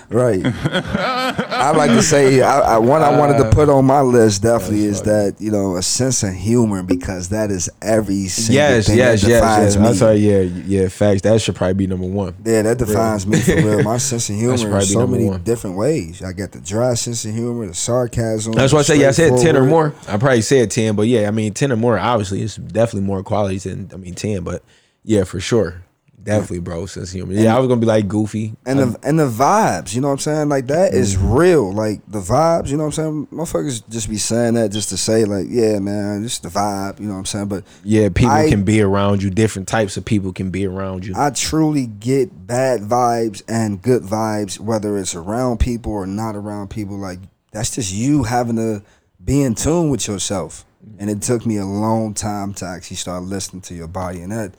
right. 0.09 0.41
I 0.45 1.73
like 1.77 1.91
to 1.91 2.03
say 2.03 2.41
I, 2.41 2.61
I, 2.61 2.79
one 2.79 3.03
I 3.03 3.19
wanted 3.19 3.37
to 3.37 3.49
uh, 3.49 3.53
put 3.53 3.69
on 3.69 3.85
my 3.85 4.01
list 4.01 4.43
definitely 4.43 4.85
is 4.87 5.03
that 5.03 5.37
you 5.39 5.51
know 5.51 5.77
a 5.77 5.83
sense 5.83 6.23
of 6.23 6.33
humor 6.33 6.83
because 6.83 7.29
that 7.29 7.51
is 7.51 7.69
every 7.83 8.29
single 8.29 8.55
Yes, 8.55 8.87
thing 8.87 8.97
yes, 8.97 9.21
that 9.21 9.29
yes, 9.29 9.41
defines 9.41 9.77
yes. 9.77 9.87
I'm 9.87 9.95
sorry. 9.95 10.17
Yeah, 10.17 10.41
yeah. 10.41 10.89
Facts. 10.89 11.21
That 11.23 11.43
should 11.43 11.57
probably 11.57 11.75
be 11.75 11.87
number 11.87 12.07
one. 12.07 12.37
Yeah, 12.43 12.63
that 12.63 12.79
defines 12.79 13.27
me 13.27 13.39
for 13.41 13.57
real. 13.57 13.83
My 13.83 13.99
sense 13.99 14.31
of 14.31 14.37
humor 14.37 14.79
in 14.79 14.83
so 14.87 15.07
many 15.07 15.27
one. 15.27 15.43
different 15.43 15.77
ways. 15.77 16.23
I 16.23 16.33
got 16.33 16.53
the 16.53 16.61
dry 16.61 16.95
sense 16.95 17.27
of 17.27 17.35
humor, 17.35 17.67
the 17.67 17.75
sarcasm. 17.75 18.55
That's 18.55 18.73
why 18.73 18.79
I 18.79 18.83
say 18.83 19.01
yeah. 19.01 19.09
I 19.09 19.11
said 19.11 19.39
ten 19.39 19.59
or 19.59 19.67
more. 19.67 19.95
I 20.09 20.17
probably 20.17 20.41
said 20.41 20.71
ten, 20.71 20.97
but 20.97 21.07
yeah, 21.07 21.29
I 21.29 21.33
mean 21.33 21.53
ten 21.53 21.71
or 21.71 21.77
more. 21.77 21.99
Obviously, 21.99 22.41
it's 22.41 22.57
definitely 22.57 23.07
more 23.07 23.23
qualities 23.23 23.65
than 23.65 23.91
I 23.93 23.97
mean 23.99 24.15
ten, 24.15 24.43
but 24.43 24.63
yeah, 25.05 25.25
for 25.25 25.39
sure, 25.39 25.85
definitely, 26.23 26.59
bro. 26.61 26.87
Sense 26.87 27.09
of 27.11 27.15
humor. 27.15 27.33
Yeah, 27.33 27.55
I 27.57 27.59
was 27.59 27.69
gonna 27.69 27.81
be 27.81 27.87
like 27.87 28.09
goofy. 28.09 28.55
and 28.67 28.79
the 28.79 28.99
and 29.03 29.19
the 29.19 29.29
vibes, 29.29 29.95
you 29.95 30.01
know 30.01 30.09
what 30.09 30.13
I'm 30.15 30.19
saying? 30.19 30.49
Like 30.49 30.67
that 30.69 30.95
is 30.95 31.17
Mm-hmm. 31.17 31.33
real. 31.35 31.73
Like 31.73 32.01
the 32.09 32.21
vibes, 32.21 32.69
you 32.69 32.77
know 32.77 32.85
what 32.87 32.99
I'm 32.99 33.27
saying? 33.27 33.27
Motherfuckers 33.33 33.89
just 33.89 34.09
be 34.09 34.17
saying 34.19 34.55
that 34.55 34.71
just 34.71 34.89
to 34.91 34.97
say 34.97 35.25
like, 35.25 35.47
yeah, 35.49 35.79
man, 35.79 36.23
just 36.23 36.43
the 36.43 36.49
vibe, 36.49 37.01
you 37.01 37.07
know 37.07 37.13
what 37.15 37.19
I'm 37.21 37.27
saying? 37.27 37.47
But 37.49 37.65
yeah, 37.85 38.09
people 38.09 38.31
I- 38.33 38.49
can 38.49 38.65
be 38.65 38.81
around 38.81 39.23
you. 39.23 39.31
Different 39.31 39.69
types 39.69 39.97
of 39.97 40.05
people 40.05 40.33
can 40.33 40.51
be 40.51 40.67
around 40.67 41.07
you. 41.07 41.15
I 41.17 41.31
truly 41.31 41.87
get 41.87 42.47
bad 42.47 42.81
vibes 42.83 43.43
and 43.49 43.81
good 43.83 44.03
vibes, 44.03 44.59
whether 44.61 44.97
it's 44.99 45.15
around 45.15 45.59
people 45.61 45.93
or 45.93 46.07
not 46.07 46.37
around 46.37 46.69
people. 46.71 46.97
Like 46.99 47.19
that's 47.53 47.75
just 47.75 47.93
you 47.93 48.25
having 48.25 48.57
to 48.57 48.83
be 49.25 49.43
in 49.43 49.55
tune 49.55 49.91
with 49.91 50.07
yourself. 50.07 50.65
And 50.99 51.11
it 51.11 51.21
took 51.23 51.45
me 51.45 51.59
a 51.59 51.67
long 51.67 52.15
time 52.15 52.55
to 52.55 52.65
actually 52.65 52.97
start 52.97 53.23
listening 53.25 53.63
to 53.63 53.75
your 53.75 53.89
body, 53.89 54.21
and 54.21 54.33
that 54.33 54.53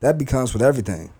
that 0.00 0.18
becomes 0.18 0.52
with 0.52 0.62
everything, 0.62 1.10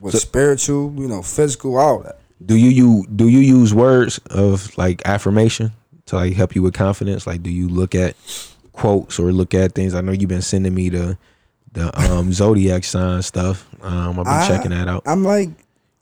with 0.00 0.18
spiritual, 0.18 0.92
you 0.96 1.08
know, 1.08 1.22
physical, 1.22 1.76
all 1.76 2.00
that. 2.00 2.18
do 2.44 2.56
you 2.56 2.68
you 2.70 3.06
do 3.14 3.28
you 3.28 3.38
use 3.40 3.72
words 3.74 4.18
of 4.30 4.76
like 4.78 5.02
affirmation 5.06 5.72
to 6.06 6.16
like 6.16 6.34
help 6.34 6.54
you 6.54 6.62
with 6.62 6.74
confidence? 6.74 7.26
Like, 7.26 7.42
do 7.42 7.50
you 7.50 7.68
look 7.68 7.94
at 7.94 8.16
quotes 8.72 9.18
or 9.18 9.32
look 9.32 9.54
at 9.54 9.72
things? 9.74 9.94
I 9.94 10.00
know 10.00 10.12
you've 10.12 10.28
been 10.28 10.42
sending 10.42 10.74
me 10.74 10.88
the 10.88 11.18
the 11.72 11.96
um 12.10 12.32
zodiac 12.40 12.84
sign 12.84 13.22
stuff. 13.22 13.66
Um, 13.82 14.18
I've 14.20 14.24
been 14.24 14.26
I- 14.26 14.48
checking 14.48 14.70
that 14.70 14.88
out. 14.88 15.02
I'm 15.06 15.22
like, 15.24 15.50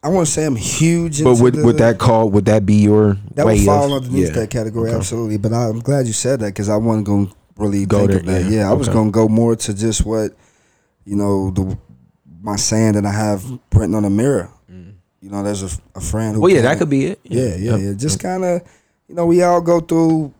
I 0.02 0.08
want 0.08 0.26
to 0.26 0.32
say 0.32 0.44
I'm 0.46 0.56
huge. 0.56 1.22
But 1.24 1.40
would 1.40 1.54
the- 1.54 1.64
would 1.64 1.78
that 1.78 1.98
call? 1.98 2.30
Would 2.30 2.44
that 2.46 2.64
be 2.64 2.76
your 2.76 3.18
that 3.34 3.44
would 3.46 3.60
fall 3.60 3.94
of, 3.94 4.04
underneath 4.04 4.28
yeah. 4.28 4.40
that 4.40 4.50
category? 4.50 4.88
Okay. 4.90 4.98
Absolutely. 4.98 5.38
But 5.38 5.52
I, 5.52 5.68
I'm 5.68 5.80
glad 5.80 6.06
you 6.06 6.12
said 6.12 6.40
that 6.40 6.46
because 6.46 6.68
I 6.68 6.76
wasn't 6.76 7.06
going 7.06 7.26
to 7.28 7.34
really 7.56 7.86
Go 7.86 8.06
think 8.06 8.10
there, 8.10 8.20
of 8.20 8.26
that. 8.26 8.50
yeah. 8.52 8.58
Yeah, 8.60 8.70
I 8.70 8.74
was 8.74 8.88
going 8.88 9.08
to 9.08 9.12
go 9.12 9.28
more 9.28 9.56
to 9.56 9.74
just 9.74 10.04
what 10.06 10.32
you 11.04 11.16
know 11.16 11.50
the 11.50 11.76
my 12.46 12.54
saying 12.56 12.92
that 12.92 13.04
I 13.04 13.10
have 13.10 13.44
written 13.74 13.94
on 13.96 14.04
a 14.04 14.10
mirror. 14.10 14.48
Mm. 14.70 14.94
You 15.20 15.30
know, 15.30 15.42
there's 15.42 15.64
a, 15.64 15.70
a 15.96 16.00
friend. 16.00 16.36
who 16.36 16.40
Well, 16.42 16.50
yeah, 16.52 16.62
that 16.62 16.78
could 16.78 16.88
be 16.88 17.06
it. 17.06 17.20
Yeah, 17.24 17.56
yeah, 17.56 17.72
Yep. 17.76 17.80
yeah. 17.80 17.92
Just 17.94 18.20
kind 18.20 18.44
of, 18.44 18.62
you 19.08 19.16
know, 19.16 19.26
we 19.26 19.42
all 19.42 19.60
go 19.60 19.80
through 19.80 20.32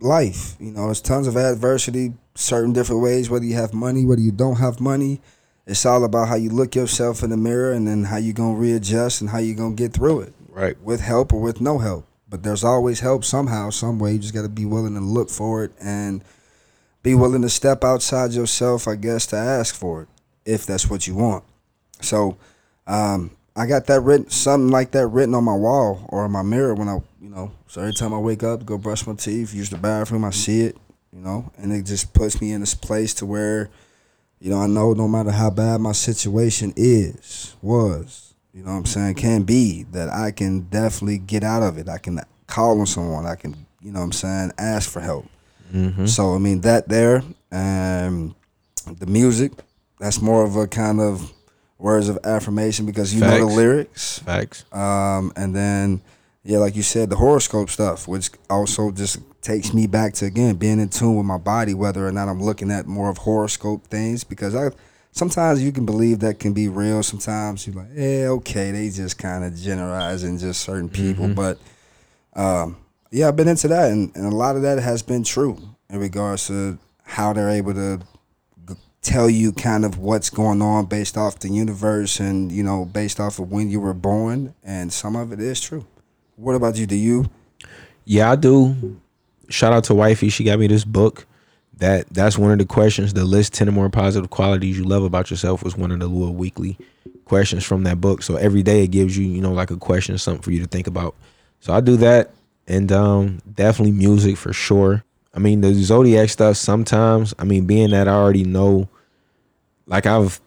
life. 0.00 0.56
You 0.58 0.72
know, 0.72 0.90
it's 0.90 1.00
tons 1.00 1.28
of 1.28 1.36
adversity, 1.36 2.14
certain 2.34 2.72
different 2.72 3.00
ways. 3.02 3.30
Whether 3.30 3.44
you 3.44 3.54
have 3.54 3.72
money, 3.72 4.04
whether 4.04 4.20
you 4.20 4.32
don't 4.32 4.56
have 4.56 4.80
money, 4.80 5.20
it's 5.64 5.86
all 5.86 6.02
about 6.04 6.26
how 6.28 6.34
you 6.34 6.50
look 6.50 6.74
yourself 6.74 7.22
in 7.22 7.30
the 7.30 7.36
mirror, 7.36 7.70
and 7.72 7.86
then 7.86 8.04
how 8.04 8.16
you 8.16 8.32
gonna 8.32 8.54
readjust 8.58 9.20
and 9.20 9.30
how 9.30 9.38
you 9.38 9.54
gonna 9.54 9.76
get 9.76 9.92
through 9.92 10.22
it 10.22 10.34
Right. 10.48 10.76
with 10.82 11.00
help 11.00 11.32
or 11.32 11.40
with 11.40 11.60
no 11.60 11.78
help. 11.78 12.04
But 12.28 12.42
there's 12.42 12.64
always 12.64 12.98
help 13.00 13.24
somehow, 13.24 13.70
some 13.70 14.00
way. 14.00 14.14
You 14.14 14.18
just 14.18 14.34
got 14.34 14.42
to 14.42 14.48
be 14.48 14.64
willing 14.64 14.94
to 14.94 15.00
look 15.00 15.28
for 15.30 15.62
it 15.62 15.70
and 15.80 16.24
be 17.04 17.14
willing 17.14 17.42
to 17.42 17.48
step 17.50 17.84
outside 17.84 18.32
yourself, 18.32 18.88
I 18.88 18.96
guess, 18.96 19.26
to 19.26 19.36
ask 19.36 19.74
for 19.74 20.02
it 20.02 20.08
if 20.44 20.64
that's 20.66 20.88
what 20.90 21.06
you 21.06 21.14
want. 21.14 21.44
So, 22.02 22.36
um, 22.86 23.30
I 23.54 23.66
got 23.66 23.86
that 23.86 24.00
written, 24.00 24.30
something 24.30 24.70
like 24.70 24.92
that 24.92 25.08
written 25.08 25.34
on 25.34 25.44
my 25.44 25.54
wall 25.54 26.06
or 26.08 26.24
on 26.24 26.30
my 26.30 26.42
mirror 26.42 26.74
when 26.74 26.88
I, 26.88 26.98
you 27.20 27.28
know. 27.28 27.52
So 27.68 27.82
every 27.82 27.92
time 27.92 28.14
I 28.14 28.18
wake 28.18 28.42
up, 28.42 28.64
go 28.64 28.78
brush 28.78 29.06
my 29.06 29.14
teeth, 29.14 29.54
use 29.54 29.68
the 29.70 29.76
bathroom, 29.76 30.24
I 30.24 30.30
see 30.30 30.62
it, 30.62 30.76
you 31.12 31.20
know, 31.20 31.50
and 31.58 31.72
it 31.72 31.82
just 31.84 32.14
puts 32.14 32.40
me 32.40 32.52
in 32.52 32.60
this 32.60 32.74
place 32.74 33.12
to 33.14 33.26
where, 33.26 33.68
you 34.40 34.50
know, 34.50 34.58
I 34.58 34.66
know 34.66 34.94
no 34.94 35.06
matter 35.06 35.30
how 35.30 35.50
bad 35.50 35.80
my 35.80 35.92
situation 35.92 36.72
is, 36.76 37.54
was, 37.60 38.34
you 38.54 38.62
know 38.62 38.72
what 38.72 38.78
I'm 38.78 38.86
saying, 38.86 39.14
can 39.16 39.42
be, 39.42 39.84
that 39.92 40.08
I 40.08 40.30
can 40.30 40.62
definitely 40.62 41.18
get 41.18 41.44
out 41.44 41.62
of 41.62 41.76
it. 41.76 41.88
I 41.88 41.98
can 41.98 42.20
call 42.46 42.80
on 42.80 42.86
someone. 42.86 43.26
I 43.26 43.34
can, 43.34 43.54
you 43.80 43.92
know 43.92 44.00
what 44.00 44.06
I'm 44.06 44.12
saying, 44.12 44.52
ask 44.58 44.90
for 44.90 45.00
help. 45.00 45.26
Mm-hmm. 45.72 46.06
So, 46.06 46.34
I 46.34 46.38
mean, 46.38 46.62
that 46.62 46.88
there, 46.88 47.22
um, 47.50 48.34
the 48.98 49.06
music, 49.06 49.52
that's 49.98 50.20
more 50.20 50.44
of 50.44 50.56
a 50.56 50.66
kind 50.66 51.00
of 51.00 51.32
words 51.82 52.08
of 52.08 52.18
affirmation 52.24 52.86
because 52.86 53.12
you 53.14 53.20
know 53.20 53.38
the 53.38 53.44
lyrics. 53.44 54.20
Facts. 54.20 54.64
Um, 54.72 55.32
and 55.36 55.54
then, 55.54 56.00
yeah, 56.44 56.58
like 56.58 56.76
you 56.76 56.82
said, 56.82 57.10
the 57.10 57.16
horoscope 57.16 57.68
stuff, 57.68 58.06
which 58.06 58.30
also 58.48 58.90
just 58.90 59.18
takes 59.42 59.74
me 59.74 59.88
back 59.88 60.14
to 60.14 60.24
again 60.24 60.54
being 60.54 60.78
in 60.78 60.88
tune 60.88 61.16
with 61.16 61.26
my 61.26 61.38
body, 61.38 61.74
whether 61.74 62.06
or 62.06 62.12
not 62.12 62.28
I'm 62.28 62.42
looking 62.42 62.70
at 62.70 62.86
more 62.86 63.10
of 63.10 63.18
horoscope 63.18 63.86
things. 63.88 64.24
Because 64.24 64.54
I 64.54 64.70
sometimes 65.10 65.62
you 65.62 65.72
can 65.72 65.84
believe 65.84 66.20
that 66.20 66.38
can 66.38 66.52
be 66.52 66.68
real. 66.68 67.02
Sometimes 67.02 67.66
you're 67.66 67.76
like, 67.76 67.90
yeah, 67.94 68.28
okay, 68.28 68.70
they 68.70 68.88
just 68.88 69.18
kind 69.18 69.44
of 69.44 69.56
generalizing 69.56 70.38
just 70.38 70.62
certain 70.62 70.88
people. 70.88 71.26
Mm-hmm. 71.26 71.34
But 71.34 71.58
um, 72.34 72.76
yeah, 73.10 73.28
I've 73.28 73.36
been 73.36 73.48
into 73.48 73.68
that, 73.68 73.90
and, 73.90 74.14
and 74.16 74.24
a 74.24 74.36
lot 74.36 74.56
of 74.56 74.62
that 74.62 74.78
has 74.78 75.02
been 75.02 75.24
true 75.24 75.58
in 75.90 75.98
regards 75.98 76.46
to 76.46 76.78
how 77.02 77.32
they're 77.32 77.50
able 77.50 77.74
to 77.74 78.00
tell 79.02 79.28
you 79.28 79.52
kind 79.52 79.84
of 79.84 79.98
what's 79.98 80.30
going 80.30 80.62
on 80.62 80.86
based 80.86 81.16
off 81.16 81.40
the 81.40 81.48
universe 81.48 82.20
and 82.20 82.50
you 82.50 82.62
know 82.62 82.84
based 82.84 83.20
off 83.20 83.38
of 83.38 83.50
when 83.50 83.70
you 83.70 83.80
were 83.80 83.94
born, 83.94 84.54
and 84.64 84.92
some 84.92 85.16
of 85.16 85.32
it 85.32 85.40
is 85.40 85.60
true. 85.60 85.84
What 86.36 86.54
about 86.54 86.76
you? 86.76 86.86
Do 86.86 86.96
you? 86.96 87.30
Yeah, 88.04 88.30
I 88.30 88.36
do. 88.36 89.00
Shout 89.48 89.72
out 89.72 89.84
to 89.84 89.94
wifey. 89.94 90.28
She 90.28 90.44
got 90.44 90.58
me 90.58 90.66
this 90.66 90.84
book. 90.84 91.26
That 91.76 92.08
that's 92.10 92.38
one 92.38 92.52
of 92.52 92.58
the 92.58 92.64
questions. 92.64 93.12
The 93.12 93.24
list 93.24 93.54
ten 93.54 93.68
or 93.68 93.72
more 93.72 93.90
positive 93.90 94.30
qualities 94.30 94.78
you 94.78 94.84
love 94.84 95.02
about 95.02 95.30
yourself 95.30 95.62
was 95.64 95.76
one 95.76 95.90
of 95.90 96.00
the 96.00 96.06
little 96.06 96.34
weekly 96.34 96.78
questions 97.24 97.64
from 97.64 97.84
that 97.84 98.00
book. 98.00 98.22
So 98.22 98.36
every 98.36 98.62
day 98.62 98.84
it 98.84 98.88
gives 98.88 99.16
you, 99.16 99.26
you 99.26 99.40
know, 99.40 99.52
like 99.52 99.70
a 99.70 99.76
question, 99.76 100.16
something 100.18 100.42
for 100.42 100.52
you 100.52 100.60
to 100.60 100.66
think 100.66 100.86
about. 100.86 101.16
So 101.60 101.72
I 101.72 101.80
do 101.80 101.96
that, 101.98 102.30
and 102.66 102.90
um, 102.92 103.40
definitely 103.54 103.92
music 103.92 104.36
for 104.36 104.52
sure. 104.52 105.04
I 105.34 105.38
mean 105.38 105.60
the 105.60 105.72
zodiac 105.74 106.28
stuff. 106.30 106.56
Sometimes, 106.56 107.34
I 107.38 107.44
mean, 107.44 107.66
being 107.66 107.90
that 107.90 108.08
I 108.08 108.12
already 108.12 108.44
know, 108.44 108.88
like 109.86 110.06
I've, 110.06 110.40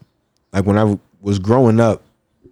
like 0.53 0.65
when 0.65 0.77
I 0.77 0.99
was 1.21 1.39
growing 1.39 1.79
up, 1.79 2.03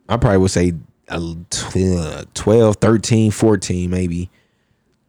I 0.10 0.18
probably 0.18 0.38
would 0.40 0.52
say 0.52 0.74
uh, 1.10 2.24
12, 2.34 2.76
13, 2.78 3.32
14 3.32 3.90
maybe 3.90 4.30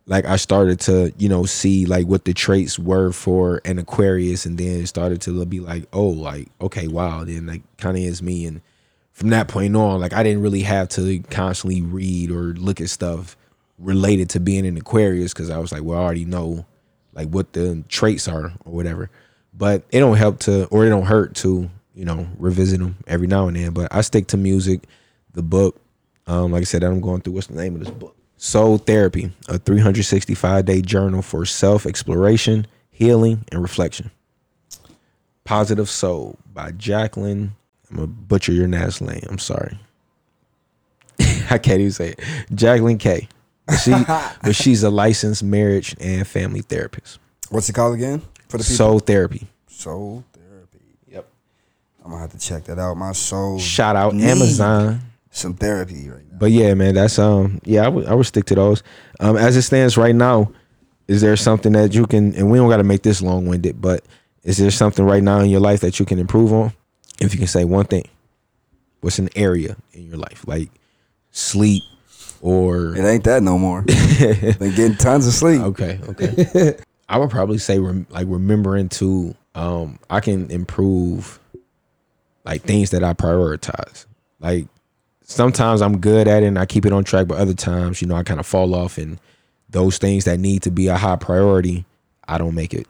like 0.07 0.25
I 0.27 0.37
started 0.37 0.81
to, 0.81 1.12
you 1.16 1.29
know, 1.29 1.45
see 1.45 1.87
like 1.87 2.07
what 2.07 2.25
the 2.25 2.35
traits 2.35 2.79
were 2.79 3.12
for 3.12 3.61
an 3.64 3.79
Aquarius, 3.79 4.45
and 4.45 4.59
then 4.59 4.87
started 4.87 5.20
to 5.22 5.45
be 5.47 5.61
like, 5.61 5.87
oh, 5.93 6.09
like 6.09 6.49
okay, 6.61 6.89
wow, 6.89 7.25
then 7.25 7.47
like 7.47 7.62
kind 7.79 7.97
of 7.97 8.03
is 8.03 8.22
me, 8.22 8.47
and 8.47 8.61
from 9.12 9.31
that 9.31 9.49
point 9.49 9.75
on, 9.77 10.01
like 10.01 10.12
I 10.12 10.22
didn't 10.22 10.43
really 10.43 10.62
have 10.62 10.89
to 10.91 11.20
constantly 11.31 11.81
read 11.83 12.31
or 12.31 12.55
look 12.55 12.81
at 12.81 12.91
stuff 12.91 13.37
related 13.79 14.31
to 14.31 14.41
being 14.41 14.66
an 14.66 14.77
Aquarius 14.77 15.33
because 15.33 15.51
I 15.51 15.59
was 15.59 15.72
like, 15.72 15.83
well, 15.83 15.99
I 15.99 16.03
already 16.03 16.25
know 16.25 16.66
like 17.14 17.28
what 17.28 17.52
the 17.52 17.82
traits 17.88 18.28
are 18.28 18.52
or 18.64 18.72
whatever, 18.72 19.10
but 19.52 19.84
it 19.90 20.00
don't 20.00 20.16
help 20.16 20.40
to 20.40 20.66
or 20.66 20.84
it 20.84 20.90
don't 20.90 21.06
hurt 21.06 21.34
to 21.36 21.70
you 21.94 22.04
know 22.04 22.26
revisit 22.38 22.80
them 22.80 22.96
every 23.06 23.26
now 23.26 23.48
and 23.48 23.56
then. 23.56 23.72
But 23.72 23.94
I 23.94 24.02
stick 24.02 24.26
to 24.28 24.36
music, 24.36 24.84
the 25.32 25.42
book. 25.42 25.80
Um, 26.26 26.52
like 26.52 26.62
I 26.62 26.64
said, 26.64 26.82
I'm 26.82 27.00
going 27.00 27.20
through. 27.20 27.34
What's 27.34 27.48
the 27.48 27.54
name 27.54 27.74
of 27.74 27.80
this 27.80 27.90
book? 27.90 28.16
Soul 28.36 28.78
Therapy, 28.78 29.30
a 29.48 29.58
365 29.58 30.64
day 30.64 30.82
journal 30.82 31.22
for 31.22 31.44
self 31.46 31.86
exploration, 31.86 32.66
healing, 32.90 33.44
and 33.52 33.62
reflection. 33.62 34.10
Positive 35.44 35.88
Soul 35.88 36.38
by 36.52 36.72
Jacqueline. 36.72 37.54
I'm 37.90 37.96
gonna 37.96 38.06
butcher 38.08 38.52
your 38.52 38.68
last 38.68 39.00
name. 39.00 39.22
I'm 39.28 39.38
sorry. 39.38 39.78
I 41.50 41.58
can't 41.58 41.80
even 41.80 41.92
say 41.92 42.10
it. 42.10 42.20
Jacqueline 42.54 42.98
K. 42.98 43.28
She, 43.82 43.92
but 44.42 44.54
she's 44.54 44.82
a 44.82 44.90
licensed 44.90 45.42
marriage 45.42 45.96
and 46.00 46.26
family 46.26 46.62
therapist. 46.62 47.18
What's 47.50 47.68
it 47.68 47.72
called 47.72 47.94
again 47.94 48.20
for 48.48 48.58
the 48.58 48.64
people? 48.64 48.76
Soul 48.76 48.98
Therapy. 48.98 49.46
Soul 49.68 50.24
therapy. 50.32 50.78
Yep. 51.08 51.26
I'm 52.04 52.10
gonna 52.10 52.22
have 52.22 52.32
to 52.32 52.38
check 52.38 52.64
that 52.64 52.78
out. 52.78 52.96
My 52.96 53.12
soul. 53.12 53.58
Shout 53.58 53.96
out 53.96 54.14
need 54.14 54.24
Amazon. 54.24 55.00
Some 55.30 55.54
therapy 55.54 56.08
right 56.08 56.30
now. 56.30 56.38
But 56.38 56.52
yeah, 56.52 56.74
man, 56.74 56.94
that's 56.94 57.18
um 57.18 57.60
yeah, 57.64 57.84
I 57.84 57.88
would 57.88 58.06
I 58.06 58.14
would 58.14 58.26
stick 58.26 58.44
to 58.46 58.54
those. 58.54 58.82
Um 59.20 59.36
as 59.36 59.56
it 59.56 59.62
stands 59.62 59.96
right 59.96 60.14
now, 60.14 60.52
is 61.08 61.20
there 61.20 61.36
something 61.36 61.72
that 61.72 61.94
you 61.94 62.06
can 62.06 62.34
and 62.34 62.50
we 62.50 62.58
don't 62.58 62.70
gotta 62.70 62.84
make 62.84 63.02
this 63.02 63.20
long 63.20 63.46
winded, 63.46 63.80
but 63.80 64.04
is 64.42 64.58
there 64.58 64.70
something 64.70 65.04
right 65.04 65.22
now 65.22 65.40
in 65.40 65.50
your 65.50 65.60
life 65.60 65.80
that 65.80 65.98
you 65.98 66.06
can 66.06 66.18
improve 66.18 66.52
on? 66.52 66.72
If 67.20 67.32
you 67.32 67.38
can 67.38 67.48
say 67.48 67.64
one 67.64 67.86
thing, 67.86 68.04
what's 69.00 69.18
an 69.18 69.28
area 69.34 69.76
in 69.92 70.04
your 70.06 70.16
life? 70.18 70.44
Like 70.46 70.70
sleep 71.30 71.82
or 72.45 72.95
It 72.95 73.03
ain't 73.07 73.24
that 73.24 73.42
no 73.42 73.59
more. 73.59 73.80
Been 73.82 74.74
getting 74.74 74.97
tons 74.97 75.26
of 75.26 75.32
sleep. 75.32 75.62
Okay, 75.62 75.99
okay. 76.11 76.76
I 77.09 77.16
would 77.16 77.30
probably 77.30 77.57
say 77.57 77.78
rem- 77.78 78.07
like 78.11 78.26
remembering 78.28 78.90
to 78.90 79.34
um 79.55 79.99
I 80.11 80.20
can 80.20 80.51
improve 80.51 81.40
like 82.45 82.61
things 82.61 82.90
that 82.90 83.03
I 83.03 83.14
prioritize. 83.14 84.05
Like 84.40 84.66
sometimes 85.22 85.80
I'm 85.80 86.01
good 86.01 86.28
at 86.28 86.42
it 86.42 86.47
and 86.47 86.59
I 86.59 86.66
keep 86.66 86.84
it 86.84 86.92
on 86.92 87.03
track, 87.03 87.28
but 87.28 87.38
other 87.38 87.55
times, 87.55 88.03
you 88.03 88.09
know, 88.09 88.14
I 88.14 88.22
kind 88.22 88.38
of 88.38 88.45
fall 88.45 88.74
off 88.74 88.99
and 88.99 89.18
those 89.70 89.97
things 89.97 90.24
that 90.24 90.38
need 90.38 90.62
to 90.64 90.70
be 90.70 90.88
a 90.88 90.99
high 90.99 91.16
priority, 91.16 91.86
I 92.28 92.36
don't 92.36 92.55
make 92.55 92.74
it 92.74 92.86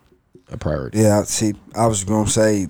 a 0.51 0.57
priority. 0.57 0.99
Yeah, 0.99 1.23
see, 1.23 1.55
I 1.77 1.87
was 1.87 2.03
gonna 2.03 2.29
say 2.29 2.67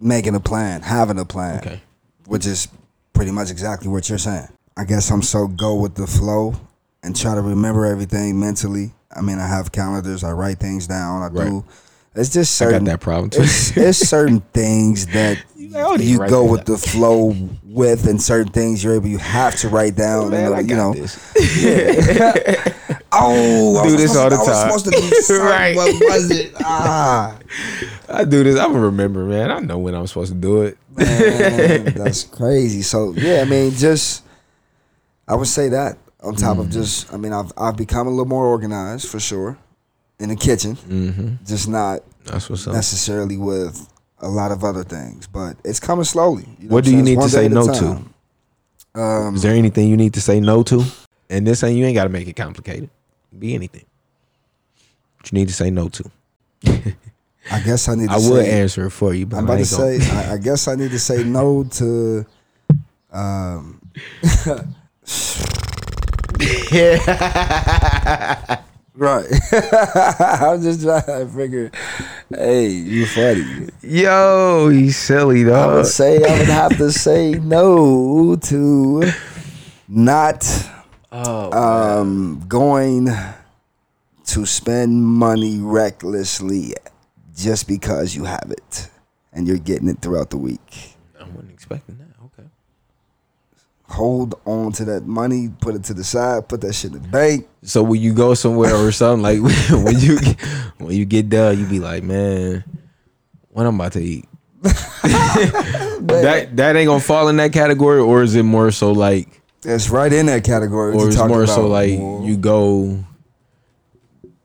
making 0.00 0.34
a 0.34 0.40
plan, 0.40 0.82
having 0.82 1.20
a 1.20 1.24
plan. 1.24 1.58
Okay. 1.58 1.80
Which 2.26 2.44
is 2.44 2.66
pretty 3.12 3.30
much 3.30 3.52
exactly 3.52 3.88
what 3.88 4.08
you're 4.08 4.18
saying. 4.18 4.48
I 4.78 4.84
guess 4.84 5.10
I'm 5.10 5.22
so 5.22 5.48
go 5.48 5.74
with 5.74 5.96
the 5.96 6.06
flow 6.06 6.54
and 7.02 7.16
try 7.16 7.34
to 7.34 7.42
remember 7.42 7.84
everything 7.84 8.38
mentally. 8.38 8.92
I 9.10 9.22
mean, 9.22 9.40
I 9.40 9.48
have 9.48 9.72
calendars, 9.72 10.22
I 10.22 10.30
write 10.30 10.60
things 10.60 10.86
down, 10.86 11.22
I 11.22 11.28
do. 11.30 11.64
It's 12.14 12.32
just 12.32 12.62
I 12.62 12.66
got 12.66 12.70
certain 12.70 12.84
that 12.84 13.00
problem 13.00 13.30
too. 13.30 13.42
It's, 13.42 13.76
it's 13.76 13.98
certain 13.98 14.40
things 14.52 15.06
that 15.08 15.42
you 15.56 16.18
go 16.28 16.44
with 16.44 16.64
the 16.64 16.78
flow 16.78 17.34
with, 17.64 18.06
and 18.06 18.22
certain 18.22 18.52
things 18.52 18.82
you're 18.82 18.94
able 18.94 19.08
you 19.08 19.18
have 19.18 19.56
to 19.56 19.68
write 19.68 19.96
down. 19.96 20.30
Man, 20.30 20.46
and, 20.46 20.54
I 20.54 20.60
you 20.60 20.68
got 20.68 20.76
know, 20.76 20.94
this. 20.94 21.32
oh, 23.12 23.78
I 23.78 23.88
Do 23.88 23.96
this 23.96 24.16
all 24.16 24.30
the 24.30 24.36
time. 24.36 24.70
supposed 24.70 24.84
to 24.84 24.90
do 24.92 25.00
something. 25.00 25.46
Right. 25.46 25.76
What 25.76 25.92
was 25.94 26.30
it? 26.30 26.54
Ah. 26.60 27.36
I 28.08 28.24
do 28.24 28.44
this. 28.44 28.58
I'm 28.58 28.76
remember, 28.76 29.24
man. 29.24 29.50
I 29.50 29.58
know 29.58 29.78
when 29.78 29.94
I'm 29.94 30.06
supposed 30.06 30.32
to 30.32 30.38
do 30.38 30.62
it. 30.62 30.78
Man, 30.96 31.84
that's 31.94 32.22
crazy. 32.24 32.82
So 32.82 33.12
yeah, 33.12 33.42
I 33.42 33.44
mean, 33.44 33.72
just 33.72 34.24
I 35.28 35.34
would 35.34 35.46
say 35.48 35.68
that 35.68 35.98
on 36.22 36.34
top 36.34 36.52
Mm-hmm. 36.56 36.60
of 36.62 36.70
just, 36.70 37.12
I 37.12 37.16
mean, 37.16 37.32
I've 37.32 37.52
I've 37.56 37.76
become 37.76 38.06
a 38.06 38.10
little 38.10 38.26
more 38.26 38.46
organized 38.46 39.08
for 39.08 39.20
sure 39.20 39.56
in 40.18 40.30
the 40.30 40.36
kitchen, 40.36 40.74
Mm-hmm. 40.76 41.44
just 41.46 41.68
not 41.68 42.00
That's 42.24 42.48
what's 42.50 42.66
up. 42.66 42.74
necessarily 42.74 43.36
with 43.36 43.88
a 44.20 44.28
lot 44.28 44.50
of 44.50 44.64
other 44.64 44.82
things, 44.82 45.26
but 45.28 45.56
it's 45.64 45.78
coming 45.78 46.04
slowly. 46.04 46.44
know 46.58 46.68
What 46.74 46.84
do 46.84 46.90
you 46.96 47.02
need 47.02 47.20
to 47.20 47.28
say 47.28 47.48
no 47.48 47.66
to? 47.72 48.02
Um, 49.00 49.34
Is 49.36 49.42
there 49.42 49.54
anything 49.54 49.88
you 49.88 49.96
need 49.96 50.14
to 50.14 50.20
say 50.20 50.40
no 50.40 50.62
to? 50.64 50.82
And 51.30 51.46
this 51.46 51.62
ain't 51.62 51.76
you 51.76 51.84
ain't 51.84 51.94
gotta 51.94 52.08
make 52.10 52.26
it 52.26 52.34
complicated. 52.34 52.90
Be 53.38 53.54
anything. 53.54 53.84
What 55.18 55.30
you 55.30 55.38
need 55.38 55.48
to 55.48 55.54
say 55.54 55.70
no 55.70 55.88
to. 55.90 56.10
I 57.50 57.60
guess 57.60 57.88
I 57.88 57.94
need. 57.94 58.08
To 58.10 58.14
I 58.14 58.18
would 58.30 58.44
answer 58.46 58.86
it 58.86 58.90
for 58.90 59.14
you, 59.14 59.26
but 59.26 59.36
I'm 59.36 59.44
about 59.44 59.58
to 59.58 59.66
say. 59.66 60.00
I, 60.10 60.32
I 60.34 60.36
guess 60.38 60.66
I 60.68 60.74
need 60.74 60.90
to 60.90 60.98
say 60.98 61.22
no 61.22 61.64
to. 61.64 62.26
Um, 63.12 63.80
right. 68.94 69.26
I'm 69.52 70.62
just 70.62 70.82
trying 70.82 71.02
to 71.02 71.30
figure. 71.34 71.70
Hey, 72.28 72.68
you 72.68 73.06
funny. 73.06 73.70
Yo, 73.82 74.68
he's 74.68 74.98
silly 74.98 75.44
though. 75.44 75.70
I 75.70 75.74
would 75.76 75.86
say 75.86 76.16
I 76.16 76.38
would 76.38 76.48
have 76.48 76.76
to 76.76 76.92
say 76.92 77.32
no 77.32 78.36
to 78.36 79.10
not 79.88 80.46
um, 81.10 82.44
going 82.46 83.08
to 84.26 84.46
spend 84.46 85.04
money 85.04 85.58
recklessly 85.58 86.74
just 87.34 87.66
because 87.66 88.14
you 88.14 88.24
have 88.24 88.50
it 88.50 88.90
and 89.32 89.48
you're 89.48 89.56
getting 89.58 89.88
it 89.88 90.02
throughout 90.02 90.28
the 90.30 90.36
week. 90.36 90.96
I 91.18 91.24
wasn't 91.24 91.52
expecting 91.52 91.96
that. 91.98 92.07
Hold 93.88 94.34
on 94.44 94.72
to 94.72 94.84
that 94.84 95.06
money, 95.06 95.48
put 95.60 95.74
it 95.74 95.84
to 95.84 95.94
the 95.94 96.04
side, 96.04 96.46
put 96.48 96.60
that 96.60 96.74
shit 96.74 96.92
in 96.92 97.02
the 97.02 97.08
bank. 97.08 97.48
So 97.62 97.82
when 97.82 98.00
you 98.00 98.12
go 98.12 98.34
somewhere 98.34 98.74
or 98.74 98.92
something 98.92 99.22
like 99.22 99.40
when 99.70 99.98
you 99.98 100.18
when 100.78 100.94
you 100.94 101.04
get 101.04 101.28
done, 101.30 101.58
you 101.58 101.66
be 101.66 101.80
like, 101.80 102.02
man, 102.02 102.64
what 103.48 103.66
I'm 103.66 103.74
about 103.74 103.92
to 103.92 104.00
eat. 104.00 104.26
that 104.62 106.50
that 106.52 106.76
ain't 106.76 106.88
gonna 106.88 107.00
fall 107.00 107.28
in 107.28 107.36
that 107.36 107.52
category, 107.52 108.00
or 108.00 108.22
is 108.22 108.34
it 108.34 108.42
more 108.42 108.70
so 108.70 108.92
like, 108.92 109.40
It's 109.64 109.88
right 109.88 110.12
in 110.12 110.26
that 110.26 110.44
category. 110.44 110.94
or 110.94 111.08
it's 111.08 111.16
more 111.16 111.46
so 111.46 111.66
like 111.66 111.90
you 111.90 112.36
go 112.36 113.04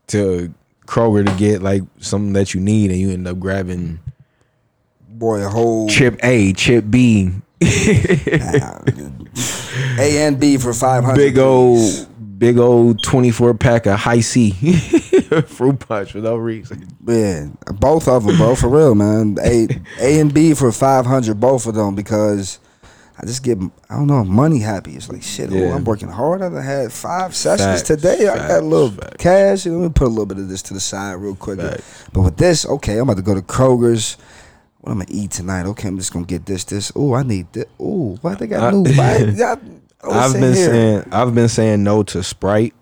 to 0.08 0.54
Kroger 0.86 1.26
to 1.26 1.32
get 1.36 1.62
like 1.62 1.82
something 1.98 2.32
that 2.34 2.54
you 2.54 2.60
need, 2.60 2.90
and 2.90 3.00
you 3.00 3.10
end 3.10 3.26
up 3.28 3.38
grabbing 3.38 3.98
boy 5.08 5.44
a 5.44 5.48
whole 5.48 5.88
chip 5.88 6.18
A, 6.22 6.52
chip 6.52 6.84
B, 6.90 7.30
A 9.98 10.26
and 10.26 10.38
B 10.38 10.56
for 10.58 10.72
five 10.72 11.04
hundred. 11.04 11.16
big 11.16 11.38
old 11.38 12.38
big 12.38 12.58
old 12.58 13.02
twenty 13.02 13.30
four 13.30 13.54
pack 13.54 13.86
of 13.86 13.98
Hi-C 13.98 14.50
fruit 15.46 15.78
punch 15.80 16.12
for 16.12 16.18
no 16.18 16.36
reason. 16.36 16.88
Yeah, 17.06 17.46
both 17.74 18.08
of 18.08 18.24
them, 18.24 18.36
bro, 18.36 18.54
for 18.54 18.68
real, 18.68 18.94
man. 18.94 19.36
A 19.42 19.68
A 20.00 20.20
and 20.20 20.32
B 20.32 20.54
for 20.54 20.70
five 20.72 21.06
hundred, 21.06 21.40
both 21.40 21.66
of 21.66 21.74
them, 21.74 21.94
because 21.94 22.58
I 23.18 23.26
just 23.26 23.42
get 23.44 23.58
I 23.88 23.96
don't 23.96 24.06
know 24.06 24.24
money 24.24 24.58
happy. 24.58 24.92
It's 24.96 25.08
like 25.08 25.22
shit. 25.22 25.50
Oh, 25.52 25.70
I'm 25.72 25.84
working 25.84 26.08
hard. 26.08 26.42
I 26.42 26.60
had 26.60 26.92
five 26.92 27.34
sessions 27.34 27.66
Facts, 27.66 27.82
today. 27.82 28.28
I 28.28 28.36
got 28.48 28.62
a 28.62 28.66
little 28.66 28.90
facts. 28.90 29.16
cash. 29.18 29.66
Let 29.66 29.74
me 29.80 29.88
put 29.88 30.06
a 30.06 30.10
little 30.10 30.26
bit 30.26 30.38
of 30.38 30.48
this 30.48 30.62
to 30.62 30.74
the 30.74 30.80
side 30.80 31.14
real 31.14 31.36
quick. 31.36 31.58
But 31.58 32.20
with 32.20 32.36
this, 32.36 32.66
okay, 32.66 32.94
I'm 32.98 33.02
about 33.08 33.16
to 33.16 33.22
go 33.22 33.34
to 33.34 33.42
Kroger's. 33.42 34.16
What 34.84 34.92
I'm 34.92 34.98
gonna 34.98 35.10
eat 35.10 35.30
tonight? 35.30 35.64
Okay, 35.66 35.88
I'm 35.88 35.96
just 35.98 36.12
gonna 36.12 36.26
get 36.26 36.44
this, 36.46 36.64
this. 36.64 36.92
Oh, 36.94 37.14
I 37.14 37.22
need 37.22 37.50
this. 37.52 37.64
Oh, 37.80 38.18
why 38.20 38.34
they 38.34 38.46
got 38.46 38.62
I- 38.62 38.70
new? 38.70 38.82
Why, 38.94 39.56
oh, 40.02 40.10
I've 40.10 40.32
been 40.34 40.54
here. 40.54 40.70
saying 40.70 41.04
I've 41.10 41.34
been 41.34 41.48
saying 41.48 41.82
no 41.82 42.02
to 42.02 42.22
Sprite, 42.22 42.74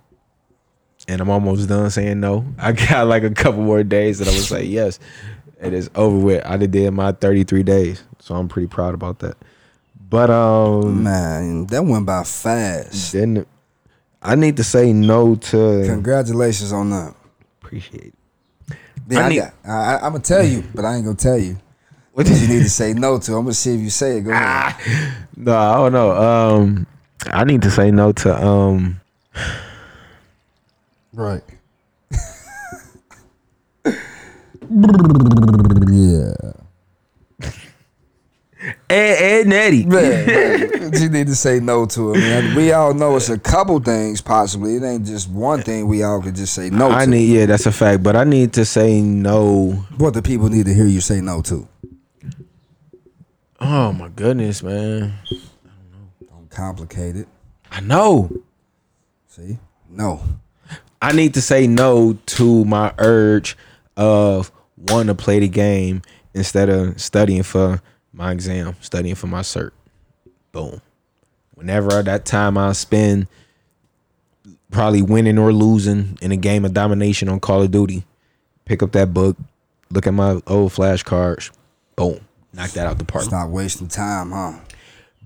and 1.06 1.20
I'm 1.20 1.30
almost 1.30 1.68
done 1.68 1.88
saying 1.90 2.18
no. 2.18 2.44
I 2.58 2.72
got 2.72 3.06
like 3.06 3.22
a 3.22 3.30
couple 3.30 3.62
more 3.62 3.84
days 3.84 4.18
that 4.18 4.26
I 4.28 4.32
was 4.32 4.50
like 4.50 4.66
yes, 4.68 4.98
it 5.60 5.72
is 5.72 5.88
over 5.94 6.16
with. 6.18 6.44
I 6.44 6.56
did 6.56 6.90
my 6.90 7.12
33 7.12 7.62
days, 7.62 8.02
so 8.18 8.34
I'm 8.34 8.48
pretty 8.48 8.66
proud 8.68 8.94
about 8.94 9.20
that. 9.20 9.36
But 10.10 10.28
um, 10.30 11.04
man, 11.04 11.66
that 11.66 11.84
went 11.84 12.04
by 12.04 12.24
fast. 12.24 13.12
Then 13.12 13.46
I 14.20 14.34
need 14.34 14.56
to 14.56 14.64
say 14.64 14.92
no 14.92 15.36
to. 15.36 15.84
Congratulations 15.86 16.72
on 16.72 16.90
that. 16.90 17.14
Appreciate 17.62 18.06
it. 18.68 18.76
Yeah, 19.08 19.20
I 19.20 19.22
I 19.22 19.28
need- 19.28 19.36
got, 19.36 19.54
I, 19.64 19.94
I'm 19.98 20.12
gonna 20.12 20.18
tell 20.20 20.44
you, 20.44 20.64
but 20.74 20.84
I 20.84 20.96
ain't 20.96 21.04
gonna 21.04 21.16
tell 21.16 21.38
you. 21.38 21.58
What 22.12 22.26
did 22.26 22.40
you 22.40 22.48
need 22.48 22.62
to 22.62 22.70
say 22.70 22.92
no 22.92 23.18
to? 23.18 23.32
I'm 23.36 23.44
gonna 23.44 23.54
see 23.54 23.74
if 23.74 23.80
you 23.80 23.90
say 23.90 24.18
it. 24.18 24.22
Go 24.22 24.30
ahead. 24.32 24.74
No, 25.36 25.56
I 25.56 25.74
don't 25.76 25.92
know. 25.92 26.12
Um, 26.12 26.86
I 27.26 27.44
need 27.44 27.62
to 27.62 27.70
say 27.70 27.90
no 27.90 28.12
to 28.12 28.46
um. 28.46 29.00
Right. 31.12 31.42
yeah. 35.90 36.34
Ed, 38.88 39.16
Ed 39.22 39.46
Nettie. 39.48 39.86
Man, 39.86 40.92
you 40.92 41.08
need 41.08 41.26
to 41.26 41.34
say 41.34 41.58
no 41.58 41.86
to 41.86 42.12
it, 42.12 42.18
man. 42.18 42.54
We 42.54 42.70
all 42.72 42.94
know 42.94 43.16
it's 43.16 43.28
a 43.30 43.38
couple 43.38 43.80
things 43.80 44.20
possibly. 44.20 44.76
It 44.76 44.84
ain't 44.84 45.04
just 45.06 45.28
one 45.28 45.62
thing 45.62 45.88
we 45.88 46.02
all 46.04 46.22
could 46.22 46.36
just 46.36 46.54
say 46.54 46.70
no 46.70 46.90
I 46.90 47.04
to. 47.06 47.10
need 47.10 47.24
yeah, 47.34 47.46
that's 47.46 47.66
a 47.66 47.72
fact. 47.72 48.02
But 48.04 48.14
I 48.14 48.22
need 48.24 48.52
to 48.52 48.64
say 48.64 49.00
no. 49.00 49.72
What 49.98 50.14
the 50.14 50.22
people 50.22 50.48
need 50.48 50.66
to 50.66 50.74
hear 50.74 50.86
you 50.86 51.00
say 51.00 51.20
no 51.20 51.42
to. 51.42 51.66
Oh 53.64 53.92
my 53.92 54.08
goodness, 54.08 54.60
man. 54.60 55.12
Don't 56.28 56.50
complicate 56.50 57.14
it. 57.14 57.28
I 57.70 57.80
know. 57.80 58.28
See? 59.28 59.56
No. 59.88 60.20
I 61.00 61.12
need 61.12 61.34
to 61.34 61.40
say 61.40 61.68
no 61.68 62.18
to 62.26 62.64
my 62.64 62.92
urge 62.98 63.56
of 63.96 64.50
wanting 64.76 65.06
to 65.06 65.14
play 65.14 65.38
the 65.38 65.46
game 65.46 66.02
instead 66.34 66.68
of 66.70 67.00
studying 67.00 67.44
for 67.44 67.80
my 68.12 68.32
exam, 68.32 68.74
studying 68.80 69.14
for 69.14 69.28
my 69.28 69.42
cert. 69.42 69.70
Boom. 70.50 70.80
Whenever 71.54 72.02
that 72.02 72.24
time 72.24 72.58
I 72.58 72.72
spend 72.72 73.28
probably 74.72 75.02
winning 75.02 75.38
or 75.38 75.52
losing 75.52 76.18
in 76.20 76.32
a 76.32 76.36
game 76.36 76.64
of 76.64 76.74
domination 76.74 77.28
on 77.28 77.38
Call 77.38 77.62
of 77.62 77.70
Duty, 77.70 78.02
pick 78.64 78.82
up 78.82 78.90
that 78.90 79.14
book, 79.14 79.36
look 79.88 80.08
at 80.08 80.14
my 80.14 80.40
old 80.48 80.72
flashcards, 80.72 81.52
boom, 81.94 82.18
knock 82.52 82.70
that 82.70 82.86
out 82.86 82.98
the 82.98 83.04
park. 83.04 83.24
Stop 83.24 83.50
wasting 83.50 83.88
time, 83.88 84.30
huh? 84.30 84.58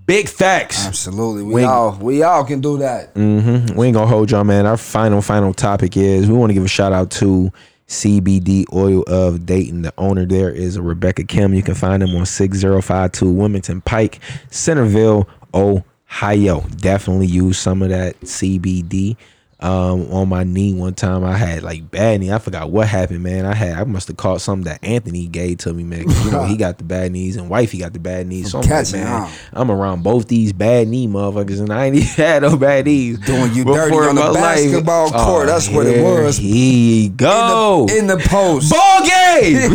Big 0.06 0.28
facts. 0.28 0.86
Absolutely. 0.86 1.42
We 1.42 1.54
Wing. 1.54 1.64
all 1.64 1.96
we 2.00 2.22
all 2.22 2.44
can 2.44 2.60
do 2.60 2.78
that. 2.78 3.12
Mm-hmm. 3.14 3.74
We 3.74 3.88
ain't 3.88 3.94
gonna 3.94 4.06
hold 4.06 4.30
y'all, 4.30 4.44
man. 4.44 4.64
Our 4.64 4.76
final, 4.76 5.20
final 5.20 5.52
topic 5.52 5.96
is 5.96 6.28
we 6.28 6.34
want 6.34 6.50
to 6.50 6.54
give 6.54 6.64
a 6.64 6.68
shout 6.68 6.92
out 6.92 7.10
to 7.12 7.52
CBD 7.88 8.64
Oil 8.72 9.02
of 9.08 9.46
Dayton. 9.46 9.82
The 9.82 9.92
owner 9.98 10.24
there 10.24 10.50
is 10.50 10.78
Rebecca 10.78 11.24
Kim. 11.24 11.54
You 11.54 11.62
can 11.62 11.74
find 11.74 12.02
them 12.02 12.14
on 12.14 12.24
6052 12.26 13.30
Wilmington 13.30 13.80
Pike, 13.80 14.20
Centerville, 14.50 15.28
Ohio. 15.54 16.60
Definitely 16.76 17.26
use 17.26 17.58
some 17.58 17.82
of 17.82 17.88
that 17.88 18.20
CBD. 18.20 19.16
Um, 19.58 20.12
on 20.12 20.28
my 20.28 20.44
knee 20.44 20.74
one 20.74 20.92
time, 20.92 21.24
I 21.24 21.34
had 21.34 21.62
like 21.62 21.90
bad 21.90 22.20
knee. 22.20 22.30
I 22.30 22.38
forgot 22.38 22.70
what 22.70 22.86
happened, 22.88 23.22
man. 23.22 23.46
I 23.46 23.54
had 23.54 23.78
I 23.78 23.84
must 23.84 24.06
have 24.08 24.18
caught 24.18 24.42
something 24.42 24.64
that 24.64 24.84
Anthony 24.84 25.26
gave 25.28 25.56
to 25.58 25.72
me, 25.72 25.82
man. 25.82 26.00
You 26.10 26.30
know 26.30 26.44
he 26.48 26.58
got 26.58 26.76
the 26.76 26.84
bad 26.84 27.10
knees, 27.12 27.36
and 27.36 27.48
wifey 27.48 27.78
got 27.78 27.94
the 27.94 27.98
bad 27.98 28.26
knees. 28.26 28.50
So 28.50 28.60
I'm 28.60 28.68
like, 28.68 28.92
man? 28.92 29.32
I'm 29.54 29.70
around 29.70 30.02
both 30.02 30.28
these 30.28 30.52
bad 30.52 30.88
knee 30.88 31.08
motherfuckers, 31.08 31.60
and 31.60 31.72
I 31.72 31.86
ain't 31.86 31.96
even 32.02 32.06
had 32.08 32.42
no 32.42 32.58
bad 32.58 32.84
knees. 32.84 33.18
Doing 33.20 33.54
you 33.54 33.64
before 33.64 33.88
dirty 33.88 33.96
on 34.08 34.14
the 34.16 34.20
my 34.20 34.28
life. 34.28 34.56
basketball 34.56 35.10
court. 35.10 35.46
That's 35.46 35.70
what 35.70 35.86
it 35.86 36.02
was. 36.04 36.36
He 36.36 37.08
go 37.08 37.86
In 37.88 38.06
the 38.08 38.18
post. 38.18 38.70
ball 38.70 39.00
game. 39.06 39.72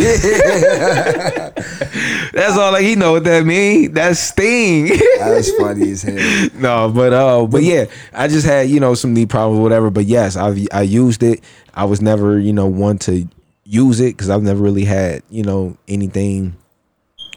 That's 2.34 2.58
all 2.58 2.72
like 2.72 2.84
he 2.84 2.96
know 2.96 3.14
what 3.14 3.24
that 3.26 3.46
mean. 3.46 3.94
That's 3.94 4.20
sting. 4.20 4.88
That's 5.20 5.52
funny 5.58 5.92
as 5.92 6.02
hell. 6.04 6.50
no, 6.60 6.92
but 6.94 7.14
uh, 7.14 7.46
but 7.48 7.64
yeah, 7.64 7.86
I 8.14 8.28
just 8.28 8.46
had 8.46 8.70
you 8.70 8.80
know 8.80 8.94
some 8.94 9.14
knee 9.14 9.26
problems, 9.26 9.60
or 9.60 9.64
whatever. 9.64 9.90
But 9.90 10.06
yes, 10.06 10.38
I 10.38 10.66
I 10.72 10.82
used 10.84 11.24
it. 11.24 11.44
I 11.74 11.86
was 11.86 12.02
never 12.02 12.40
you 12.40 12.54
know 12.54 12.68
one 12.68 12.98
to 13.00 13.28
use 13.64 14.00
it 14.00 14.16
because 14.18 14.30
I've 14.30 14.44
never 14.44 14.62
really 14.62 14.86
had 14.86 15.24
you 15.30 15.44
know 15.44 15.78
anything 15.88 16.56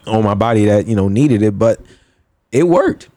on 0.07 0.23
my 0.23 0.33
body 0.33 0.65
that 0.65 0.87
you 0.87 0.95
know 0.95 1.07
needed 1.09 1.41
it, 1.41 1.57
but 1.59 1.79
it 2.51 2.63
worked. 2.63 3.09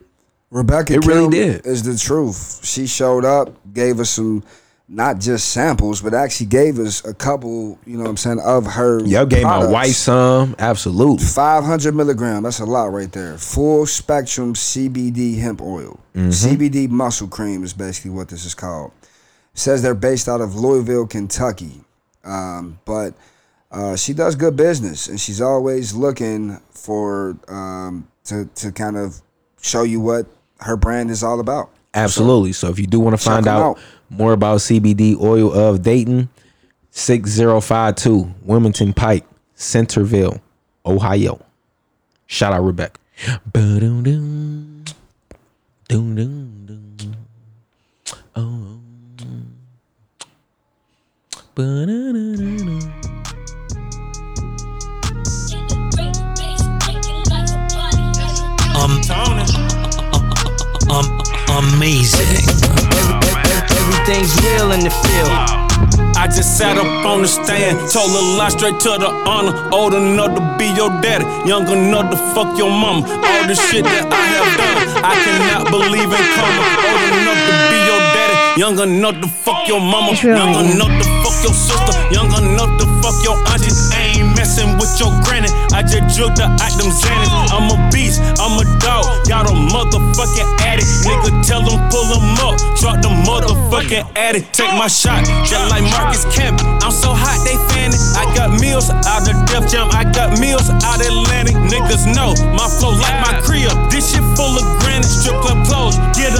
Rebecca 0.51 0.95
It 0.95 1.05
really 1.05 1.29
did. 1.29 1.66
is 1.66 1.83
the 1.83 1.97
truth. 1.97 2.64
She 2.64 2.87
showed 2.87 3.24
up, 3.26 3.53
gave 3.74 4.01
us 4.01 4.09
some 4.11 4.43
not 4.89 5.20
just 5.20 5.49
samples, 5.49 6.01
but 6.01 6.14
actually 6.14 6.47
gave 6.47 6.78
us 6.78 7.05
a 7.05 7.12
couple, 7.12 7.78
you 7.84 7.97
know 7.97 8.05
what 8.05 8.11
I'm 8.11 8.16
saying, 8.16 8.41
of 8.41 8.64
her 8.66 9.05
Y'all 9.05 9.26
gave 9.26 9.43
my 9.43 9.66
wife 9.66 9.95
some, 9.95 10.57
absolutely. 10.59 11.26
500 11.26 11.95
milligram. 11.95 12.43
That's 12.43 12.61
a 12.61 12.64
lot 12.64 12.86
right 12.86 13.12
there. 13.12 13.36
Full 13.36 13.84
spectrum 13.86 14.55
CBD 14.55 15.39
hemp 15.39 15.61
oil. 15.61 16.01
Mhm. 16.14 16.32
CBD 16.32 16.89
muscle 16.89 17.28
cream 17.28 17.62
is 17.64 17.74
basically 17.74 18.12
what 18.12 18.28
this 18.28 18.47
is 18.47 18.55
called. 18.55 18.93
It 19.53 19.61
says 19.61 19.82
they're 19.82 19.95
based 19.95 20.28
out 20.28 20.41
of 20.41 20.57
Louisville, 20.57 21.07
Kentucky. 21.07 21.84
Um, 22.24 22.78
but 22.86 23.12
uh, 23.70 23.95
she 23.97 24.14
does 24.14 24.36
good 24.36 24.57
business 24.57 25.09
and 25.09 25.20
she's 25.20 25.41
always 25.41 25.93
looking 25.95 26.61
for 26.70 27.36
um, 27.49 28.09
to, 28.24 28.47
to 28.55 28.72
kind 28.72 28.97
of 28.97 29.20
show 29.61 29.82
you 29.82 30.01
what 30.01 30.26
her 30.61 30.76
brand 30.76 31.11
is 31.11 31.22
all 31.22 31.41
about. 31.41 31.70
Absolutely. 31.95 32.53
So, 32.53 32.68
if 32.68 32.78
you 32.78 32.86
do 32.86 33.01
want 33.01 33.18
to 33.18 33.22
find 33.22 33.47
out, 33.49 33.62
out. 33.62 33.78
More 34.11 34.32
about 34.32 34.59
CBD 34.59 35.20
oil 35.20 35.52
of 35.52 35.82
Dayton, 35.82 36.28
6052 36.90 38.34
Wilmington 38.42 38.92
Pike, 38.92 39.24
Centerville, 39.54 40.40
Ohio. 40.84 41.40
Shout 42.26 42.52
out 42.52 42.62
Rebecca. 42.62 43.00
Um, 58.74 59.00
um, 60.90 61.20
amazing. 61.50 63.28
Everything's 63.89 64.36
real 64.45 64.72
in 64.72 64.80
the 64.84 64.91
field. 64.91 65.32
I 66.20 66.26
just 66.26 66.59
sat 66.59 66.76
up 66.76 67.07
on 67.07 67.22
the 67.22 67.28
stand, 67.28 67.78
told 67.89 68.12
a 68.12 68.20
lie 68.36 68.51
straight 68.51 68.78
to 68.80 69.01
the 69.01 69.09
honor. 69.24 69.55
Old 69.72 69.95
enough 69.95 70.36
to 70.36 70.43
be 70.59 70.68
your 70.76 70.91
daddy, 71.01 71.24
young 71.49 71.64
enough 71.72 72.11
to 72.11 72.18
fuck 72.36 72.59
your 72.59 72.68
mama. 72.68 73.09
All 73.09 73.43
the 73.49 73.55
shit 73.57 73.84
that 73.84 74.05
I 74.12 74.24
have 74.36 74.53
done, 74.61 74.76
I 75.01 75.14
cannot 75.24 75.72
believe 75.72 76.11
in 76.12 76.24
karma. 76.36 76.62
Old 76.84 77.03
enough 77.16 77.41
to 77.49 77.55
be 77.72 77.78
your 77.89 78.03
daddy, 78.12 78.36
young 78.61 78.76
enough 78.76 79.16
to 79.24 79.28
fuck 79.28 79.66
your 79.66 79.80
mama, 79.80 80.12
It's 80.12 80.22
young 80.22 80.53
enough 80.53 80.93
to 81.01 81.07
fuck 81.24 81.36
your 81.41 81.57
sister, 81.57 81.95
young 82.12 82.28
enough 82.28 82.72
to 82.76 82.84
fuck 83.01 83.16
your 83.24 83.41
auntie. 83.49 83.72
Messing 84.49 84.80
with 84.80 84.96
your 84.96 85.12
granny. 85.28 85.53
I 85.76 85.84
just 85.84 86.16
jugged 86.16 86.40
the 86.40 86.49
item 86.49 86.88
Xanax. 86.88 87.53
I'm 87.53 87.68
a 87.68 87.76
beast, 87.92 88.16
I'm 88.40 88.57
a 88.57 88.64
dog, 88.80 89.05
got 89.28 89.44
a 89.44 89.53
motherfucking 89.53 90.49
addict. 90.64 90.88
Nigga, 91.05 91.44
tell 91.44 91.61
them 91.61 91.76
pull 91.92 92.09
them 92.09 92.24
up, 92.40 92.57
drop 92.80 93.05
the 93.05 93.12
motherfucking 93.28 94.09
addict. 94.16 94.57
Take 94.57 94.72
my 94.72 94.88
shot, 94.88 95.20
just 95.44 95.68
like 95.68 95.84
Marcus 95.92 96.24
Camp. 96.32 96.64
I'm 96.80 96.96
so 96.96 97.12
hot, 97.12 97.44
they 97.44 97.61
fanning. 97.76 98.01
I 98.16 98.24
got 98.32 98.57
meals 98.57 98.88
out 98.88 99.28
of 99.28 99.36
Def 99.53 99.68
Jam, 99.68 99.92
I 99.92 100.09
got 100.09 100.40
meals 100.40 100.72
out 100.80 100.96
Atlantic. 100.96 101.53
Niggas 101.68 102.09
know 102.16 102.32
my 102.57 102.72
flow 102.80 102.96
like 102.96 103.20
my 103.20 103.36
crib. 103.44 103.68
This 103.92 104.16
shit 104.16 104.24
full 104.32 104.57
of 104.57 104.64
granite, 104.80 105.05
strip 105.05 105.36
club 105.44 105.61
clothes. 105.68 106.01
Get 106.16 106.32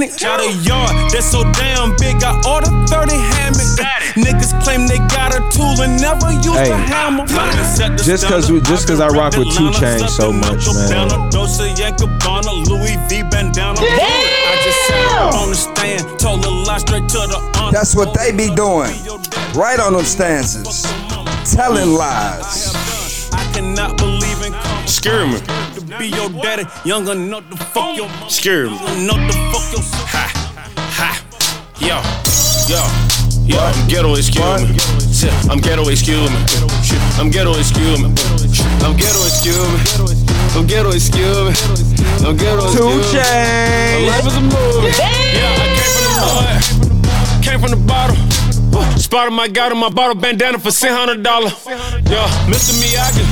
don't 0.00 0.10
panic. 0.10 0.20
Got 0.20 0.40
a 0.40 0.52
yard 0.62 1.12
that's 1.12 1.26
so 1.30 1.42
damn 1.52 1.96
big, 1.96 2.22
I 2.22 2.34
ordered 2.48 2.88
30 2.88 3.16
hammocks. 3.16 3.76
Niggas 4.14 4.62
claim 4.64 4.86
they 4.86 4.98
got 5.08 5.34
a 5.34 5.40
tool 5.50 5.80
and 5.82 6.00
never 6.00 6.30
used 6.32 6.48
Hey, 6.58 6.70
a 6.70 6.76
hammer. 6.76 7.26
just 7.96 8.26
'cause 8.26 8.50
we- 8.50 8.60
just 8.62 8.86
'cause 8.86 9.00
I 9.00 9.08
rock 9.08 9.36
with 9.36 9.54
2 9.56 9.70
Chainz 9.70 10.10
so 10.10 10.32
much, 10.32 10.66
man. 10.88 11.08
Dolce 11.30 11.68
and 11.70 11.96
Gabbana, 11.96 12.66
Louis 12.68 12.98
V 13.08 13.22
bandana. 13.22 13.80
I 13.80 14.56
just 14.64 14.78
sat 14.88 15.18
up 15.18 15.34
on 15.34 15.50
the 15.50 15.56
stand, 15.56 16.18
told 16.18 16.44
a 16.44 16.50
lie 16.50 16.78
straight 16.78 17.08
to 17.10 17.18
the 17.18 17.40
honor. 17.58 17.72
That's 17.72 17.94
what 17.94 18.14
they 18.14 18.32
be 18.32 18.48
doing. 18.54 18.92
Right 19.54 19.78
on 19.80 19.92
them 19.94 20.04
stances. 20.04 20.86
Telling 21.50 21.94
lies. 21.94 22.74
I 23.32 23.44
cannot 23.52 23.96
believe 23.96 24.42
in. 24.44 24.54
Scare 24.86 25.26
me. 25.26 25.40
To 25.88 25.98
be 25.98 26.08
your 26.08 26.28
daddy, 26.28 26.64
young 26.84 27.08
enough 27.08 27.48
to 27.48 27.56
fuck 27.56 27.96
your 27.96 28.08
mama. 28.08 28.28
Scare 28.30 28.68
me. 28.68 28.76
Enough 28.76 29.24
to 29.24 29.32
fuck 29.48 29.72
your 29.72 29.80
Ha, 30.12 30.28
ha, 30.92 31.16
yo, 31.80 31.96
yo, 32.68 32.84
yo. 33.48 33.56
I'm 33.56 33.88
ghetto, 33.88 34.12
excuse 34.16 34.68
me. 34.68 34.76
I'm 35.48 35.60
ghetto, 35.60 35.88
excuse 35.88 36.28
me. 36.28 36.36
I'm 37.16 37.30
ghetto, 37.30 37.56
excuse 37.56 38.00
me. 38.04 38.12
I'm 38.84 38.96
ghetto, 39.00 39.24
excuse 39.24 39.64
me. 39.64 39.80
I'm 40.52 40.66
ghetto, 40.66 40.90
excuse 40.92 41.40
me. 41.40 41.56
I'm 42.26 42.36
ghetto, 42.36 42.68
excuse 42.68 43.08
me. 43.14 43.20
Life 44.12 44.26
is 44.26 44.36
a 44.36 44.40
movie. 44.44 44.92
Yeah, 44.92 45.56
I 45.56 45.72
came 45.72 45.88
from 45.88 46.02
the 46.04 46.20
mud. 46.20 47.42
Came 47.42 47.60
from 47.60 47.70
the 47.70 47.80
bottom. 47.88 48.16
Spotted 48.98 49.30
my 49.32 49.48
got 49.48 49.72
in 49.72 49.78
my 49.78 49.88
bottle 49.88 50.14
bandana 50.14 50.58
for 50.58 50.70
six 50.70 50.92
hundred 50.92 51.22
dollar. 51.22 51.48
Yeah, 52.10 52.28
Mr. 52.44 52.76
Miyagi. 52.76 53.24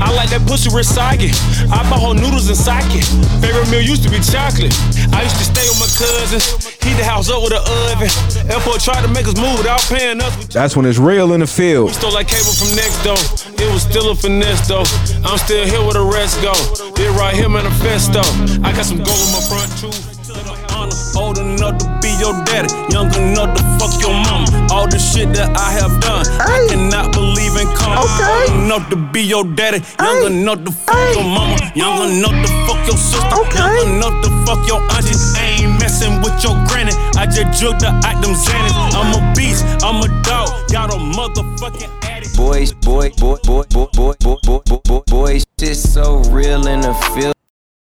I 0.00 0.10
like 0.14 0.30
that 0.30 0.42
pussy 0.46 0.70
recycle. 0.70 1.30
I 1.70 1.82
buy 1.90 1.98
whole 1.98 2.14
noodles 2.14 2.48
and 2.48 2.56
sake. 2.56 3.04
Favorite 3.40 3.68
meal 3.70 3.82
used 3.82 4.02
to 4.04 4.10
be 4.10 4.18
chocolate. 4.20 4.74
I 5.12 5.22
used 5.22 5.38
to 5.38 5.46
stay 5.46 5.66
with 5.68 5.78
my 5.78 5.90
cousins. 5.94 6.44
Heat 6.82 6.96
the 6.98 7.04
house 7.04 7.30
up 7.30 7.42
with 7.42 7.52
an 7.52 7.64
oven. 7.92 8.10
Airport 8.50 8.80
tried 8.80 9.02
to 9.02 9.08
make 9.08 9.26
us 9.26 9.36
move 9.36 9.58
without 9.58 9.82
paying 9.86 10.20
us. 10.20 10.32
That's 10.48 10.76
when 10.76 10.86
it's 10.86 10.98
real 10.98 11.32
in 11.32 11.40
the 11.40 11.46
field. 11.46 11.88
We 11.88 11.94
stole 11.94 12.12
like 12.12 12.28
cable 12.28 12.54
from 12.54 12.74
next 12.76 13.02
door. 13.04 13.18
It 13.60 13.68
was 13.72 13.82
still 13.82 14.10
a 14.10 14.14
finesse 14.14 14.66
though. 14.66 14.86
I'm 15.24 15.38
still 15.38 15.64
here 15.64 15.80
where 15.82 15.94
the 15.94 16.04
rest 16.04 16.40
go. 16.42 16.54
This 16.94 17.10
right 17.18 17.34
here 17.34 17.48
manifesto. 17.48 18.20
I 18.62 18.72
got 18.72 18.84
some 18.84 18.98
gold 18.98 19.20
in 19.20 19.30
my 19.32 19.42
front 19.46 20.23
too. 20.44 21.18
Old 21.18 21.38
enough 21.38 21.78
to 21.78 21.86
be 22.02 22.10
your 22.18 22.34
daddy, 22.44 22.68
young 22.92 23.08
enough 23.14 23.56
to 23.56 23.62
fuck 23.78 23.94
your 24.00 24.12
mama. 24.12 24.50
All 24.70 24.88
the 24.88 24.98
shit 24.98 25.32
that 25.34 25.56
I 25.56 25.70
have 25.72 26.00
done, 26.00 26.26
I 26.42 26.66
cannot 26.68 27.12
believe 27.12 27.54
in 27.56 27.68
karma. 27.76 28.02
Old 28.02 28.50
enough 28.50 28.90
to 28.90 28.96
be 28.96 29.22
your 29.22 29.44
daddy, 29.44 29.80
young 30.00 30.26
enough 30.26 30.64
to 30.64 30.72
fuck 30.72 31.14
your 31.14 31.24
mama, 31.24 31.56
young 31.74 32.10
enough 32.10 32.34
to 32.34 32.50
fuck 32.66 32.82
your 32.86 32.98
sister, 32.98 33.38
young 33.54 33.76
enough 33.86 34.16
to 34.26 34.30
fuck 34.44 34.66
your 34.66 34.82
auntie. 34.90 35.14
I 35.38 35.62
ain't 35.62 35.78
messing 35.78 36.20
with 36.20 36.36
your 36.42 36.58
granny. 36.66 36.92
I 37.16 37.26
just 37.26 37.60
drug 37.60 37.78
the 37.78 37.94
item 38.02 38.34
Xanax. 38.34 38.74
I'm 38.98 39.14
a 39.14 39.20
beast, 39.34 39.64
I'm 39.86 40.02
a 40.02 40.08
dog, 40.26 40.50
got 40.70 40.92
a 40.92 40.98
motherfucking 40.98 41.90
addict. 42.02 42.36
Boys, 42.36 42.72
boy, 42.72 43.10
boy, 43.16 43.38
boy, 43.44 43.64
boy, 43.70 43.86
boy, 43.94 44.14
boy, 44.20 44.36
boy, 44.42 44.80
boy, 44.84 45.00
boy, 45.06 45.40
shit 45.60 45.76
so 45.76 46.18
real 46.34 46.66
in 46.66 46.80
the 46.80 46.94
field. 47.14 47.34